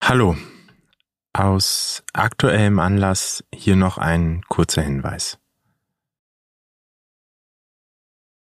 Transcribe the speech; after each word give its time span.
Hallo. 0.00 0.36
Aus 1.34 2.02
aktuellem 2.12 2.78
Anlass 2.78 3.44
hier 3.54 3.76
noch 3.76 3.98
ein 3.98 4.42
kurzer 4.48 4.82
Hinweis. 4.82 5.38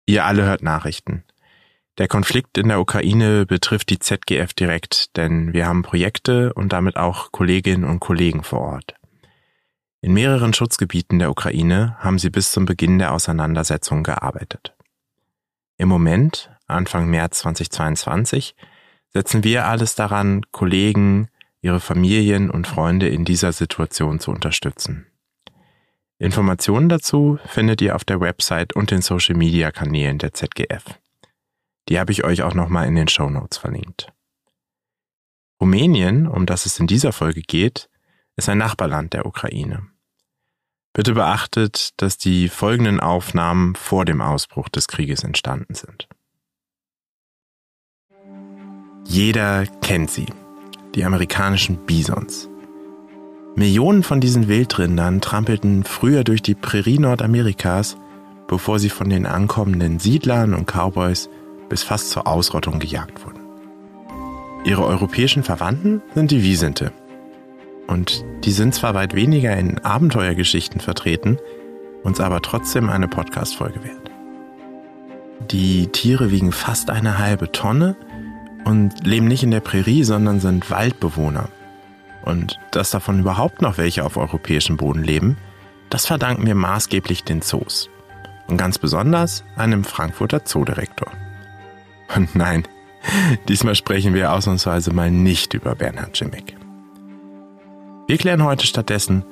Ihr 0.06 0.24
alle 0.26 0.46
hört 0.46 0.64
Nachrichten. 0.64 1.26
Der 1.98 2.08
Konflikt 2.08 2.58
in 2.58 2.70
der 2.70 2.80
Ukraine 2.80 3.46
betrifft 3.46 3.90
die 3.90 4.00
ZGF 4.00 4.54
direkt, 4.54 5.18
denn 5.18 5.52
wir 5.52 5.68
haben 5.68 5.82
Projekte 5.82 6.54
und 6.54 6.71
damit 6.71 6.96
auch 6.96 7.32
Kolleginnen 7.32 7.84
und 7.84 8.00
Kollegen 8.00 8.44
vor 8.44 8.62
Ort. 8.62 8.94
In 10.00 10.14
mehreren 10.14 10.54
Schutzgebieten 10.54 11.20
der 11.20 11.32
Ukraine 11.32 11.98
haben 12.00 12.20
sie 12.20 12.30
bis 12.30 12.52
zum 12.52 12.66
Beginn 12.66 13.00
der 13.00 13.14
Auseinandersetzung 13.14 14.04
gearbeitet. 14.04 14.74
Im 15.78 15.89
Moment, 15.89 16.50
Anfang 16.68 17.10
März 17.10 17.39
2022, 17.39 18.55
setzen 19.10 19.44
wir 19.44 19.66
alles 19.66 19.96
daran, 19.96 20.44
Kollegen, 20.52 21.30
ihre 21.62 21.80
Familien 21.80 22.50
und 22.50 22.68
Freunde 22.68 23.08
in 23.08 23.26
dieser 23.26 23.52
Situation 23.52 24.20
zu 24.20 24.31
unterstützen. 24.31 25.08
Informationen 26.20 26.90
dazu 26.90 27.40
findet 27.45 27.81
ihr 27.81 27.95
auf 27.95 28.04
der 28.04 28.20
Website 28.20 28.73
und 28.73 28.91
den 28.91 29.02
Social-Media-Kanälen 29.02 30.17
der 30.17 30.34
ZGF. 30.34 31.00
Die 31.90 32.00
habe 32.00 32.12
ich 32.12 32.23
euch 32.23 32.41
auch 32.41 32.54
nochmal 32.54 32.88
in 32.88 32.95
den 32.95 33.08
Show 33.08 33.30
Notes 33.30 33.58
verlinkt. 33.58 34.12
Rumänien, 35.62 36.28
um 36.28 36.45
das 36.45 36.66
es 36.66 36.80
in 36.80 36.88
dieser 36.88 37.14
Folge 37.14 37.41
geht, 37.41 37.89
ist 38.36 38.50
ein 38.50 38.58
Nachbarland 38.58 39.14
der 39.14 39.26
Ukraine. 39.26 39.88
Bitte 40.94 41.14
beachtet, 41.14 42.02
dass 42.02 42.17
die 42.17 42.50
folgenden 42.50 43.00
Aufnahmen 43.00 43.76
vor 43.76 44.05
dem 44.05 44.22
Ausbruch 44.22 44.70
des 44.70 44.88
Krieges 44.88 45.23
entstanden 45.23 45.76
sind. 45.76 46.08
Jeder 49.05 49.66
kennt 49.81 50.12
sie 50.12 50.26
die 50.98 51.06
amerikanischen 51.06 51.78
Bisons. 51.86 52.50
Millionen 53.56 54.02
von 54.04 54.20
diesen 54.20 54.48
Wildrindern 54.48 55.22
trampelten 55.22 55.84
früher 55.84 56.23
durch 56.23 56.42
die 56.42 56.56
Prärie 56.56 56.98
Nordamerikas, 56.98 57.98
bevor 58.48 58.80
sie 58.80 58.89
von 58.89 59.09
den 59.09 59.28
ankommenden 59.28 60.00
Siedlern 60.00 60.56
und 60.56 60.66
Cowboys 60.66 61.30
bis 61.70 61.84
fast 61.84 62.09
zur 62.09 62.28
Ausrottung 62.28 62.80
gejagt 62.80 63.23
wurden. 63.26 63.39
Ihre 64.66 64.86
europäischen 64.86 65.44
Verwandten 65.44 66.02
sind 66.16 66.31
die 66.31 66.42
Wiesente. 66.42 66.92
Und 67.86 68.26
die 68.44 68.52
sind 68.52 68.73
zwar 68.73 68.95
weit 68.95 69.14
weniger 69.14 69.56
in 69.56 69.80
Abenteuergeschichten 69.80 70.82
vertreten, 70.82 71.38
uns 72.04 72.20
aber 72.20 72.42
trotzdem 72.42 72.89
eine 72.89 73.08
Podcast-Folge 73.08 73.84
wert. 73.84 74.11
Die 75.52 75.88
Tiere 75.88 76.32
wiegen 76.32 76.52
fast 76.52 76.89
eine 76.89 77.20
halbe 77.20 77.52
Tonne 77.52 77.95
und 78.68 79.08
leben 79.08 79.30
nicht 79.30 79.44
in 79.44 79.52
der 79.52 79.62
Prärie, 79.62 80.04
sondern 80.04 80.42
sind 80.42 80.70
Waldbewohner. 80.70 81.48
Und 82.26 82.60
dass 82.72 82.92
davon 82.92 83.22
überhaupt 83.22 83.62
noch 83.62 83.78
welche 83.78 84.04
auf 84.04 84.18
europäischem 84.18 84.76
Boden 84.76 85.06
leben, 85.06 85.38
das 85.90 86.06
verdanken 86.06 86.46
wir 86.46 86.54
maßgeblich 86.54 87.23
den 87.23 87.42
Zoos. 87.42 87.90
Und 88.48 88.58
ganz 88.58 88.78
besonders 88.78 89.45
einem 89.56 89.86
Frankfurter 89.86 90.44
Zoodirektor. 90.44 91.08
Und 92.16 92.36
nein, 92.36 92.68
diesmal 93.48 93.76
sprechen 93.76 94.14
wir 94.14 94.34
ausnahmsweise 94.34 94.94
mal 94.94 95.12
nicht 95.12 95.54
über 95.54 95.73
Bernhard 95.73 96.20
Jimmick. 96.20 96.58
Wir 98.08 98.18
klären 98.18 98.44
heute 98.44 98.68
stattdessen, 98.68 99.23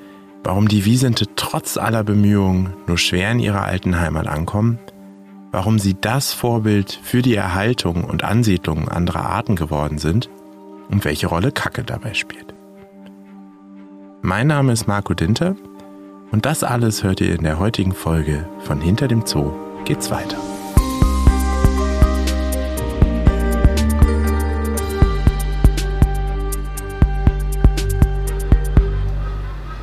warum 0.46 0.70
die 0.70 0.86
Wiesente 0.86 1.26
trotz 1.36 1.76
aller 1.76 2.06
Bemühungen 2.06 2.74
nur 2.88 2.98
schwer 2.98 3.32
in 3.32 3.40
ihrer 3.40 3.64
alten 3.64 4.00
Heimat 4.00 4.28
ankommen 4.28 4.80
warum 5.56 5.80
sie 5.80 5.96
das 6.02 6.34
Vorbild 6.34 7.00
für 7.02 7.22
die 7.22 7.34
Erhaltung 7.34 8.04
und 8.04 8.26
Ansiedlung 8.26 8.90
anderer 8.90 9.30
Arten 9.30 9.56
geworden 9.56 10.00
sind 10.00 10.30
und 10.90 11.06
welche 11.06 11.28
Rolle 11.28 11.54
Kacke 11.54 11.86
dabei 11.86 12.14
spielt. 12.14 12.54
Mein 14.22 14.48
Name 14.48 14.74
ist 14.74 14.86
Marco 14.86 15.14
Dinter 15.14 15.56
und 16.32 16.46
das 16.46 16.66
alles 16.66 17.06
hört 17.06 17.22
ihr 17.22 17.34
in 17.34 17.44
der 17.44 17.58
heutigen 17.58 17.94
Folge 17.94 18.46
von 18.66 18.82
Hinter 18.82 19.08
dem 19.08 19.26
Zoo 19.26 19.54
geht's 19.86 20.12
weiter. 20.12 20.36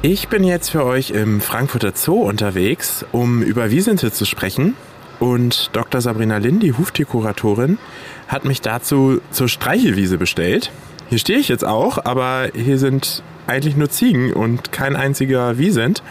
Ich 0.02 0.28
bin 0.28 0.44
jetzt 0.44 0.68
für 0.68 0.84
euch 0.84 1.12
im 1.12 1.40
Frankfurter 1.40 1.92
Zoo 1.94 2.20
unterwegs, 2.20 3.06
um 3.10 3.40
über 3.40 3.70
Wiesente 3.70 4.12
zu 4.12 4.26
sprechen 4.26 4.74
und 5.22 5.70
Dr. 5.72 6.00
Sabrina 6.00 6.38
Lin, 6.38 6.58
die 6.58 6.72
Huftierkuratorin, 6.72 7.78
hat 8.26 8.44
mich 8.44 8.60
dazu 8.60 9.20
zur 9.30 9.48
Streichelwiese 9.48 10.18
bestellt. 10.18 10.72
Hier 11.10 11.18
stehe 11.18 11.38
ich 11.38 11.46
jetzt 11.46 11.64
auch, 11.64 12.04
aber 12.04 12.48
hier 12.52 12.76
sind 12.76 13.22
eigentlich 13.46 13.76
nur 13.76 13.88
Ziegen 13.88 14.32
und 14.32 14.72
kein 14.72 14.96
einziger 14.96 15.58
Wiesent. 15.58 16.02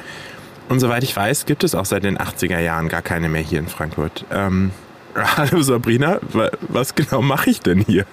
Und 0.70 0.80
soweit 0.80 1.04
ich 1.04 1.14
weiß, 1.14 1.46
gibt 1.46 1.66
es 1.66 1.76
auch 1.76 1.84
seit 1.84 2.06
den 2.06 2.20
80er 2.20 2.60
Jahren 2.60 2.88
gar 2.88 3.02
keine 3.02 3.28
mehr 3.28 3.42
hier 3.42 3.60
in 3.60 3.68
Frankfurt. 3.68 4.24
Ähm, 4.32 4.72
hallo 5.16 5.62
Sabrina, 5.62 6.22
was 6.62 6.96
genau 6.96 7.22
mache 7.22 7.50
ich 7.50 7.60
denn 7.60 7.82
hier? 7.82 8.06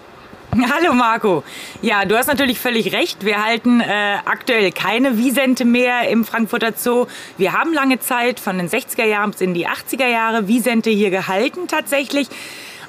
Hallo 0.75 0.93
Marco. 0.93 1.45
Ja, 1.83 2.05
du 2.05 2.17
hast 2.17 2.27
natürlich 2.27 2.59
völlig 2.59 2.93
recht. 2.93 3.25
Wir 3.25 3.45
halten 3.45 3.81
äh, 3.81 4.17
aktuell 4.25 4.73
keine 4.73 5.17
Wiesente 5.17 5.65
mehr 5.65 6.09
im 6.09 6.25
Frankfurter 6.25 6.73
Zoo. 6.77 7.07
Wir 7.37 7.53
haben 7.53 7.73
lange 7.73 8.01
Zeit 8.01 8.41
von 8.41 8.59
den 8.59 8.69
60er 8.69 9.05
Jahren 9.05 9.31
bis 9.31 9.41
in 9.41 9.55
die 9.55 9.69
80er 9.69 10.09
Jahre 10.09 10.49
Wiesente 10.49 10.91
hier 10.91 11.11
gehalten 11.11 11.69
tatsächlich. 11.69 12.29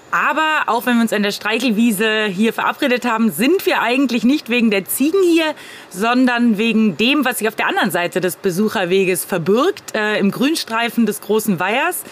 Aber 0.10 0.64
auch 0.66 0.88
wenn 0.88 0.96
wir 0.96 1.04
uns 1.04 1.14
an 1.14 1.22
der 1.22 1.32
Streichelwiese 1.32 2.26
hier 2.26 2.54
verabredet 2.54 3.06
haben, 3.06 3.30
sind 3.30 3.68
wir 3.68 3.84
eigentlich 3.84 4.24
nicht 4.24 4.50
wegen 4.50 4.72
der 4.72 4.86
Ziegen 4.86 5.22
hier, 5.22 5.54
sondern 5.90 6.58
wegen 6.58 6.98
dem, 6.98 7.24
was 7.24 7.38
sich 7.38 7.48
auf 7.48 7.56
der 7.56 7.68
anderen 7.68 7.92
Seite 7.92 8.20
des 8.20 8.38
Besucherweges 8.38 9.26
verbirgt, 9.26 9.94
äh, 9.94 10.18
im 10.18 10.32
Grünstreifen 10.32 11.06
des 11.06 11.22
großen 11.22 11.60
Weihers. 11.60 12.04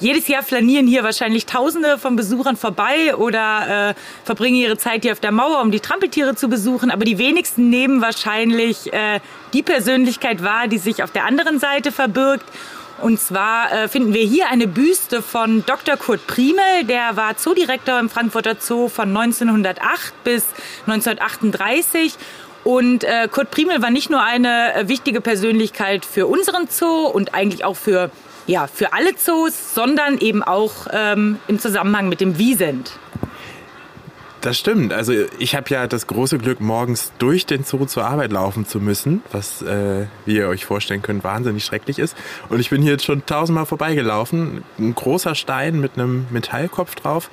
Jedes 0.00 0.26
Jahr 0.26 0.42
flanieren 0.42 0.86
hier 0.86 1.04
wahrscheinlich 1.04 1.46
Tausende 1.46 1.98
von 1.98 2.16
Besuchern 2.16 2.56
vorbei 2.56 3.14
oder 3.16 3.90
äh, 3.90 3.94
verbringen 4.24 4.56
ihre 4.56 4.76
Zeit 4.76 5.02
hier 5.02 5.12
auf 5.12 5.20
der 5.20 5.30
Mauer, 5.30 5.60
um 5.60 5.70
die 5.70 5.80
Trampeltiere 5.80 6.34
zu 6.34 6.48
besuchen. 6.48 6.90
Aber 6.90 7.04
die 7.04 7.18
wenigsten 7.18 7.70
nehmen 7.70 8.00
wahrscheinlich 8.00 8.92
äh, 8.92 9.20
die 9.52 9.62
Persönlichkeit 9.62 10.42
wahr, 10.42 10.66
die 10.66 10.78
sich 10.78 11.02
auf 11.02 11.12
der 11.12 11.24
anderen 11.24 11.60
Seite 11.60 11.92
verbirgt. 11.92 12.44
Und 13.00 13.20
zwar 13.20 13.72
äh, 13.72 13.88
finden 13.88 14.14
wir 14.14 14.24
hier 14.24 14.48
eine 14.48 14.66
Büste 14.66 15.22
von 15.22 15.64
Dr. 15.64 15.96
Kurt 15.96 16.26
Priemel. 16.26 16.84
Der 16.88 17.16
war 17.16 17.36
Zoodirektor 17.36 17.98
im 18.00 18.10
Frankfurter 18.10 18.56
Zoo 18.58 18.88
von 18.88 19.16
1908 19.16 20.24
bis 20.24 20.44
1938. 20.86 22.14
Und 22.64 23.04
äh, 23.04 23.28
Kurt 23.30 23.50
Priemel 23.50 23.82
war 23.82 23.90
nicht 23.90 24.10
nur 24.10 24.22
eine 24.22 24.74
äh, 24.74 24.88
wichtige 24.88 25.20
Persönlichkeit 25.20 26.04
für 26.04 26.26
unseren 26.26 26.66
Zoo 26.68 27.06
und 27.06 27.34
eigentlich 27.34 27.64
auch 27.64 27.76
für 27.76 28.10
ja, 28.46 28.66
für 28.66 28.92
alle 28.92 29.16
Zoos, 29.16 29.74
sondern 29.74 30.18
eben 30.18 30.42
auch 30.42 30.86
ähm, 30.92 31.38
im 31.48 31.58
Zusammenhang 31.58 32.08
mit 32.08 32.20
dem 32.20 32.38
Wiesent. 32.38 32.98
Das 34.44 34.58
stimmt. 34.58 34.92
Also 34.92 35.14
ich 35.38 35.54
habe 35.54 35.70
ja 35.70 35.86
das 35.86 36.06
große 36.06 36.36
Glück, 36.36 36.60
morgens 36.60 37.12
durch 37.16 37.46
den 37.46 37.64
Zoo 37.64 37.86
zur 37.86 38.04
Arbeit 38.04 38.30
laufen 38.30 38.66
zu 38.66 38.78
müssen, 38.78 39.22
was, 39.32 39.62
äh, 39.62 40.04
wie 40.26 40.36
ihr 40.36 40.48
euch 40.48 40.66
vorstellen 40.66 41.00
könnt, 41.00 41.24
wahnsinnig 41.24 41.64
schrecklich 41.64 41.98
ist. 41.98 42.14
Und 42.50 42.60
ich 42.60 42.68
bin 42.68 42.82
hier 42.82 42.92
jetzt 42.92 43.06
schon 43.06 43.24
tausendmal 43.24 43.64
vorbeigelaufen. 43.64 44.62
Ein 44.78 44.94
großer 44.94 45.34
Stein 45.34 45.80
mit 45.80 45.92
einem 45.94 46.26
Metallkopf 46.28 46.94
drauf. 46.94 47.30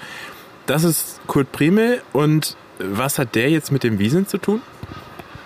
Das 0.68 0.86
ist 0.86 1.20
Kurt 1.28 1.52
Primel. 1.52 2.02
Und 2.14 2.56
was 2.80 3.20
hat 3.20 3.36
der 3.36 3.50
jetzt 3.50 3.74
mit 3.74 3.84
dem 3.84 4.00
Wiesent 4.00 4.30
zu 4.30 4.38
tun? 4.38 4.62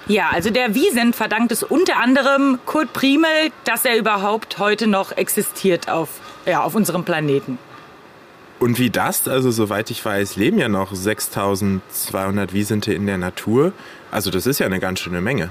Ja, 0.08 0.30
also 0.32 0.52
der 0.52 0.76
Wiesent 0.76 1.16
verdankt 1.16 1.52
es 1.52 1.64
unter 1.64 1.98
anderem 1.98 2.60
Kurt 2.66 2.94
Primel, 2.94 3.52
dass 3.64 3.86
er 3.86 3.98
überhaupt 3.98 4.60
heute 4.60 4.86
noch 4.86 5.12
existiert 5.12 5.90
auf, 5.90 6.10
ja, 6.46 6.62
auf 6.62 6.76
unserem 6.76 7.04
Planeten. 7.04 7.58
Und 8.60 8.80
wie 8.80 8.90
das? 8.90 9.28
Also 9.28 9.52
soweit 9.52 9.90
ich 9.90 10.04
weiß, 10.06 10.38
leben 10.38 10.60
ja 10.60 10.70
noch 10.70 10.94
6200 10.94 12.54
Wiesente 12.54 12.94
in 12.94 13.06
der 13.06 13.18
Natur. 13.18 13.74
Also 14.16 14.31
das 14.31 14.48
ist 14.48 14.59
ja 14.59 14.66
eine 14.66 14.79
ganz 14.79 15.02
schöne 15.02 15.20
Menge. 15.20 15.50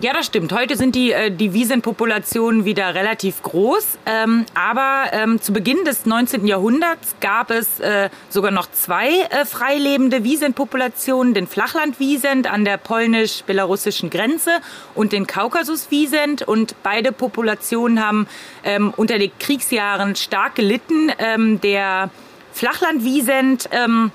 Ja, 0.00 0.12
das 0.12 0.26
stimmt. 0.26 0.52
Heute 0.52 0.74
sind 0.76 0.96
die, 0.96 1.12
äh, 1.12 1.30
die 1.30 1.52
Wiesenpopulationen 1.52 2.64
wieder 2.64 2.92
relativ 2.96 3.40
groß. 3.42 3.98
Ähm, 4.04 4.46
aber 4.52 5.12
ähm, 5.12 5.40
zu 5.40 5.52
Beginn 5.52 5.84
des 5.84 6.04
19. 6.04 6.44
Jahrhunderts 6.48 7.14
gab 7.20 7.52
es 7.52 7.78
äh, 7.78 8.10
sogar 8.30 8.50
noch 8.50 8.68
zwei 8.72 9.20
äh, 9.30 9.44
freilebende 9.44 10.24
Wiesenpopulationen. 10.24 11.34
Den 11.34 11.46
Flachlandwiesent 11.46 12.50
an 12.50 12.64
der 12.64 12.78
polnisch-belarussischen 12.78 14.10
Grenze 14.10 14.58
und 14.96 15.12
den 15.12 15.28
Kaukasuswiesent. 15.28 16.42
Und 16.42 16.74
beide 16.82 17.12
Populationen 17.12 18.04
haben 18.04 18.26
ähm, 18.64 18.92
unter 18.96 19.20
den 19.20 19.30
Kriegsjahren 19.38 20.16
stark 20.16 20.56
gelitten. 20.56 21.12
Der 21.62 22.10
Flachlandwiesent... 22.52 23.68
Ähm, 23.70 24.10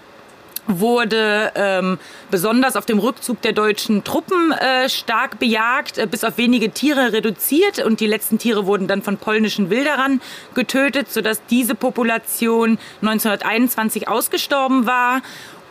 wurde 0.69 1.51
ähm, 1.56 1.98
besonders 2.31 2.75
auf 2.75 2.86
dem 2.86 3.00
Rückzug 3.00 3.42
der 3.42 3.54
deutschen 3.54 4.04
Truppen 4.04 4.51
äh, 4.51 4.88
stark 4.88 5.39
bejagt, 5.39 5.98
äh, 5.98 6.07
bis 6.07 6.24
auf 6.24 6.38
wenige 6.38 6.71
Tiere 6.71 7.12
reduziert 7.12 7.80
und 7.80 8.00
die 8.00 8.07
letzten 8.07 8.38
Tiere 8.38 8.66
wurden 8.66 8.88
dann 8.88 9.01
von 9.01 9.18
polnischen 9.18 9.69
Wilderern 9.69 10.21
getötet, 10.54 11.12
sodass 11.12 11.42
diese 11.50 11.75
Population 11.75 12.77
1921 13.01 14.07
ausgestorben 14.07 14.86
war. 14.86 15.21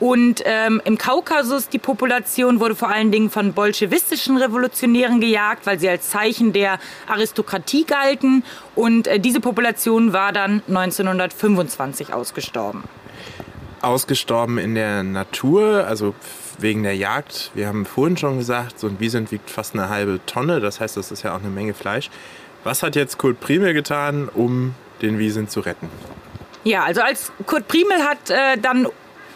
Und 0.00 0.42
ähm, 0.44 0.80
im 0.84 0.96
Kaukasus, 0.96 1.68
die 1.68 1.78
Population 1.78 2.60
wurde 2.60 2.76
vor 2.76 2.88
allen 2.88 3.10
Dingen 3.10 3.30
von 3.30 3.52
bolschewistischen 3.52 4.36
Revolutionären 4.36 5.20
gejagt, 5.20 5.66
weil 5.66 5.80
sie 5.80 5.88
als 5.88 6.10
Zeichen 6.10 6.52
der 6.52 6.78
Aristokratie 7.08 7.84
galten. 7.84 8.44
Und 8.76 9.08
äh, 9.08 9.18
diese 9.18 9.40
Population 9.40 10.12
war 10.12 10.32
dann 10.32 10.62
1925 10.68 12.12
ausgestorben. 12.12 12.84
Ausgestorben 13.82 14.58
in 14.58 14.74
der 14.74 15.02
Natur, 15.02 15.86
also 15.86 16.14
wegen 16.58 16.82
der 16.82 16.96
Jagd. 16.96 17.50
Wir 17.54 17.68
haben 17.68 17.86
vorhin 17.86 18.16
schon 18.16 18.38
gesagt, 18.38 18.78
so 18.78 18.86
ein 18.86 19.00
Wiesent 19.00 19.30
wiegt 19.32 19.50
fast 19.50 19.74
eine 19.74 19.88
halbe 19.88 20.20
Tonne. 20.26 20.60
Das 20.60 20.80
heißt, 20.80 20.96
das 20.96 21.12
ist 21.12 21.22
ja 21.22 21.34
auch 21.34 21.40
eine 21.40 21.50
Menge 21.50 21.74
Fleisch. 21.74 22.10
Was 22.64 22.82
hat 22.82 22.96
jetzt 22.96 23.18
Kurt 23.18 23.40
Primel 23.40 23.74
getan, 23.74 24.28
um 24.28 24.74
den 25.00 25.18
Wiesent 25.18 25.50
zu 25.50 25.60
retten? 25.60 25.88
Ja, 26.64 26.84
also 26.84 27.00
als 27.00 27.32
Kurt 27.46 27.68
Primel 27.68 27.98
hat 28.02 28.30
äh, 28.30 28.58
dann 28.60 28.88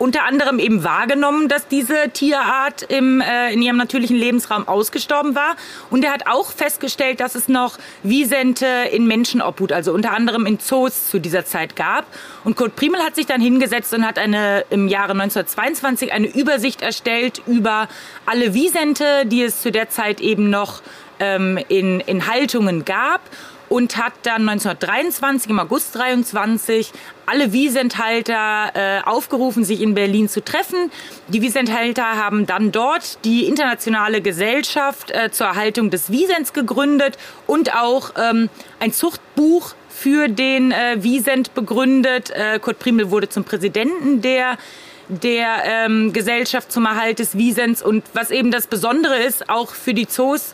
unter 0.03 0.25
anderem 0.25 0.59
eben 0.59 0.83
wahrgenommen, 0.83 1.47
dass 1.47 1.69
diese 1.69 2.11
Tierart 2.13 2.83
im, 2.83 3.21
äh, 3.21 3.53
in 3.53 3.63
ihrem 3.63 3.77
natürlichen 3.77 4.17
Lebensraum 4.17 4.67
ausgestorben 4.67 5.37
war. 5.37 5.55
Und 5.91 6.05
er 6.05 6.13
hat 6.13 6.27
auch 6.27 6.51
festgestellt, 6.51 7.21
dass 7.21 7.37
es 7.37 7.49
noch 7.49 7.79
Wiesente 8.03 8.67
in 8.91 9.07
Menschenobhut, 9.07 9.71
also 9.71 9.93
unter 9.93 10.13
anderem 10.13 10.45
in 10.45 10.59
Zoos 10.59 11.09
zu 11.09 11.21
dieser 11.21 11.45
Zeit 11.45 11.77
gab. 11.77 12.05
Und 12.43 12.57
Kurt 12.57 12.75
Primel 12.75 13.01
hat 13.01 13.15
sich 13.15 13.27
dann 13.27 13.41
hingesetzt 13.41 13.95
und 13.95 14.05
hat 14.05 14.19
eine, 14.19 14.65
im 14.71 14.89
Jahre 14.89 15.13
1922 15.13 16.13
eine 16.13 16.27
Übersicht 16.27 16.83
erstellt 16.83 17.41
über 17.47 17.87
alle 18.27 18.55
Wiesente, 18.55 19.25
die 19.27 19.45
es 19.45 19.63
zu 19.63 19.71
der 19.71 19.89
Zeit 19.89 20.21
eben 20.21 20.51
noch 20.51 20.83
ähm, 21.21 21.61
in, 21.69 22.01
in 22.01 22.27
Haltungen 22.27 22.85
gab 22.85 23.21
und 23.73 23.97
hat 23.97 24.13
dann 24.25 24.47
1923, 24.47 25.51
im 25.51 25.59
August 25.59 25.95
23, 25.97 26.93
alle 27.25 27.55
Wiesenthalter 27.55 28.71
äh, 28.75 29.01
aufgerufen, 29.03 29.65
sich 29.65 29.81
in 29.81 29.95
Berlin 29.95 30.29
zu 30.29 30.45
treffen. 30.45 30.91
Die 31.29 31.41
Wiesenthalter 31.41 32.05
haben 32.05 32.45
dann 32.45 32.71
dort 32.71 33.25
die 33.25 33.47
internationale 33.47 34.21
Gesellschaft 34.21 35.11
äh, 35.11 35.31
zur 35.31 35.47
Erhaltung 35.47 35.89
des 35.89 36.13
Wiesents 36.13 36.53
gegründet 36.53 37.17
und 37.47 37.75
auch 37.75 38.11
ähm, 38.23 38.51
ein 38.79 38.93
Zuchtbuch 38.93 39.75
für 39.89 40.29
den 40.29 40.73
äh, 40.73 41.03
Wiesent 41.03 41.55
begründet. 41.55 42.31
Äh, 42.31 42.59
Kurt 42.59 42.79
Primel 42.79 43.11
wurde 43.11 43.31
zum 43.31 43.45
Präsidenten 43.45 44.21
der 44.21 44.59
der 45.09 45.65
ähm, 45.65 46.13
Gesellschaft 46.13 46.73
zum 46.73 46.87
Erhalt 46.87 47.19
des 47.19 47.37
Wiesens 47.37 47.83
und 47.83 48.05
was 48.15 48.31
eben 48.31 48.51
das 48.51 48.67
Besondere 48.67 49.19
ist, 49.19 49.49
auch 49.49 49.71
für 49.75 49.95
die 49.95 50.07
Zoos, 50.07 50.53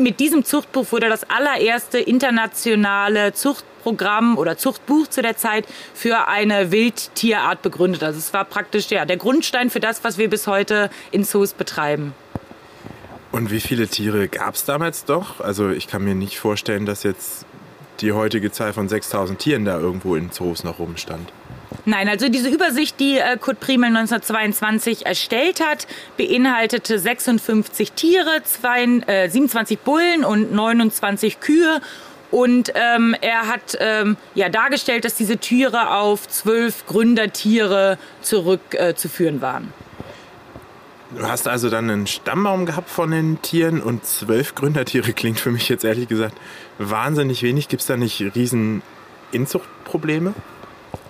mit 0.00 0.18
diesem 0.18 0.44
Zuchtbuch 0.44 0.90
wurde 0.92 1.08
das 1.08 1.28
allererste 1.28 1.98
internationale 1.98 3.32
Zuchtprogramm 3.32 4.38
oder 4.38 4.56
Zuchtbuch 4.56 5.06
zu 5.06 5.22
der 5.22 5.36
Zeit 5.36 5.66
für 5.94 6.26
eine 6.26 6.72
Wildtierart 6.72 7.62
begründet. 7.62 8.02
Also 8.02 8.18
es 8.18 8.32
war 8.32 8.44
praktisch 8.44 8.90
ja, 8.90 9.04
der 9.04 9.16
Grundstein 9.16 9.70
für 9.70 9.80
das, 9.80 10.02
was 10.02 10.18
wir 10.18 10.28
bis 10.28 10.46
heute 10.46 10.90
in 11.10 11.24
Zoos 11.24 11.52
betreiben. 11.52 12.14
Und 13.32 13.50
wie 13.52 13.60
viele 13.60 13.86
Tiere 13.86 14.28
gab 14.28 14.54
es 14.54 14.64
damals 14.64 15.04
doch? 15.04 15.40
Also 15.40 15.70
ich 15.70 15.86
kann 15.86 16.02
mir 16.02 16.14
nicht 16.14 16.38
vorstellen, 16.38 16.84
dass 16.84 17.04
jetzt 17.04 17.46
die 18.00 18.12
heutige 18.12 18.50
Zahl 18.50 18.72
von 18.72 18.88
6000 18.88 19.38
Tieren 19.38 19.64
da 19.64 19.78
irgendwo 19.78 20.16
in 20.16 20.32
Zoos 20.32 20.64
noch 20.64 20.78
rumstand. 20.78 21.30
Nein, 21.84 22.08
also 22.08 22.28
diese 22.28 22.48
Übersicht, 22.48 22.98
die 23.00 23.18
äh, 23.18 23.36
Kurt 23.38 23.60
Primel 23.60 23.88
1922 23.88 25.06
erstellt 25.06 25.60
hat, 25.60 25.86
beinhaltete 26.16 26.98
56 26.98 27.92
Tiere, 27.92 28.42
zwei, 28.44 28.84
äh, 29.06 29.28
27 29.28 29.78
Bullen 29.78 30.24
und 30.24 30.52
29 30.52 31.40
Kühe. 31.40 31.80
Und 32.30 32.72
ähm, 32.74 33.16
er 33.20 33.48
hat 33.48 33.76
ähm, 33.80 34.16
ja 34.34 34.48
dargestellt, 34.48 35.04
dass 35.04 35.14
diese 35.14 35.38
Tiere 35.38 35.96
auf 35.96 36.28
zwölf 36.28 36.86
Gründertiere 36.86 37.98
zurückzuführen 38.22 39.38
äh, 39.38 39.42
waren. 39.42 39.72
Du 41.16 41.26
hast 41.26 41.48
also 41.48 41.70
dann 41.70 41.90
einen 41.90 42.06
Stammbaum 42.06 42.66
gehabt 42.66 42.88
von 42.88 43.10
den 43.10 43.42
Tieren 43.42 43.82
und 43.82 44.06
zwölf 44.06 44.54
Gründertiere 44.54 45.12
klingt 45.12 45.40
für 45.40 45.50
mich 45.50 45.68
jetzt 45.68 45.84
ehrlich 45.84 46.06
gesagt 46.06 46.36
wahnsinnig 46.78 47.42
wenig. 47.42 47.66
Gibt 47.66 47.80
es 47.80 47.88
da 47.88 47.96
nicht 47.96 48.20
riesen 48.36 48.82
Inzuchtprobleme? 49.32 50.34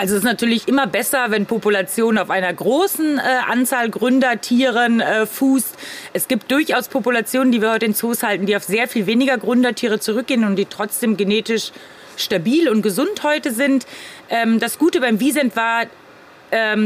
Also 0.01 0.15
es 0.15 0.21
ist 0.21 0.25
natürlich 0.25 0.67
immer 0.67 0.87
besser, 0.87 1.27
wenn 1.29 1.45
Population 1.45 2.17
auf 2.17 2.31
einer 2.31 2.51
großen 2.51 3.19
äh, 3.19 3.21
Anzahl 3.47 3.91
Gründertieren 3.91 5.01
äh, 5.01 5.27
fußt. 5.27 5.77
Es 6.15 6.27
gibt 6.27 6.51
durchaus 6.51 6.89
Populationen, 6.89 7.53
die 7.53 7.61
wir 7.61 7.71
heute 7.71 7.85
in 7.85 7.93
Zoos 7.93 8.23
halten, 8.23 8.47
die 8.47 8.57
auf 8.57 8.65
sehr 8.65 8.89
viel 8.89 9.05
weniger 9.05 9.37
Gründertiere 9.37 10.01
zurückgehen 10.01 10.45
und 10.45 10.57
die 10.57 10.65
trotzdem 10.65 11.19
genetisch 11.19 11.73
stabil 12.17 12.71
und 12.71 12.81
gesund 12.81 13.23
heute 13.25 13.53
sind. 13.53 13.87
Ähm, 14.31 14.59
das 14.59 14.79
Gute 14.79 15.03
beim 15.03 15.21
Wiesent 15.21 15.55
war, 15.55 15.85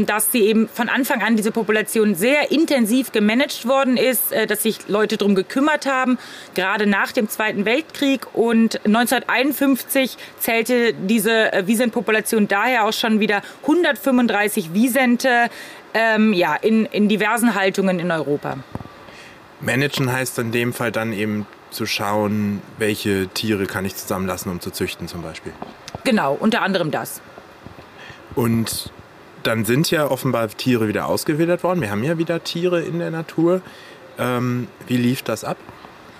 dass 0.05 0.31
sie 0.31 0.43
eben 0.43 0.67
von 0.67 0.89
Anfang 0.89 1.21
an 1.21 1.35
diese 1.35 1.51
Population 1.51 2.15
sehr 2.15 2.51
intensiv 2.51 3.11
gemanagt 3.11 3.67
worden 3.67 3.97
ist, 3.97 4.31
äh, 4.31 4.47
dass 4.47 4.63
sich 4.63 4.87
Leute 4.87 5.17
darum 5.17 5.35
gekümmert 5.35 5.85
haben, 5.85 6.17
gerade 6.53 6.87
nach 6.87 7.11
dem 7.11 7.29
Zweiten 7.29 7.65
Weltkrieg. 7.65 8.27
Und 8.33 8.79
1951 8.85 10.17
zählte 10.39 10.93
diese 10.93 11.51
äh, 11.53 11.67
Wiesentpopulation 11.67 12.47
daher 12.47 12.85
auch 12.85 12.93
schon 12.93 13.19
wieder 13.19 13.41
135 13.63 14.73
Wiesente 14.73 15.49
ähm, 15.93 16.33
ja, 16.33 16.55
in, 16.55 16.85
in 16.85 17.09
diversen 17.09 17.55
Haltungen 17.55 17.99
in 17.99 18.11
Europa. 18.11 18.57
Managen 19.61 20.11
heißt 20.11 20.37
in 20.39 20.51
dem 20.51 20.73
Fall 20.73 20.91
dann 20.91 21.13
eben 21.13 21.47
zu 21.71 21.85
schauen, 21.85 22.61
welche 22.77 23.27
Tiere 23.29 23.65
kann 23.65 23.85
ich 23.85 23.95
zusammenlassen, 23.95 24.51
um 24.51 24.59
zu 24.61 24.71
züchten 24.71 25.07
zum 25.07 25.21
Beispiel. 25.21 25.53
Genau, 26.03 26.37
unter 26.39 26.61
anderem 26.61 26.91
das. 26.91 27.21
Und 28.35 28.91
dann 29.45 29.65
sind 29.65 29.91
ja 29.91 30.09
offenbar 30.09 30.47
Tiere 30.49 30.87
wieder 30.87 31.07
ausgewildert 31.07 31.63
worden. 31.63 31.81
Wir 31.81 31.91
haben 31.91 32.03
ja 32.03 32.17
wieder 32.17 32.43
Tiere 32.43 32.81
in 32.81 32.99
der 32.99 33.11
Natur. 33.11 33.61
Ähm, 34.17 34.67
wie 34.87 34.97
lief 34.97 35.21
das 35.21 35.43
ab? 35.43 35.57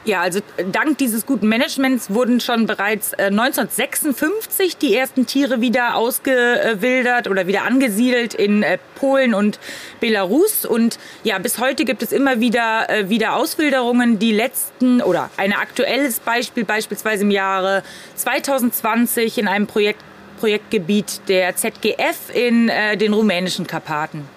Ja, 0.06 0.22
also 0.22 0.40
dank 0.72 1.00
dieses 1.00 1.26
guten 1.26 1.48
Managements 1.48 2.14
wurden 2.14 2.40
schon 2.40 2.68
bereits 2.68 3.14
äh, 3.14 3.24
1956 3.24 4.78
die 4.78 4.96
ersten 4.96 5.26
Tiere 5.26 5.62
wieder 5.62 5.96
ausgewildert 5.96 7.28
oder 7.28 7.48
wieder 7.48 7.64
angesiedelt 7.64 8.36
in 8.36 8.62
äh, 8.62 8.78
Polen 8.94 9.34
und 9.34 9.60
Belarus. 10.00 10.64
Und 10.64 11.00
ja, 11.24 11.40
bis 11.40 11.58
heute 11.58 11.86
gibt 11.86 12.04
es 12.04 12.12
immer 12.12 12.40
wieder, 12.40 12.88
äh, 12.88 13.10
wieder 13.10 13.36
Auswilderungen. 13.36 14.20
Die 14.20 14.32
letzten 14.32 15.02
oder 15.02 15.32
ein 15.38 15.54
aktuelles 15.54 16.20
Beispiel 16.20 16.66
beispielsweise 16.66 17.24
im 17.24 17.32
Jahre 17.32 17.82
2020 18.16 19.40
in 19.40 19.48
einem 19.48 19.66
Projekt 19.66 20.04
Projektgebiet 20.46 21.22
der 21.28 21.56
ZGF 21.56 22.30
in 22.32 22.70
äh, 22.70 22.98
den 22.98 23.14
rumänischen 23.14 23.66
Karpaten. 23.66 24.30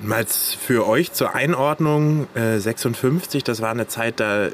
Mal 0.00 0.24
für 0.24 0.86
euch 0.86 1.12
zur 1.12 1.34
Einordnung, 1.34 2.28
äh, 2.36 2.58
56, 2.58 3.42
das 3.42 3.60
war 3.60 3.72
eine 3.72 3.88
Zeit, 3.88 4.20
da 4.20 4.50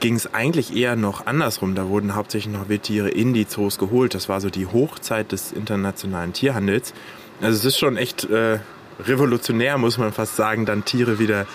ging 0.00 0.14
es 0.14 0.32
eigentlich 0.32 0.74
eher 0.74 0.96
noch 0.96 1.26
andersrum. 1.26 1.74
Da 1.74 1.88
wurden 1.88 2.14
hauptsächlich 2.14 2.54
noch 2.54 2.70
Wildtiere 2.70 3.10
in 3.10 3.34
die 3.34 3.46
Zoos 3.46 3.76
geholt. 3.76 4.14
Das 4.14 4.30
war 4.30 4.40
so 4.40 4.48
die 4.48 4.66
Hochzeit 4.66 5.30
des 5.30 5.52
internationalen 5.52 6.32
Tierhandels. 6.32 6.94
Also 7.42 7.58
es 7.58 7.64
ist 7.66 7.78
schon 7.78 7.98
echt 7.98 8.30
äh, 8.30 8.60
revolutionär, 8.98 9.76
muss 9.76 9.98
man 9.98 10.10
fast 10.14 10.36
sagen, 10.36 10.64
dann 10.64 10.86
Tiere 10.86 11.18
wieder 11.18 11.46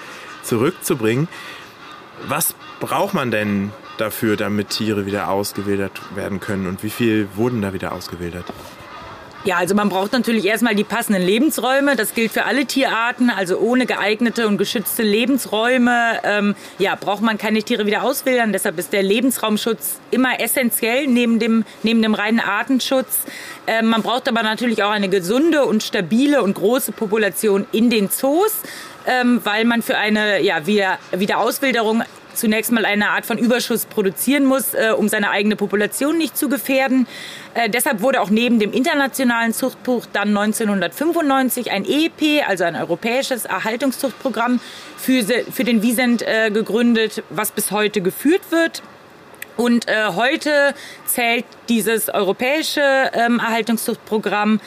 zurückzubringen. 0.44 1.28
Was 2.28 2.54
braucht 2.80 3.16
man 3.16 3.32
denn 3.32 3.72
dafür, 3.98 4.38
damit 4.38 4.70
Tiere 4.70 5.06
wieder 5.06 5.30
ausgewildert 5.30 6.02
werden 6.16 6.40
können? 6.40 6.68
Und 6.68 6.84
wie 6.84 6.90
viel 6.90 7.28
wurden 7.36 7.62
da 7.62 7.74
wieder 7.74 7.92
ausgewildert? 7.92 8.46
Ja, 9.46 9.58
also 9.58 9.76
man 9.76 9.90
braucht 9.90 10.12
natürlich 10.12 10.46
erstmal 10.46 10.74
die 10.74 10.84
passenden 10.84 11.22
Lebensräume. 11.22 11.96
Das 11.96 12.16
gilt 12.16 12.32
für 12.32 12.46
alle 12.46 12.66
Tierarten. 12.66 13.30
Also 13.30 13.60
ohne 13.60 13.86
geeignete 13.86 14.48
und 14.48 14.58
geschützte 14.58 15.04
Lebensräume 15.04 16.20
ähm, 16.24 16.56
ja, 16.80 16.96
braucht 16.96 17.22
man 17.22 17.38
keine 17.38 17.62
Tiere 17.62 17.86
wieder 17.86 18.02
auswildern. 18.02 18.54
Deshalb 18.54 18.80
ist 18.80 18.92
der 18.92 19.04
Lebensraumschutz 19.04 20.00
immer 20.10 20.40
essentiell 20.40 21.06
neben 21.06 21.38
dem, 21.38 21.64
neben 21.84 22.02
dem 22.02 22.16
reinen 22.16 22.40
Artenschutz. 22.40 23.20
Ähm, 23.68 23.86
man 23.86 24.02
braucht 24.02 24.28
aber 24.28 24.42
natürlich 24.42 24.82
auch 24.82 24.90
eine 24.90 25.10
gesunde 25.10 25.66
und 25.66 25.84
stabile 25.84 26.42
und 26.42 26.56
große 26.56 26.92
Population 26.92 27.68
in 27.72 27.92
den 27.92 28.10
Zoos, 28.10 28.52
ähm, 29.06 29.42
weil 29.44 29.66
man 29.66 29.84
für 29.84 29.96
eine 29.96 30.42
ja, 30.42 30.66
wieder, 30.66 30.98
Wiederauswilderung 31.12 32.02
zunächst 32.36 32.72
mal 32.72 32.86
eine 32.86 33.10
Art 33.10 33.26
von 33.26 33.38
Überschuss 33.38 33.86
produzieren 33.86 34.46
muss, 34.46 34.74
äh, 34.74 34.92
um 34.96 35.10
seine 35.10 35.30
eigene 35.30 35.56
Population 35.56 36.18
nicht 36.18 36.38
zu 36.38 36.50
gefährden. 36.50 37.08
Äh, 37.54 37.70
deshalb 37.70 38.02
wurde 38.02 38.22
auch 38.22 38.30
neben 38.30 38.60
dem 38.60 38.72
internationalen 38.72 39.54
Zuchtbuch 39.54 40.06
dann 40.12 40.30
1995 40.30 41.72
ein 41.72 41.86
EEP, 41.86 42.48
also 42.48 42.64
ein 42.64 42.76
europäisches 42.76 43.46
Erhaltungszuchtprogramm 43.46 44.60
für, 44.98 45.24
für 45.24 45.64
den 45.64 45.82
Wiesent 45.82 46.22
äh, 46.22 46.52
gegründet, 46.52 47.24
was 47.30 47.52
bis 47.52 47.72
heute 47.72 48.02
geführt 48.02 48.52
wird. 48.52 48.84
Und 49.58 49.88
äh, 49.88 50.08
heute 50.16 50.74
zählt 51.06 51.46
dieses 51.70 52.10
europäische 52.10 52.82
ähm, 53.14 53.40
Erhaltungszuchtprogramm 53.40 54.60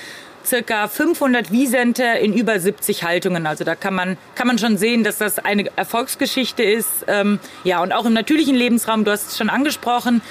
circa 0.44 0.88
500 0.88 1.52
Wiesente 1.52 2.04
in 2.04 2.32
über 2.32 2.58
70 2.58 3.04
Haltungen. 3.04 3.46
Also 3.46 3.64
da 3.64 3.74
kann 3.74 3.94
man, 3.94 4.16
kann 4.34 4.46
man 4.46 4.58
schon 4.58 4.76
sehen, 4.76 5.04
dass 5.04 5.18
das 5.18 5.38
eine 5.38 5.70
Erfolgsgeschichte 5.76 6.62
ist. 6.62 7.04
Ähm, 7.06 7.38
ja, 7.64 7.82
und 7.82 7.92
auch 7.92 8.06
im 8.06 8.12
natürlichen 8.12 8.54
Lebensraum, 8.54 9.04
du 9.04 9.10
hast 9.10 9.28
es 9.28 9.38
schon 9.38 9.50
angesprochen, 9.50 10.22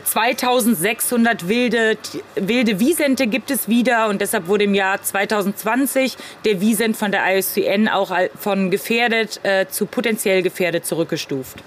2600 0.00 1.48
wilde, 1.48 1.98
wilde 2.34 2.80
Wiesente 2.80 3.26
gibt 3.26 3.50
es 3.50 3.68
wieder 3.68 4.08
und 4.08 4.20
deshalb 4.20 4.48
wurde 4.48 4.64
im 4.64 4.74
Jahr 4.74 5.02
2020 5.02 6.16
der 6.44 6.60
Wiesent 6.60 6.96
von 6.96 7.12
der 7.12 7.22
IUCN 7.36 7.88
auch 7.88 8.10
von 8.38 8.70
gefährdet 8.70 9.40
äh, 9.42 9.66
zu 9.68 9.86
potenziell 9.86 10.42
gefährdet 10.42 10.86
zurückgestuft. 10.86 11.62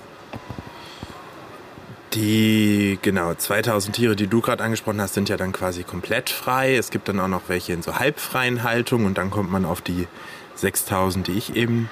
Die, 2.15 2.97
genau, 3.01 3.33
2000 3.33 3.93
Tiere, 3.93 4.15
die 4.15 4.27
du 4.27 4.39
gerade 4.39 4.63
angesprochen 4.63 5.01
hast, 5.01 5.15
sind 5.15 5.27
ja 5.27 5.35
dann 5.35 5.51
quasi 5.51 5.83
komplett 5.83 6.29
frei. 6.29 6.77
Es 6.77 6.89
gibt 6.89 7.09
dann 7.09 7.19
auch 7.19 7.27
noch 7.27 7.43
welche 7.47 7.73
in 7.73 7.81
so 7.81 7.99
halbfreien 7.99 8.63
Haltungen 8.63 9.05
und 9.05 9.17
dann 9.17 9.31
kommt 9.31 9.51
man 9.51 9.65
auf 9.65 9.81
die 9.81 10.07
6000, 10.55 11.27
die 11.27 11.33
ich 11.33 11.57
eben 11.57 11.89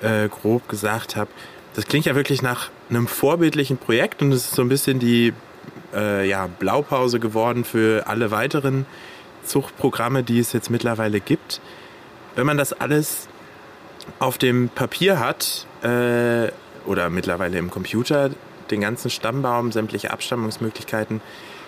äh, 0.00 0.28
grob 0.28 0.66
gesagt 0.70 1.14
habe. 1.14 1.30
Das 1.74 1.86
klingt 1.86 2.06
ja 2.06 2.14
wirklich 2.14 2.40
nach 2.40 2.70
einem 2.88 3.06
vorbildlichen 3.06 3.76
Projekt 3.76 4.22
und 4.22 4.32
es 4.32 4.46
ist 4.46 4.54
so 4.54 4.62
ein 4.62 4.70
bisschen 4.70 4.98
die 4.98 5.34
äh, 5.94 6.26
ja, 6.26 6.46
Blaupause 6.46 7.20
geworden 7.20 7.64
für 7.64 8.06
alle 8.06 8.30
weiteren 8.30 8.86
Zuchtprogramme, 9.44 10.22
die 10.22 10.38
es 10.38 10.54
jetzt 10.54 10.70
mittlerweile 10.70 11.20
gibt. 11.20 11.60
Wenn 12.34 12.46
man 12.46 12.56
das 12.56 12.72
alles 12.72 13.28
auf 14.20 14.38
dem 14.38 14.70
Papier 14.70 15.18
hat 15.18 15.66
äh, 15.82 16.50
oder 16.86 17.10
mittlerweile 17.10 17.58
im 17.58 17.70
Computer, 17.70 18.30
den 18.70 18.80
ganzen 18.80 19.10
Stammbaum, 19.10 19.72
sämtliche 19.72 20.10
Abstammungsmöglichkeiten, 20.10 21.20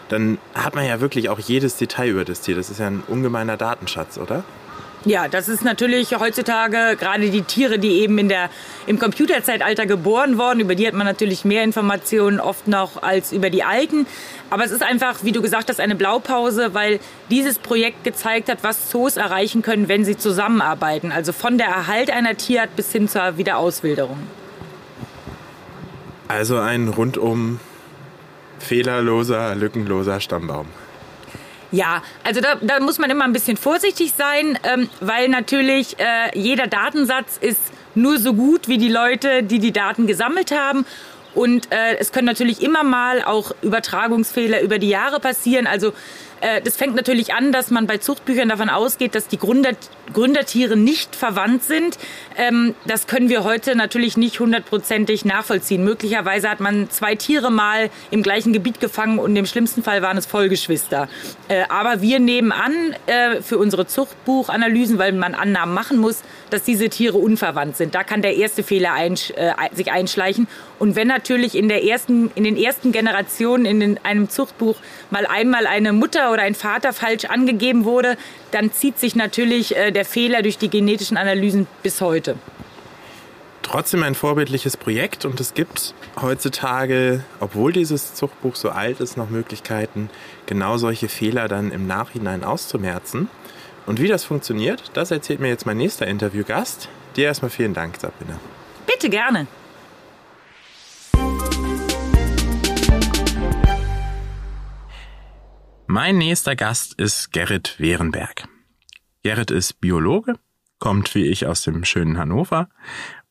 dann 0.09 0.38
hat 0.55 0.75
man 0.75 0.87
ja 0.87 1.00
wirklich 1.00 1.28
auch 1.28 1.38
jedes 1.38 1.76
Detail 1.76 2.09
über 2.11 2.25
das 2.25 2.40
Tier. 2.40 2.57
Das 2.57 2.71
ist 2.71 2.81
ja 2.81 2.87
ein 2.87 3.02
ungemeiner 3.07 3.57
Datenschatz, 3.57 4.19
oder? 4.19 4.45
Ja, 5.05 5.28
das 5.28 5.49
ist 5.49 5.64
natürlich 5.64 6.19
heutzutage 6.19 6.97
gerade 6.97 7.31
die 7.31 7.43
Tiere, 7.43 7.78
die 7.78 8.00
eben 8.00 8.19
in 8.19 8.28
der, 8.28 8.50
im 8.87 8.99
Computerzeitalter 8.99 9.87
geboren 9.87 10.38
wurden. 10.38 10.59
Über 10.59 10.75
die 10.75 10.87
hat 10.88 10.95
man 10.95 11.07
natürlich 11.07 11.45
mehr 11.45 11.62
Informationen 11.62 12.40
oft 12.40 12.67
noch 12.67 13.02
als 13.02 13.33
über 13.33 13.49
die 13.49 13.62
alten. 13.62 14.07
Aber 14.50 14.64
es 14.64 14.73
ist 14.73 14.83
einfach, 14.83 15.23
wie 15.23 15.31
du 15.31 15.40
gesagt 15.40 15.69
hast, 15.69 15.81
eine 15.81 15.95
Blaupause, 15.95 16.75
weil 16.75 16.99
dieses 17.31 17.61
Projekt 17.61 18.02
gezeigt 18.02 18.49
hat, 18.49 18.59
was 18.62 18.90
Zoos 18.90 19.17
erreichen 19.17 19.62
können, 19.62 19.88
wenn 19.88 20.05
sie 20.05 20.17
zusammenarbeiten. 20.17 21.12
Also 21.12 21.33
von 21.33 21.59
der 21.59 21.69
Erhalt 21.69 22.11
einer 22.11 22.37
Tierart 22.37 22.75
bis 22.75 22.90
hin 22.90 23.09
zur 23.09 23.38
Wiederauswilderung. 23.38 24.19
Also 26.28 26.58
ein 26.58 26.88
rundum 26.88 27.58
fehlerloser, 28.58 29.54
lückenloser 29.54 30.20
Stammbaum. 30.20 30.66
Ja, 31.70 32.02
also 32.25 32.40
da, 32.40 32.56
da 32.61 32.80
muss 32.80 32.99
man 32.99 33.11
immer 33.11 33.25
ein 33.25 33.32
bisschen 33.32 33.56
vorsichtig 33.56 34.12
sein, 34.16 34.58
ähm, 34.62 34.88
weil 35.00 35.28
natürlich 35.28 35.99
äh, 35.99 36.38
jeder 36.38 36.66
Datensatz 36.66 37.38
ist 37.40 37.61
nur 37.94 38.18
so 38.18 38.35
gut 38.35 38.68
wie 38.68 38.78
die 38.78 38.88
Leute, 38.88 39.42
die 39.42 39.58
die 39.58 39.73
Daten 39.73 40.06
gesammelt 40.06 40.50
haben. 40.50 40.87
Und 41.35 41.70
äh, 41.70 41.97
es 41.99 42.12
können 42.12 42.26
natürlich 42.26 42.62
immer 42.62 42.85
mal 42.85 43.23
auch 43.23 43.52
Übertragungsfehler 43.62 44.62
über 44.62 44.78
die 44.78 44.88
Jahre 44.88 45.20
passieren. 45.20 45.66
Also 45.66 45.92
äh, 46.40 46.62
das 46.62 46.76
fängt 46.76 46.94
natürlich 46.94 47.35
an, 47.35 47.52
dass 47.52 47.70
man 47.70 47.87
bei 47.87 47.99
Zuchtbüchern 47.99 48.49
davon 48.49 48.70
ausgeht, 48.70 49.14
dass 49.14 49.28
die 49.28 49.38
Gründer, 49.38 49.73
Gründertiere 50.12 50.76
nicht 50.76 51.14
verwandt 51.14 51.64
sind. 51.64 51.98
Ähm, 52.36 52.74
das 52.86 53.06
können 53.06 53.28
wir 53.28 53.44
heute 53.44 53.76
natürlich 53.76 54.16
nicht 54.16 54.40
hundertprozentig 54.40 55.24
nachvollziehen. 55.24 55.84
Möglicherweise 55.84 56.50
hat 56.50 56.60
man 56.60 56.90
zwei 56.90 57.14
Tiere 57.14 57.50
mal 57.50 57.90
im 58.10 58.22
gleichen 58.22 58.52
Gebiet 58.52 58.80
gefangen 58.80 59.18
und 59.18 59.34
im 59.36 59.46
schlimmsten 59.46 59.82
Fall 59.82 60.02
waren 60.02 60.16
es 60.16 60.26
Vollgeschwister. 60.26 61.08
Äh, 61.48 61.64
aber 61.68 62.02
wir 62.02 62.20
nehmen 62.20 62.52
an 62.52 62.94
äh, 63.06 63.42
für 63.42 63.58
unsere 63.58 63.86
Zuchtbuchanalysen, 63.86 64.98
weil 64.98 65.12
man 65.12 65.34
Annahmen 65.34 65.74
machen 65.74 65.98
muss, 65.98 66.22
dass 66.50 66.62
diese 66.62 66.88
Tiere 66.88 67.18
unverwandt 67.18 67.76
sind. 67.76 67.94
Da 67.94 68.04
kann 68.04 68.22
der 68.22 68.36
erste 68.36 68.62
Fehler 68.62 68.92
einsch 68.92 69.30
äh, 69.36 69.52
sich 69.72 69.90
einschleichen. 69.92 70.48
Und 70.78 70.96
wenn 70.96 71.08
natürlich 71.08 71.56
in, 71.56 71.68
der 71.68 71.84
ersten, 71.84 72.30
in 72.34 72.44
den 72.44 72.56
ersten 72.56 72.92
Generationen 72.92 73.64
in 73.64 73.80
den, 73.80 74.04
einem 74.04 74.28
Zuchtbuch 74.28 74.76
mal 75.10 75.26
einmal 75.26 75.66
eine 75.66 75.92
Mutter 75.92 76.32
oder 76.32 76.42
ein 76.42 76.54
Vater 76.54 76.92
falsch 76.92 77.24
angegeben 77.24 77.84
wurde, 77.84 78.16
dann 78.50 78.72
zieht 78.72 78.98
sich 78.98 79.14
natürlich 79.14 79.76
äh, 79.76 79.90
der 79.99 80.05
Fehler 80.05 80.43
durch 80.43 80.59
die 80.59 80.71
genetischen 80.71 81.17
Analysen 81.17 81.67
bis 81.83 82.00
heute. 82.00 82.37
Trotzdem 83.62 84.05
ein 84.05 84.14
vorbildliches 84.14 84.76
Projekt 84.76 85.25
und 85.25 85.40
es 85.40 85.55
gibt 85.55 85.93
heutzutage, 86.23 87.25
obwohl 87.40 87.73
dieses 87.73 88.14
Zuchtbuch 88.14 88.55
so 88.55 88.71
alt 88.71 89.00
ist, 89.00 89.17
noch 89.17 89.28
Möglichkeiten, 89.28 90.09
genau 90.47 90.76
solche 90.76 91.09
Fehler 91.09 91.49
dann 91.49 91.73
im 91.73 91.88
Nachhinein 91.88 92.45
auszumerzen. 92.45 93.28
Und 93.87 94.00
wie 94.00 94.07
das 94.07 94.25
funktioniert, 94.25 94.93
das 94.95 95.11
erzählt 95.11 95.40
mir 95.40 95.49
jetzt 95.49 95.67
mein 95.67 95.78
nächster 95.78 96.07
Interviewgast. 96.07 96.88
Dir 97.17 97.25
erstmal 97.25 97.50
vielen 97.50 97.75
Dank, 97.75 97.97
Sabine. 97.99 98.38
Bitte 98.87 99.11
gerne. 99.11 99.49
Mein 105.88 106.19
nächster 106.19 106.55
Gast 106.55 106.95
ist 106.95 107.33
Gerrit 107.33 107.75
Wehrenberg. 107.78 108.47
Gerrit 109.28 109.50
ist 109.50 109.82
Biologe, 109.82 110.37
kommt 110.78 111.14
wie 111.14 111.26
ich 111.26 111.47
aus 111.47 111.61
dem 111.61 111.85
schönen 111.85 112.16
Hannover 112.16 112.70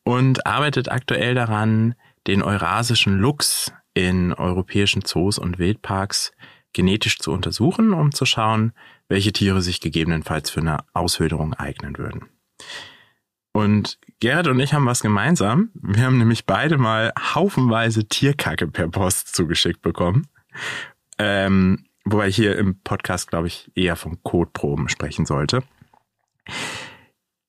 und 0.03 0.45
arbeitet 0.45 0.91
aktuell 0.91 1.33
daran, 1.33 1.95
den 2.27 2.43
eurasischen 2.43 3.17
Luchs 3.17 3.73
in 3.95 4.31
europäischen 4.31 5.03
Zoos 5.05 5.39
und 5.39 5.57
Wildparks 5.57 6.33
genetisch 6.71 7.17
zu 7.17 7.31
untersuchen, 7.31 7.93
um 7.93 8.11
zu 8.11 8.27
schauen, 8.27 8.73
welche 9.09 9.33
Tiere 9.33 9.63
sich 9.63 9.81
gegebenenfalls 9.81 10.51
für 10.51 10.59
eine 10.59 10.85
Auswilderung 10.93 11.55
eignen 11.55 11.97
würden. 11.97 12.29
Und 13.51 13.97
Gerrit 14.19 14.45
und 14.49 14.59
ich 14.59 14.75
haben 14.75 14.85
was 14.85 15.01
gemeinsam. 15.01 15.71
Wir 15.73 16.03
haben 16.03 16.19
nämlich 16.19 16.45
beide 16.45 16.77
mal 16.77 17.11
haufenweise 17.33 18.07
Tierkacke 18.07 18.67
per 18.67 18.87
Post 18.89 19.35
zugeschickt 19.35 19.81
bekommen. 19.81 20.27
Ähm, 21.17 21.87
wobei 22.05 22.27
ich 22.27 22.35
hier 22.35 22.55
im 22.55 22.79
Podcast, 22.83 23.31
glaube 23.31 23.47
ich, 23.47 23.71
eher 23.73 23.95
von 23.95 24.21
Kotproben 24.21 24.89
sprechen 24.89 25.25
sollte. 25.25 25.63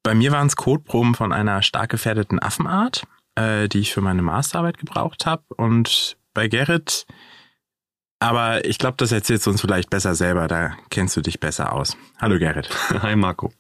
Bei 0.03 0.15
mir 0.15 0.33
waren 0.33 0.47
es 0.47 0.57
Kotproben 0.57 1.15
von 1.15 1.33
einer 1.33 1.63
stark 1.63 1.91
gefährdeten 1.91 2.41
Affenart, 2.41 3.05
äh, 3.35 3.69
die 3.69 3.81
ich 3.81 3.93
für 3.93 4.01
meine 4.01 4.23
Masterarbeit 4.23 4.79
gebraucht 4.79 5.27
habe. 5.27 5.43
Und 5.57 6.17
bei 6.35 6.49
Gerrit 6.49 7.07
aber 8.21 8.65
ich 8.65 8.79
glaube, 8.79 8.97
das 8.97 9.13
erzählst 9.13 9.47
du 9.47 9.51
uns 9.51 9.61
vielleicht 9.61 9.91
besser 9.91 10.15
selber, 10.15 10.49
da 10.49 10.79
kennst 10.91 11.15
du 11.17 11.21
dich 11.21 11.39
besser 11.41 11.73
aus. 11.73 11.97
Hallo 12.21 12.39
Gerrit. 12.39 12.69
Hi 13.03 13.17
Marco. 13.17 13.53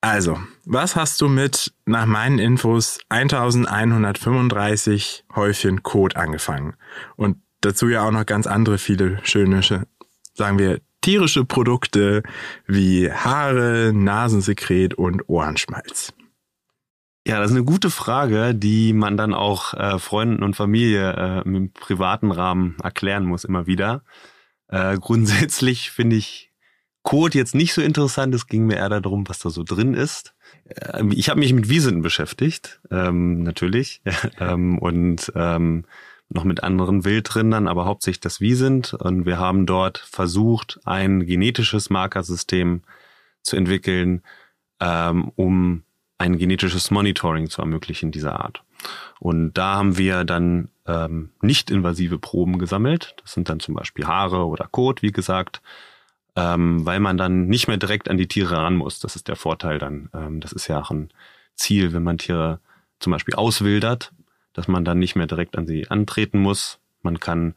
Also, 0.00 0.38
was 0.64 0.96
hast 0.96 1.20
du 1.20 1.28
mit, 1.28 1.72
nach 1.86 2.06
meinen 2.06 2.38
Infos, 2.38 3.00
1135 3.08 5.24
Häufchen 5.34 5.82
Kot 5.82 6.16
angefangen? 6.16 6.76
Und 7.16 7.38
dazu 7.62 7.88
ja 7.88 8.06
auch 8.06 8.12
noch 8.12 8.26
ganz 8.26 8.46
andere 8.46 8.78
viele 8.78 9.18
schöne, 9.24 9.62
sagen 10.34 10.58
wir, 10.58 10.80
tierische 11.04 11.44
Produkte 11.44 12.22
wie 12.66 13.12
Haare, 13.12 13.92
Nasensekret 13.92 14.94
und 14.94 15.28
Ohrenschmalz. 15.28 16.14
Ja, 17.26 17.40
das 17.40 17.50
ist 17.50 17.56
eine 17.56 17.66
gute 17.66 17.90
Frage, 17.90 18.54
die 18.54 18.94
man 18.94 19.18
dann 19.18 19.34
auch 19.34 19.74
äh, 19.74 19.98
Freunden 19.98 20.42
und 20.42 20.56
Familie 20.56 21.12
äh, 21.12 21.42
im 21.42 21.72
privaten 21.72 22.30
Rahmen 22.30 22.76
erklären 22.82 23.26
muss, 23.26 23.44
immer 23.44 23.66
wieder. 23.66 24.02
Äh, 24.68 24.96
grundsätzlich 24.98 25.90
finde 25.90 26.16
ich 26.16 26.52
Code 27.02 27.36
jetzt 27.36 27.54
nicht 27.54 27.74
so 27.74 27.82
interessant. 27.82 28.34
Es 28.34 28.46
ging 28.46 28.64
mir 28.64 28.76
eher 28.76 28.88
darum, 28.88 29.28
was 29.28 29.38
da 29.40 29.50
so 29.50 29.62
drin 29.62 29.92
ist. 29.92 30.34
Äh, 30.64 31.04
ich 31.12 31.28
habe 31.28 31.40
mich 31.40 31.52
mit 31.52 31.68
Wiesen 31.68 32.00
beschäftigt, 32.00 32.80
ähm, 32.90 33.42
natürlich, 33.42 34.00
ähm, 34.40 34.78
und 34.78 35.30
ähm, 35.34 35.84
noch 36.28 36.44
mit 36.44 36.62
anderen 36.62 37.04
Wildrindern, 37.04 37.68
aber 37.68 37.84
hauptsächlich 37.84 38.20
das 38.20 38.40
Wiesent. 38.40 38.94
Und 38.94 39.26
wir 39.26 39.38
haben 39.38 39.66
dort 39.66 39.98
versucht, 39.98 40.80
ein 40.84 41.26
genetisches 41.26 41.90
Markersystem 41.90 42.82
zu 43.42 43.56
entwickeln, 43.56 44.22
ähm, 44.80 45.30
um 45.36 45.84
ein 46.18 46.38
genetisches 46.38 46.90
Monitoring 46.90 47.50
zu 47.50 47.60
ermöglichen 47.60 48.10
dieser 48.10 48.40
Art. 48.40 48.62
Und 49.18 49.54
da 49.54 49.76
haben 49.76 49.98
wir 49.98 50.24
dann 50.24 50.68
ähm, 50.86 51.30
nicht 51.40 51.70
invasive 51.70 52.18
Proben 52.18 52.58
gesammelt. 52.58 53.14
Das 53.22 53.32
sind 53.32 53.48
dann 53.48 53.60
zum 53.60 53.74
Beispiel 53.74 54.06
Haare 54.06 54.46
oder 54.46 54.68
Kot, 54.70 55.02
wie 55.02 55.12
gesagt, 55.12 55.62
ähm, 56.36 56.84
weil 56.84 57.00
man 57.00 57.16
dann 57.16 57.46
nicht 57.46 57.68
mehr 57.68 57.76
direkt 57.76 58.08
an 58.08 58.16
die 58.16 58.28
Tiere 58.28 58.56
ran 58.56 58.76
muss. 58.76 58.98
Das 59.00 59.16
ist 59.16 59.28
der 59.28 59.36
Vorteil 59.36 59.78
dann. 59.78 60.10
Ähm, 60.14 60.40
das 60.40 60.52
ist 60.52 60.68
ja 60.68 60.80
auch 60.80 60.90
ein 60.90 61.10
Ziel, 61.54 61.92
wenn 61.92 62.02
man 62.02 62.18
Tiere 62.18 62.60
zum 62.98 63.12
Beispiel 63.12 63.34
auswildert, 63.34 64.12
dass 64.54 64.68
man 64.68 64.84
dann 64.84 64.98
nicht 64.98 65.16
mehr 65.16 65.26
direkt 65.26 65.58
an 65.58 65.66
sie 65.66 65.88
antreten 65.90 66.38
muss. 66.38 66.78
Man 67.02 67.20
kann 67.20 67.54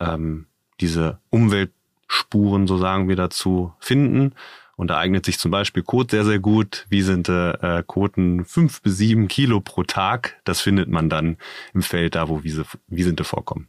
ähm, 0.00 0.46
diese 0.80 1.18
Umweltspuren, 1.28 2.66
so 2.66 2.78
sagen 2.78 3.08
wir 3.08 3.16
dazu, 3.16 3.74
finden 3.78 4.34
und 4.78 4.88
da 4.88 4.98
eignet 4.98 5.26
sich 5.26 5.40
zum 5.40 5.50
Beispiel 5.50 5.82
Kot 5.82 6.12
sehr, 6.12 6.24
sehr 6.24 6.38
gut. 6.38 6.86
Wie 6.88 7.02
sind 7.02 7.28
äh, 7.28 7.82
Koten 7.84 8.44
fünf 8.44 8.80
bis 8.80 8.96
sieben 8.96 9.26
Kilo 9.26 9.60
pro 9.60 9.82
Tag? 9.82 10.40
Das 10.44 10.60
findet 10.60 10.88
man 10.88 11.10
dann 11.10 11.36
im 11.74 11.82
Feld 11.82 12.14
da, 12.14 12.28
wo 12.28 12.44
Wiese, 12.44 12.64
Wiesente 12.86 13.24
vorkommen. 13.24 13.68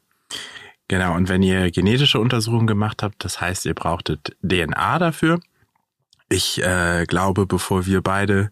Genau, 0.88 1.16
und 1.16 1.28
wenn 1.28 1.42
ihr 1.42 1.72
genetische 1.72 2.20
Untersuchungen 2.20 2.68
gemacht 2.68 3.02
habt, 3.02 3.26
das 3.26 3.42
heißt, 3.42 3.66
ihr 3.66 3.74
brauchtet 3.74 4.38
DNA 4.44 5.00
dafür. 5.00 5.40
Ich 6.30 6.62
äh, 6.64 7.06
glaube, 7.08 7.48
bevor 7.48 7.88
wir 7.88 8.02
beide 8.02 8.52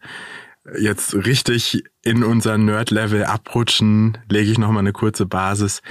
jetzt 0.80 1.14
richtig 1.14 1.84
in 2.04 2.24
unser 2.24 2.58
Nerd-Level 2.58 3.26
abrutschen, 3.26 4.18
lege 4.30 4.52
ich 4.52 4.58
nochmal 4.58 4.82
eine 4.82 4.94
kurze 4.94 5.26
Basis. 5.26 5.82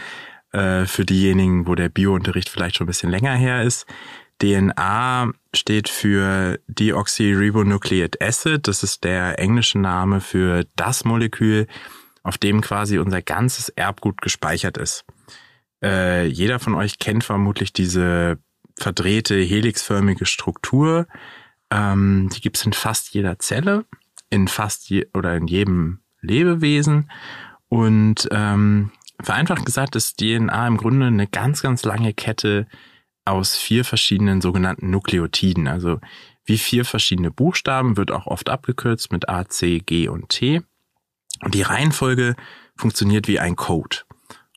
äh, 0.52 0.86
für 0.86 1.04
diejenigen, 1.04 1.66
wo 1.66 1.74
der 1.74 1.88
Biounterricht 1.88 2.48
vielleicht 2.48 2.76
schon 2.76 2.84
ein 2.84 2.88
bisschen 2.88 3.10
länger 3.10 3.34
her 3.34 3.62
ist. 3.62 3.86
DNA 4.40 5.32
steht 5.54 5.88
für 5.88 6.58
Deoxyribonucleic 6.68 8.22
Acid. 8.22 8.68
Das 8.68 8.82
ist 8.82 9.04
der 9.04 9.38
englische 9.38 9.78
Name 9.78 10.20
für 10.20 10.64
das 10.76 11.04
Molekül, 11.04 11.66
auf 12.22 12.38
dem 12.38 12.60
quasi 12.60 12.98
unser 12.98 13.22
ganzes 13.22 13.68
Erbgut 13.70 14.20
gespeichert 14.20 14.78
ist. 14.78 15.04
Äh, 15.82 16.26
jeder 16.26 16.58
von 16.58 16.74
euch 16.74 16.98
kennt 16.98 17.24
vermutlich 17.24 17.72
diese 17.72 18.38
verdrehte 18.78 19.40
helixförmige 19.40 20.26
Struktur. 20.26 21.06
Ähm, 21.70 22.28
die 22.34 22.40
gibt 22.40 22.56
es 22.56 22.66
in 22.66 22.72
fast 22.72 23.14
jeder 23.14 23.38
Zelle, 23.38 23.84
in 24.30 24.48
fast 24.48 24.88
je 24.88 25.06
oder 25.14 25.36
in 25.36 25.46
jedem 25.46 26.00
Lebewesen. 26.20 27.10
Und 27.68 28.28
ähm, 28.30 28.90
vereinfacht 29.20 29.64
gesagt 29.64 29.96
ist 29.96 30.18
DNA 30.18 30.66
im 30.66 30.76
Grunde 30.76 31.06
eine 31.06 31.26
ganz, 31.26 31.62
ganz 31.62 31.84
lange 31.84 32.14
Kette 32.14 32.66
aus 33.24 33.56
vier 33.56 33.84
verschiedenen 33.84 34.40
sogenannten 34.40 34.90
Nukleotiden. 34.90 35.66
Also 35.66 36.00
wie 36.44 36.58
vier 36.58 36.84
verschiedene 36.84 37.30
Buchstaben 37.30 37.96
wird 37.96 38.12
auch 38.12 38.26
oft 38.26 38.48
abgekürzt 38.48 39.10
mit 39.12 39.28
A, 39.28 39.48
C, 39.48 39.80
G 39.80 40.08
und 40.08 40.28
T. 40.28 40.62
Und 41.42 41.54
die 41.54 41.62
Reihenfolge 41.62 42.36
funktioniert 42.76 43.26
wie 43.26 43.40
ein 43.40 43.56
Code. 43.56 43.98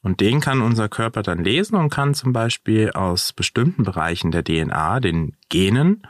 Und 0.02 0.22
den 0.22 0.40
kann 0.40 0.62
unser 0.62 0.88
Körper 0.88 1.24
dann 1.24 1.44
lesen 1.44 1.76
und 1.76 1.90
kann 1.90 2.14
zum 2.14 2.32
Beispiel 2.32 2.92
aus 2.92 3.34
bestimmten 3.34 3.84
Bereichen 3.84 4.32
der 4.32 4.44
DNA, 4.44 5.00
den 5.00 5.36
Genen, 5.50 6.08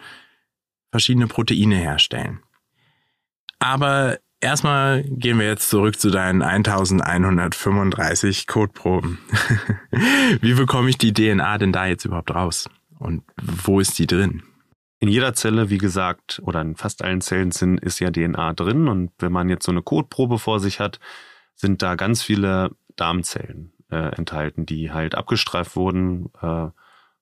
verschiedene 0.91 1.27
Proteine 1.27 1.75
herstellen. 1.75 2.39
Aber 3.59 4.17
erstmal 4.41 5.03
gehen 5.03 5.39
wir 5.39 5.47
jetzt 5.47 5.69
zurück 5.69 5.99
zu 5.99 6.09
deinen 6.09 6.41
1135 6.41 8.47
Codeproben. 8.47 9.19
Wie 10.41 10.53
bekomme 10.53 10.89
ich 10.89 10.97
die 10.97 11.13
DNA 11.13 11.57
denn 11.57 11.73
da 11.73 11.85
jetzt 11.85 12.05
überhaupt 12.05 12.33
raus? 12.33 12.69
Und 12.97 13.23
wo 13.41 13.79
ist 13.79 13.99
die 13.99 14.07
drin? 14.07 14.43
In 14.99 15.07
jeder 15.07 15.33
Zelle, 15.33 15.69
wie 15.69 15.77
gesagt, 15.77 16.41
oder 16.43 16.59
in 16.59 16.75
fast 16.75 17.03
allen 17.03 17.21
Zellen 17.21 17.51
sind, 17.51 17.79
ist 17.79 17.99
ja 17.99 18.11
DNA 18.11 18.53
drin. 18.53 18.89
Und 18.89 19.11
wenn 19.19 19.31
man 19.31 19.47
jetzt 19.47 19.65
so 19.65 19.71
eine 19.71 19.81
Kotprobe 19.81 20.39
vor 20.39 20.59
sich 20.59 20.81
hat, 20.81 20.99
sind 21.55 21.81
da 21.81 21.95
ganz 21.95 22.21
viele 22.21 22.71
Darmzellen 22.97 23.71
äh, 23.89 24.13
enthalten, 24.15 24.65
die 24.65 24.91
halt 24.91 25.15
abgestreift 25.15 25.77
wurden 25.77 26.29
äh, 26.41 26.67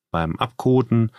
beim 0.10 0.38
Abkoten. 0.38 1.12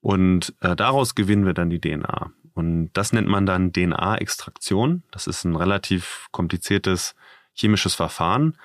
Und 0.00 0.54
äh, 0.60 0.76
daraus 0.76 1.16
gewinnen 1.16 1.46
wir 1.46 1.54
dann 1.54 1.70
die 1.70 1.80
DNA. 1.80 2.30
Und 2.54 2.90
das 2.92 3.12
nennt 3.12 3.28
man 3.28 3.46
dann 3.46 3.72
DNA-Extraktion. 3.72 5.02
Das 5.10 5.26
ist 5.26 5.44
ein 5.44 5.56
relativ 5.56 6.28
kompliziertes 6.30 7.14
chemisches 7.52 7.94
Verfahren, 7.94 8.56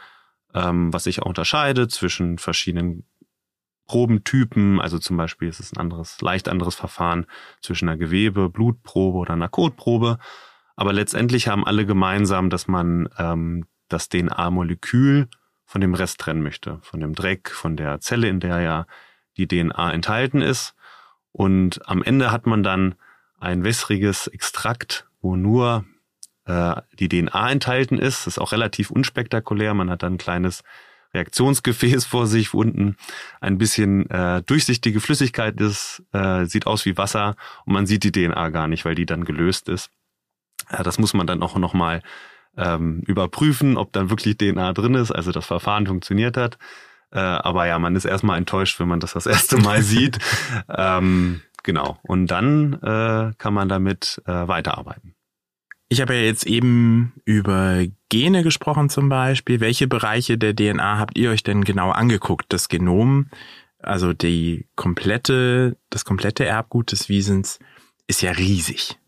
ähm, 0.54 0.94
was 0.94 1.06
sich 1.06 1.22
auch 1.22 1.28
unterscheidet 1.28 1.92
zwischen 1.92 2.38
verschiedenen 2.38 3.04
Probentypen. 3.88 4.80
Also 4.80 5.00
zum 5.00 5.18
Beispiel 5.18 5.50
ist 5.50 5.60
es 5.60 5.74
ein 5.74 5.80
anderes, 5.80 6.22
leicht 6.22 6.48
anderes 6.48 6.76
Verfahren 6.76 7.26
zwischen 7.62 7.90
einer 7.90 7.98
Gewebe, 7.98 8.50
Blutprobe 8.50 9.18
oder 9.18 9.34
einer 9.34 9.50
Kotprobe. 9.50 10.20
Aber 10.76 10.94
letztendlich 10.94 11.48
haben 11.48 11.66
alle 11.66 11.86
gemeinsam, 11.86 12.50
dass 12.50 12.68
man 12.68 13.10
ähm, 13.18 13.66
das 13.90 14.08
DNA-Molekül 14.08 15.28
von 15.66 15.82
dem 15.82 15.96
Rest 15.96 16.20
trennen 16.20 16.44
möchte, 16.44 16.80
von 16.84 17.00
dem 17.00 17.14
Dreck, 17.14 17.50
von 17.50 17.76
der 17.76 18.00
Zelle, 18.00 18.30
in 18.30 18.40
der 18.40 18.62
ja 18.62 18.86
die 19.38 19.48
DNA 19.48 19.92
enthalten 19.92 20.42
ist. 20.42 20.76
Und 21.32 21.88
am 21.88 22.04
Ende 22.04 22.32
hat 22.32 22.46
man 22.46 22.64
dann 22.64 22.96
ein 23.40 23.64
wässriges 23.64 24.28
Extrakt, 24.28 25.08
wo 25.22 25.36
nur 25.36 25.86
äh, 26.46 26.76
die 26.94 27.10
DNA 27.10 27.52
enthalten 27.52 27.98
ist. 27.98 28.26
Das 28.26 28.36
ist 28.36 28.40
auch 28.40 28.52
relativ 28.52 28.92
unspektakulär. 28.92 29.74
Man 29.74 29.90
hat 29.90 30.04
dann 30.04 30.14
ein 30.14 30.18
kleines 30.18 30.64
Reaktionsgefäß 31.14 32.06
vor 32.08 32.28
sich, 32.28 32.54
wo 32.54 32.60
unten 32.60 32.96
ein 33.42 33.58
bisschen 33.58 34.10
äh, 34.10 34.42
durchsichtige 34.44 35.00
Flüssigkeit 35.00 35.60
ist, 35.60 36.04
äh, 36.12 36.46
sieht 36.46 36.68
aus 36.68 36.86
wie 36.86 36.98
Wasser 36.98 37.36
und 37.66 37.74
man 37.74 37.86
sieht 37.86 38.04
die 38.04 38.12
DNA 38.12 38.50
gar 38.50 38.68
nicht, 38.68 38.86
weil 38.86 38.96
die 38.96 39.06
dann 39.06 39.26
gelöst 39.26 39.70
ist. 39.70 39.90
Äh, 40.70 40.84
das 40.84 41.00
muss 41.00 41.14
man 41.14 41.28
dann 41.28 41.42
auch 41.42 41.58
nochmal 41.58 42.02
ähm, 42.58 43.02
überprüfen, 43.06 43.78
ob 43.78 43.94
dann 43.94 44.10
wirklich 44.10 44.38
DNA 44.38 44.74
drin 44.74 44.96
ist, 44.96 45.12
also 45.12 45.32
das 45.32 45.46
Verfahren 45.46 45.88
funktioniert 45.88 46.36
hat. 46.38 46.58
Äh, 47.12 47.20
aber 47.20 47.66
ja, 47.66 47.80
man 47.80 47.96
ist 47.96 48.06
erstmal 48.06 48.38
enttäuscht, 48.38 48.80
wenn 48.80 48.88
man 48.88 49.00
das 49.00 49.14
das 49.14 49.26
erste 49.26 49.58
Mal 49.58 49.82
sieht. 49.82 50.20
Ähm, 50.70 51.42
genau. 51.64 51.98
Und 52.04 52.28
dann 52.28 52.74
äh, 52.82 53.34
kann 53.38 53.54
man 53.54 53.70
damit 53.70 54.22
äh, 54.26 54.48
weiterarbeiten. 54.48 55.16
Ich 55.90 56.02
habe 56.02 56.14
ja 56.14 56.22
jetzt 56.22 56.46
eben 56.46 57.14
über 57.26 57.84
Gene 58.10 58.44
gesprochen 58.44 58.90
zum 58.90 59.10
Beispiel. 59.10 59.60
Welche 59.60 59.88
Bereiche 59.88 60.38
der 60.38 60.56
DNA 60.56 61.00
habt 61.00 61.18
ihr 61.18 61.32
euch 61.32 61.44
denn 61.44 61.64
genau 61.64 61.90
angeguckt? 61.90 62.46
Das 62.50 62.70
Genom, 62.70 63.30
also 63.80 64.14
die 64.14 64.68
komplette, 64.76 65.78
das 65.90 66.06
komplette 66.06 66.46
Erbgut 66.46 66.92
des 66.92 67.10
Wiesens 67.10 67.60
ist 68.08 68.22
ja 68.22 68.32
riesig. 68.32 69.00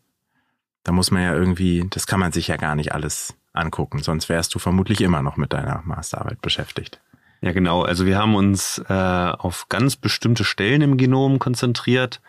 Da 0.82 0.90
muss 0.90 1.12
man 1.12 1.22
ja 1.22 1.34
irgendwie, 1.34 1.86
das 1.88 2.08
kann 2.08 2.18
man 2.18 2.32
sich 2.32 2.48
ja 2.48 2.56
gar 2.56 2.74
nicht 2.74 2.92
alles 2.92 3.36
angucken, 3.52 4.02
sonst 4.02 4.28
wärst 4.28 4.54
du 4.54 4.58
vermutlich 4.58 5.00
immer 5.00 5.22
noch 5.22 5.36
mit 5.36 5.52
deiner 5.52 5.82
Masterarbeit 5.84 6.40
beschäftigt. 6.40 7.00
Ja, 7.42 7.52
genau. 7.52 7.82
Also 7.82 8.06
wir 8.06 8.18
haben 8.18 8.34
uns 8.34 8.78
äh, 8.88 8.92
auf 8.92 9.68
ganz 9.68 9.96
bestimmte 9.96 10.44
Stellen 10.44 10.80
im 10.80 10.96
Genom 10.96 11.38
konzentriert, 11.38 12.20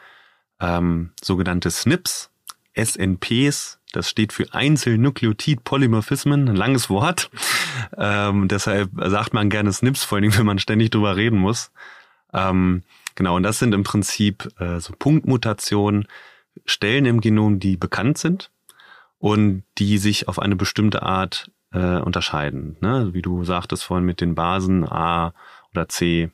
ähm, 0.59 1.11
sogenannte 1.21 1.69
SNPs, 1.69 2.29
SNPs. 2.75 3.79
Das 3.91 4.09
steht 4.09 4.33
für 4.33 4.53
Einzelnukleotid-Polymorphismen, 4.53 6.49
ein 6.49 6.55
langes 6.55 6.89
Wort. 6.89 7.29
Ähm, 7.95 8.47
deshalb 8.47 8.89
sagt 8.95 9.33
man 9.33 9.49
gerne 9.49 9.71
SNPs, 9.71 10.03
vor 10.03 10.17
allem 10.17 10.35
wenn 10.35 10.45
man 10.45 10.59
ständig 10.59 10.89
drüber 10.91 11.15
reden 11.15 11.37
muss. 11.37 11.71
Ähm, 12.33 12.83
genau, 13.15 13.35
und 13.35 13.43
das 13.43 13.59
sind 13.59 13.73
im 13.73 13.83
Prinzip 13.83 14.49
äh, 14.59 14.79
so 14.79 14.93
Punktmutationen, 14.97 16.07
Stellen 16.65 17.05
im 17.05 17.21
Genom, 17.21 17.59
die 17.59 17.77
bekannt 17.77 18.17
sind 18.17 18.51
und 19.19 19.63
die 19.77 19.97
sich 19.97 20.27
auf 20.27 20.39
eine 20.39 20.55
bestimmte 20.55 21.03
Art 21.03 21.51
äh, 21.71 21.97
unterscheiden. 21.97 22.77
Ne? 22.79 23.13
Wie 23.13 23.21
du 23.21 23.43
sagtest 23.43 23.83
vorhin 23.83 24.05
mit 24.05 24.21
den 24.21 24.35
Basen 24.35 24.87
A 24.87 25.33
oder 25.71 25.87
C. 25.89 26.31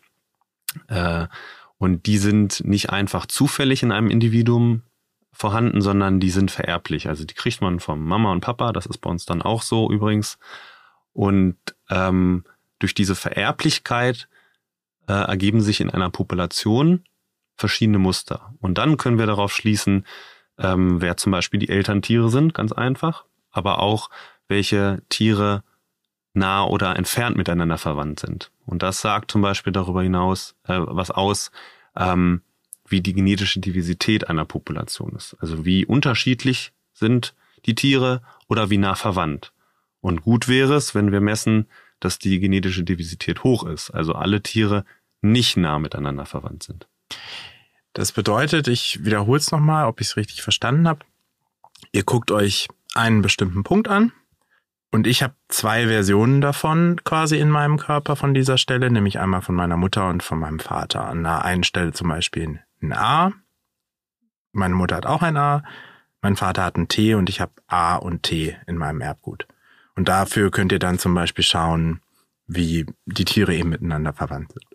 Äh, 0.88 1.27
und 1.80 2.06
die 2.06 2.18
sind 2.18 2.63
nicht 2.65 2.92
einfach 2.92 3.26
zufällig 3.26 3.82
in 3.82 3.92
einem 3.92 4.10
Individuum 4.10 4.84
vorhanden, 5.32 5.82
sondern 5.82 6.20
die 6.20 6.30
sind 6.30 6.52
vererblich. 6.52 7.08
Also 7.08 7.24
die 7.24 7.34
kriegt 7.34 7.62
man 7.62 7.80
vom 7.80 8.06
Mama 8.06 8.32
und 8.32 8.42
Papa, 8.42 8.74
das 8.74 8.86
ist 8.86 9.00
bei 9.00 9.10
uns 9.10 9.26
dann 9.26 9.42
auch 9.42 9.62
so 9.62 9.89
übrigens. 9.89 10.38
Und 11.13 11.56
ähm, 11.89 12.44
durch 12.80 12.94
diese 12.94 13.15
Vererblichkeit 13.15 14.28
äh, 15.08 15.13
ergeben 15.13 15.62
sich 15.62 15.80
in 15.80 15.89
einer 15.89 16.10
Population 16.10 17.06
verschiedene 17.56 17.98
Muster. 17.98 18.54
Und 18.60 18.78
dann 18.78 18.98
können 18.98 19.18
wir 19.18 19.26
darauf 19.26 19.54
schließen, 19.54 20.06
ähm, 20.58 21.02
wer 21.02 21.15
zum 21.15 21.32
Beispiel 21.32 21.62
die 21.62 21.70
Elterntiere 21.70 22.30
sind, 22.30 22.54
ganz 22.54 22.74
einfach, 22.74 23.24
aber 23.52 23.80
auch 23.80 24.10
welche 24.50 25.02
Tiere 25.08 25.63
nah 26.34 26.65
oder 26.65 26.98
entfernt 26.98 27.38
miteinander 27.38 27.78
verwandt 27.78 28.20
sind. 28.20 28.52
Und 28.69 28.84
das 28.84 29.01
sagt 29.01 29.32
zum 29.32 29.41
Beispiel 29.41 29.73
darüber 29.73 30.03
hinaus 30.03 30.55
äh, 30.65 30.77
was 30.79 31.10
aus, 31.10 31.51
ähm, 31.95 32.41
wie 32.88 33.01
die 33.01 33.13
genetische 33.13 33.60
Diversität 33.60 34.29
einer 34.29 34.45
Population 34.45 35.13
ist. 35.15 35.36
Also 35.39 35.65
wie 35.65 35.86
unterschiedlich 35.86 36.71
sind 36.93 37.34
die 37.65 37.73
Tiere 37.73 38.21
oder 38.47 38.69
wie 38.69 38.77
nah 38.77 38.93
verwandt. 38.93 39.53
Und 40.01 40.21
gut 40.21 40.47
wäre 40.47 40.75
es, 40.75 40.93
wenn 40.93 41.12
wir 41.12 41.19
messen, 41.19 41.67
dass 41.99 42.19
die 42.19 42.39
genetische 42.39 42.84
Diversität 42.84 43.43
hoch 43.43 43.65
ist, 43.65 43.89
also 43.89 44.13
alle 44.13 44.41
Tiere 44.41 44.86
nicht 45.21 45.58
nah 45.58 45.79
miteinander 45.79 46.25
verwandt 46.25 46.63
sind. 46.63 46.88
Das 47.93 48.12
bedeutet, 48.12 48.67
ich 48.67 49.03
wiederhole 49.03 49.39
es 49.39 49.51
nochmal, 49.51 49.88
ob 49.88 49.99
ich 49.99 50.08
es 50.08 50.15
richtig 50.15 50.43
verstanden 50.43 50.88
habe. 50.88 51.05
Ihr 51.91 52.03
guckt 52.03 52.32
euch 52.32 52.67
einen 52.93 53.21
bestimmten 53.23 53.63
Punkt 53.63 53.88
an 53.88 54.12
und 54.91 55.06
ich 55.06 55.21
habe 55.21 55.36
zwei 55.49 55.88
Versionen 55.88 56.41
davon 56.41 56.99
quasi 57.04 57.38
in 57.38 57.49
meinem 57.49 57.78
Körper 57.78 58.15
von 58.15 58.34
dieser 58.34 58.58
Stelle, 58.58 58.89
nämlich 58.89 59.19
einmal 59.19 59.41
von 59.41 59.56
meiner 59.56 59.78
Mutter 59.78 60.10
und 60.10 60.23
von 60.23 60.39
meinem 60.39 60.60
Vater. 60.60 61.08
An 61.08 61.23
der 61.23 61.45
einen 61.45 61.63
Stelle 61.63 61.93
zum 61.93 62.10
Beispiel 62.10 62.60
ein 62.82 62.93
A. 62.93 63.32
Meine 64.52 64.73
Mutter 64.73 64.95
hat 64.95 65.06
auch 65.06 65.21
ein 65.21 65.38
A. 65.38 65.63
Mein 66.21 66.36
Vater 66.36 66.63
hat 66.63 66.75
ein 66.75 66.88
T 66.88 67.13
und 67.13 67.30
ich 67.30 67.39
habe 67.39 67.52
A 67.67 67.97
und 67.97 68.23
T 68.23 68.58
in 68.65 68.78
meinem 68.78 69.02
Erbgut. 69.02 69.47
Und 69.95 70.10
dafür 70.10 70.49
könnt 70.49 70.71
ihr 70.71 70.80
dann 70.80 70.97
zum 70.97 71.13
Beispiel 71.13 71.43
schauen, 71.43 72.02
wie 72.47 72.88
die 73.06 73.25
Tiere 73.25 73.54
eben 73.54 73.69
miteinander 73.69 74.13
verwandt 74.13 74.52
sind. 74.54 74.65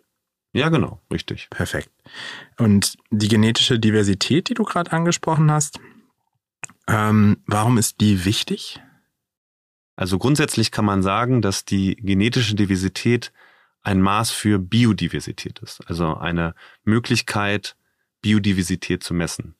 Ja, 0.53 0.69
genau, 0.69 1.01
richtig. 1.11 1.49
Perfekt. 1.49 1.89
Und 2.57 2.95
die 3.11 3.27
genetische 3.27 3.77
Diversität, 3.77 4.47
die 4.47 4.53
du 4.53 4.63
gerade 4.63 4.93
angesprochen 4.93 5.51
hast, 5.51 5.81
ähm, 6.87 7.43
warum 7.45 7.77
ist 7.77 7.99
die 7.99 8.23
wichtig? 8.23 8.79
Also 9.95 10.17
grundsätzlich 10.17 10.71
kann 10.71 10.85
man 10.85 11.01
sagen, 11.01 11.41
dass 11.41 11.65
die 11.65 11.95
genetische 11.95 12.55
Diversität 12.55 13.31
ein 13.81 14.01
Maß 14.01 14.31
für 14.31 14.59
Biodiversität 14.59 15.59
ist, 15.59 15.87
also 15.87 16.15
eine 16.15 16.55
Möglichkeit, 16.83 17.75
Biodiversität 18.21 19.03
zu 19.03 19.13
messen. 19.13 19.55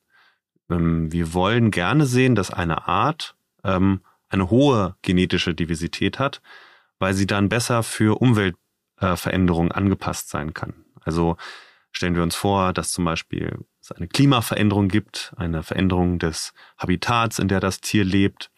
Ähm, 0.70 1.12
wir 1.12 1.34
wollen 1.34 1.72
gerne 1.72 2.06
sehen, 2.06 2.36
dass 2.36 2.52
eine 2.52 2.88
Art 2.88 3.36
ähm, 3.64 4.02
eine 4.30 4.50
hohe 4.50 4.96
genetische 5.04 5.54
Diversität 5.54 6.20
hat, 6.20 6.42
weil 7.00 7.14
sie 7.14 7.28
dann 7.28 7.50
besser 7.50 7.84
für 7.84 8.20
Umwelt 8.20 8.56
äh, 9.00 9.16
angepasst 9.16 10.30
sein 10.30 10.54
kann. 10.54 10.74
Also 11.02 11.38
stellen 11.92 12.16
wir 12.16 12.24
uns 12.24 12.36
vor, 12.36 12.74
dass 12.74 12.92
zum 12.92 13.06
Beispiel 13.06 13.60
es 13.82 13.92
eine 13.92 14.08
Klimaveränderung 14.08 14.88
gibt, 14.88 15.34
eine 15.38 15.64
Veränderung 15.64 16.20
des 16.20 16.54
Habitats, 16.78 17.40
in 17.40 17.48
der 17.48 17.60
das 17.60 17.80
Tier 17.80 18.04
lebt, 18.04 18.52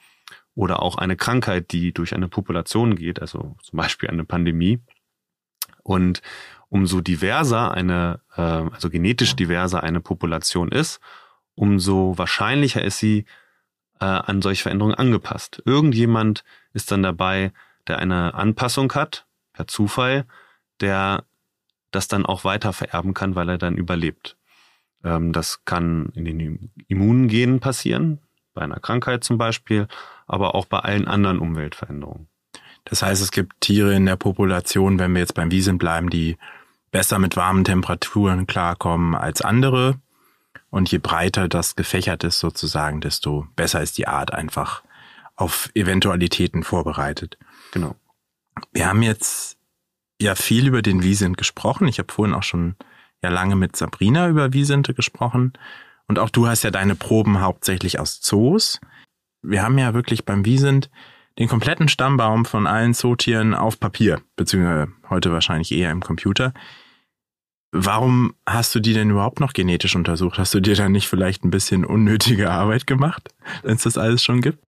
oder 0.58 0.82
auch 0.82 0.98
eine 0.98 1.16
Krankheit, 1.16 1.72
die 1.72 1.94
durch 1.94 2.16
eine 2.16 2.28
Population 2.28 2.96
geht, 2.96 3.22
also 3.22 3.56
zum 3.62 3.78
Beispiel 3.78 4.10
eine 4.10 4.26
Pandemie. 4.26 4.80
Und 5.84 6.24
umso 6.70 7.00
diverser 7.00 7.72
eine, 7.72 8.22
äh, 8.36 8.42
also 8.42 8.90
genetisch 8.90 9.36
diverser 9.36 9.84
eine 9.84 10.02
Population 10.02 10.70
ist, 10.70 11.00
umso 11.54 12.18
wahrscheinlicher 12.18 12.84
ist 12.84 12.98
sie 12.98 13.26
äh, 14.00 14.06
an 14.06 14.42
solche 14.42 14.64
Veränderungen 14.64 14.96
angepasst. 14.96 15.62
Irgendjemand 15.64 16.44
ist 16.74 16.92
dann 16.92 17.04
dabei, 17.04 17.54
der 17.86 18.00
eine 18.00 18.34
Anpassung 18.34 18.92
hat, 18.94 19.28
per 19.54 19.68
Zufall, 19.68 20.26
der 20.82 21.24
das 21.92 22.08
dann 22.08 22.26
auch 22.26 22.46
weiter 22.46 22.74
vererben 22.74 23.14
kann, 23.14 23.36
weil 23.36 23.50
er 23.50 23.60
dann 23.60 23.78
überlebt. 23.78 24.38
Ähm, 25.04 25.34
das 25.34 25.66
kann 25.66 26.08
in 26.16 26.26
den 26.26 26.72
Immunengenen 26.88 27.60
passieren, 27.60 28.22
bei 28.56 28.64
einer 28.64 28.80
Krankheit 28.80 29.24
zum 29.24 29.38
Beispiel, 29.38 29.88
aber 30.28 30.56
auch 30.56 30.66
bei 30.66 30.80
allen 30.80 31.08
anderen 31.08 31.40
Umweltveränderungen. 31.40 32.28
Das 32.86 33.02
heißt, 33.02 33.22
es 33.22 33.32
gibt 33.32 33.60
Tiere 33.62 33.94
in 33.96 34.06
der 34.06 34.16
Population, 34.16 35.00
wenn 35.00 35.14
wir 35.14 35.20
jetzt 35.20 35.34
beim 35.34 35.52
Wiesen 35.52 35.78
bleiben, 35.78 36.10
die 36.10 36.38
besser 36.92 37.20
mit 37.20 37.36
warmen 37.36 37.64
Temperaturen 37.64 38.48
klarkommen 38.48 39.16
als 39.16 39.42
andere. 39.42 40.00
Und 40.70 40.92
je 40.92 40.98
breiter 40.98 41.48
das 41.48 41.76
gefächert 41.76 42.24
ist 42.24 42.40
sozusagen, 42.40 43.02
desto 43.02 43.48
besser 43.56 43.82
ist 43.82 43.98
die 43.98 44.08
Art 44.08 44.34
einfach 44.34 44.84
auf 45.36 45.70
Eventualitäten 45.74 46.64
vorbereitet. 46.64 47.38
Genau. 47.72 47.96
Wir 48.72 48.88
haben 48.88 49.04
jetzt 49.04 49.58
ja 50.20 50.36
viel 50.36 50.68
über 50.68 50.82
den 50.82 51.04
Wiesent 51.04 51.38
gesprochen. 51.38 51.88
Ich 51.88 52.00
habe 52.00 52.12
vorhin 52.12 52.36
auch 52.36 52.44
schon 52.44 52.76
ja 53.22 53.30
lange 53.30 53.56
mit 53.56 53.76
Sabrina 53.76 54.30
über 54.30 54.54
Wiesente 54.54 54.94
gesprochen. 54.94 55.54
Und 56.08 56.20
auch 56.20 56.30
du 56.30 56.48
hast 56.48 56.64
ja 56.64 56.72
deine 56.72 56.96
Proben 56.96 57.42
hauptsächlich 57.42 58.00
aus 58.00 58.22
Zoos. 58.22 58.80
Wir 59.50 59.64
haben 59.64 59.78
ja 59.78 59.94
wirklich 59.94 60.26
beim 60.26 60.44
Wiesent 60.44 60.90
den 61.40 61.48
kompletten 61.48 61.88
Stammbaum 61.88 62.44
von 62.44 62.68
allen 62.68 62.94
Zootieren 62.94 63.54
auf 63.54 63.80
Papier, 63.80 64.22
beziehungsweise 64.36 64.92
heute 65.10 65.32
wahrscheinlich 65.32 65.72
eher 65.72 65.92
im 65.92 66.02
Computer. 66.02 66.54
Warum 67.72 68.34
hast 68.46 68.76
du 68.76 68.82
die 68.82 68.94
denn 68.94 69.10
überhaupt 69.10 69.40
noch 69.40 69.54
genetisch 69.54 69.96
untersucht? 69.96 70.38
Hast 70.38 70.54
du 70.54 70.60
dir 70.60 70.76
da 70.76 70.90
nicht 70.90 71.08
vielleicht 71.08 71.46
ein 71.46 71.52
bisschen 71.52 71.86
unnötige 71.86 72.50
Arbeit 72.52 72.88
gemacht, 72.88 73.30
wenn 73.64 73.76
es 73.76 73.84
das 73.84 73.98
alles 73.98 74.22
schon 74.22 74.42
gibt? 74.42 74.60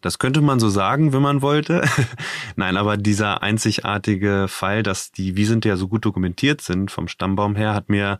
Das 0.00 0.18
könnte 0.18 0.40
man 0.40 0.58
so 0.58 0.68
sagen, 0.68 1.12
wenn 1.12 1.22
man 1.22 1.40
wollte. 1.40 1.84
Nein, 2.56 2.76
aber 2.76 2.96
dieser 2.96 3.44
einzigartige 3.44 4.46
Fall, 4.48 4.82
dass 4.82 5.12
die 5.12 5.36
Wiesent 5.36 5.64
ja 5.64 5.76
so 5.76 5.86
gut 5.86 6.04
dokumentiert 6.04 6.60
sind 6.60 6.90
vom 6.90 7.06
Stammbaum 7.06 7.54
her, 7.54 7.74
hat 7.74 7.88
mir 7.88 8.18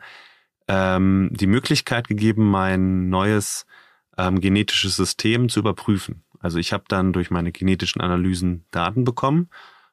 ähm, 0.69 1.31
die 1.33 1.49
Möglichkeit 1.49 2.07
gegeben, 2.07 2.49
mein 2.49 3.09
neues 3.09 3.67
ähm, 4.19 4.41
genetisches 4.41 4.97
System 4.97 5.49
zu 5.49 5.61
überprüfen. 5.61 6.25
Also 6.41 6.59
ich 6.59 6.73
habe 6.73 6.85
dann 6.89 7.13
durch 7.13 7.31
meine 7.31 7.53
genetischen 7.53 8.01
Analysen 8.01 8.65
Daten 8.71 9.05
bekommen 9.05 9.49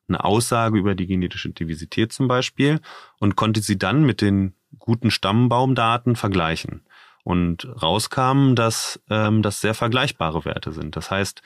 eine 0.07 0.23
Aussage 0.23 0.77
über 0.77 0.95
die 0.95 1.07
genetische 1.07 1.49
Diversität 1.49 2.13
zum 2.13 2.27
Beispiel 2.27 2.79
und 3.19 3.35
konnte 3.35 3.61
sie 3.61 3.77
dann 3.77 4.03
mit 4.03 4.21
den 4.21 4.53
guten 4.77 5.11
Stammbaumdaten 5.11 6.15
vergleichen. 6.15 6.81
Und 7.23 7.67
rauskam, 7.81 8.53
dass 8.53 9.01
ähm, 9.09 9.41
das 9.41 9.59
sehr 9.59 9.73
vergleichbare 9.73 10.45
Werte 10.45 10.71
sind. 10.71 10.95
Das 10.95 11.09
heißt, 11.09 11.41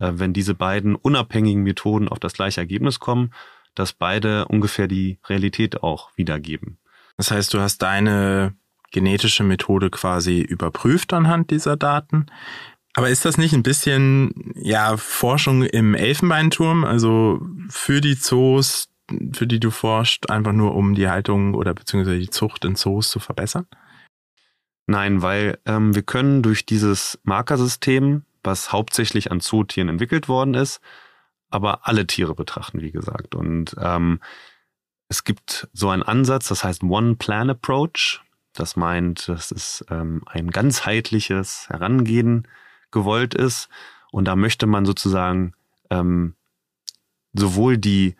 äh, 0.00 0.10
wenn 0.14 0.32
diese 0.32 0.56
beiden 0.56 0.96
unabhängigen 0.96 1.62
Methoden 1.62 2.08
auf 2.08 2.18
das 2.18 2.32
gleiche 2.32 2.60
Ergebnis 2.60 2.98
kommen, 2.98 3.32
dass 3.76 3.92
beide 3.92 4.46
ungefähr 4.46 4.88
die 4.88 5.20
Realität 5.28 5.84
auch 5.84 6.10
wiedergeben. 6.16 6.78
Das 7.16 7.30
heißt, 7.30 7.54
du 7.54 7.60
hast 7.60 7.78
deine 7.78 8.56
genetische 8.94 9.42
Methode 9.42 9.90
quasi 9.90 10.40
überprüft 10.40 11.12
anhand 11.12 11.50
dieser 11.50 11.76
Daten. 11.76 12.26
Aber 12.94 13.10
ist 13.10 13.24
das 13.24 13.36
nicht 13.36 13.52
ein 13.52 13.64
bisschen, 13.64 14.52
ja, 14.54 14.96
Forschung 14.96 15.64
im 15.64 15.94
Elfenbeinturm? 15.94 16.84
Also 16.84 17.44
für 17.68 18.00
die 18.00 18.16
Zoos, 18.16 18.88
für 19.32 19.48
die 19.48 19.58
du 19.58 19.72
forschst, 19.72 20.30
einfach 20.30 20.52
nur 20.52 20.76
um 20.76 20.94
die 20.94 21.08
Haltung 21.08 21.54
oder 21.54 21.74
beziehungsweise 21.74 22.20
die 22.20 22.30
Zucht 22.30 22.64
in 22.64 22.76
Zoos 22.76 23.10
zu 23.10 23.18
verbessern? 23.18 23.66
Nein, 24.86 25.22
weil 25.22 25.58
ähm, 25.66 25.94
wir 25.94 26.02
können 26.02 26.42
durch 26.42 26.66
dieses 26.66 27.18
Markersystem, 27.24 28.22
was 28.44 28.70
hauptsächlich 28.70 29.32
an 29.32 29.40
Zootieren 29.40 29.88
entwickelt 29.88 30.28
worden 30.28 30.54
ist, 30.54 30.80
aber 31.50 31.88
alle 31.88 32.06
Tiere 32.06 32.36
betrachten, 32.36 32.80
wie 32.80 32.92
gesagt. 32.92 33.34
Und 33.34 33.74
ähm, 33.80 34.20
es 35.08 35.24
gibt 35.24 35.68
so 35.72 35.88
einen 35.88 36.04
Ansatz, 36.04 36.46
das 36.48 36.62
heißt 36.62 36.84
One 36.84 37.16
Plan 37.16 37.50
Approach. 37.50 38.20
Das 38.54 38.76
meint, 38.76 39.28
das 39.28 39.50
ist 39.50 39.84
ähm, 39.90 40.22
ein 40.26 40.50
ganzheitliches 40.50 41.68
Herangehen 41.68 42.48
gewollt 42.90 43.34
ist. 43.34 43.68
Und 44.12 44.26
da 44.26 44.36
möchte 44.36 44.66
man 44.66 44.86
sozusagen 44.86 45.54
ähm, 45.90 46.34
sowohl 47.32 47.76
die 47.76 48.14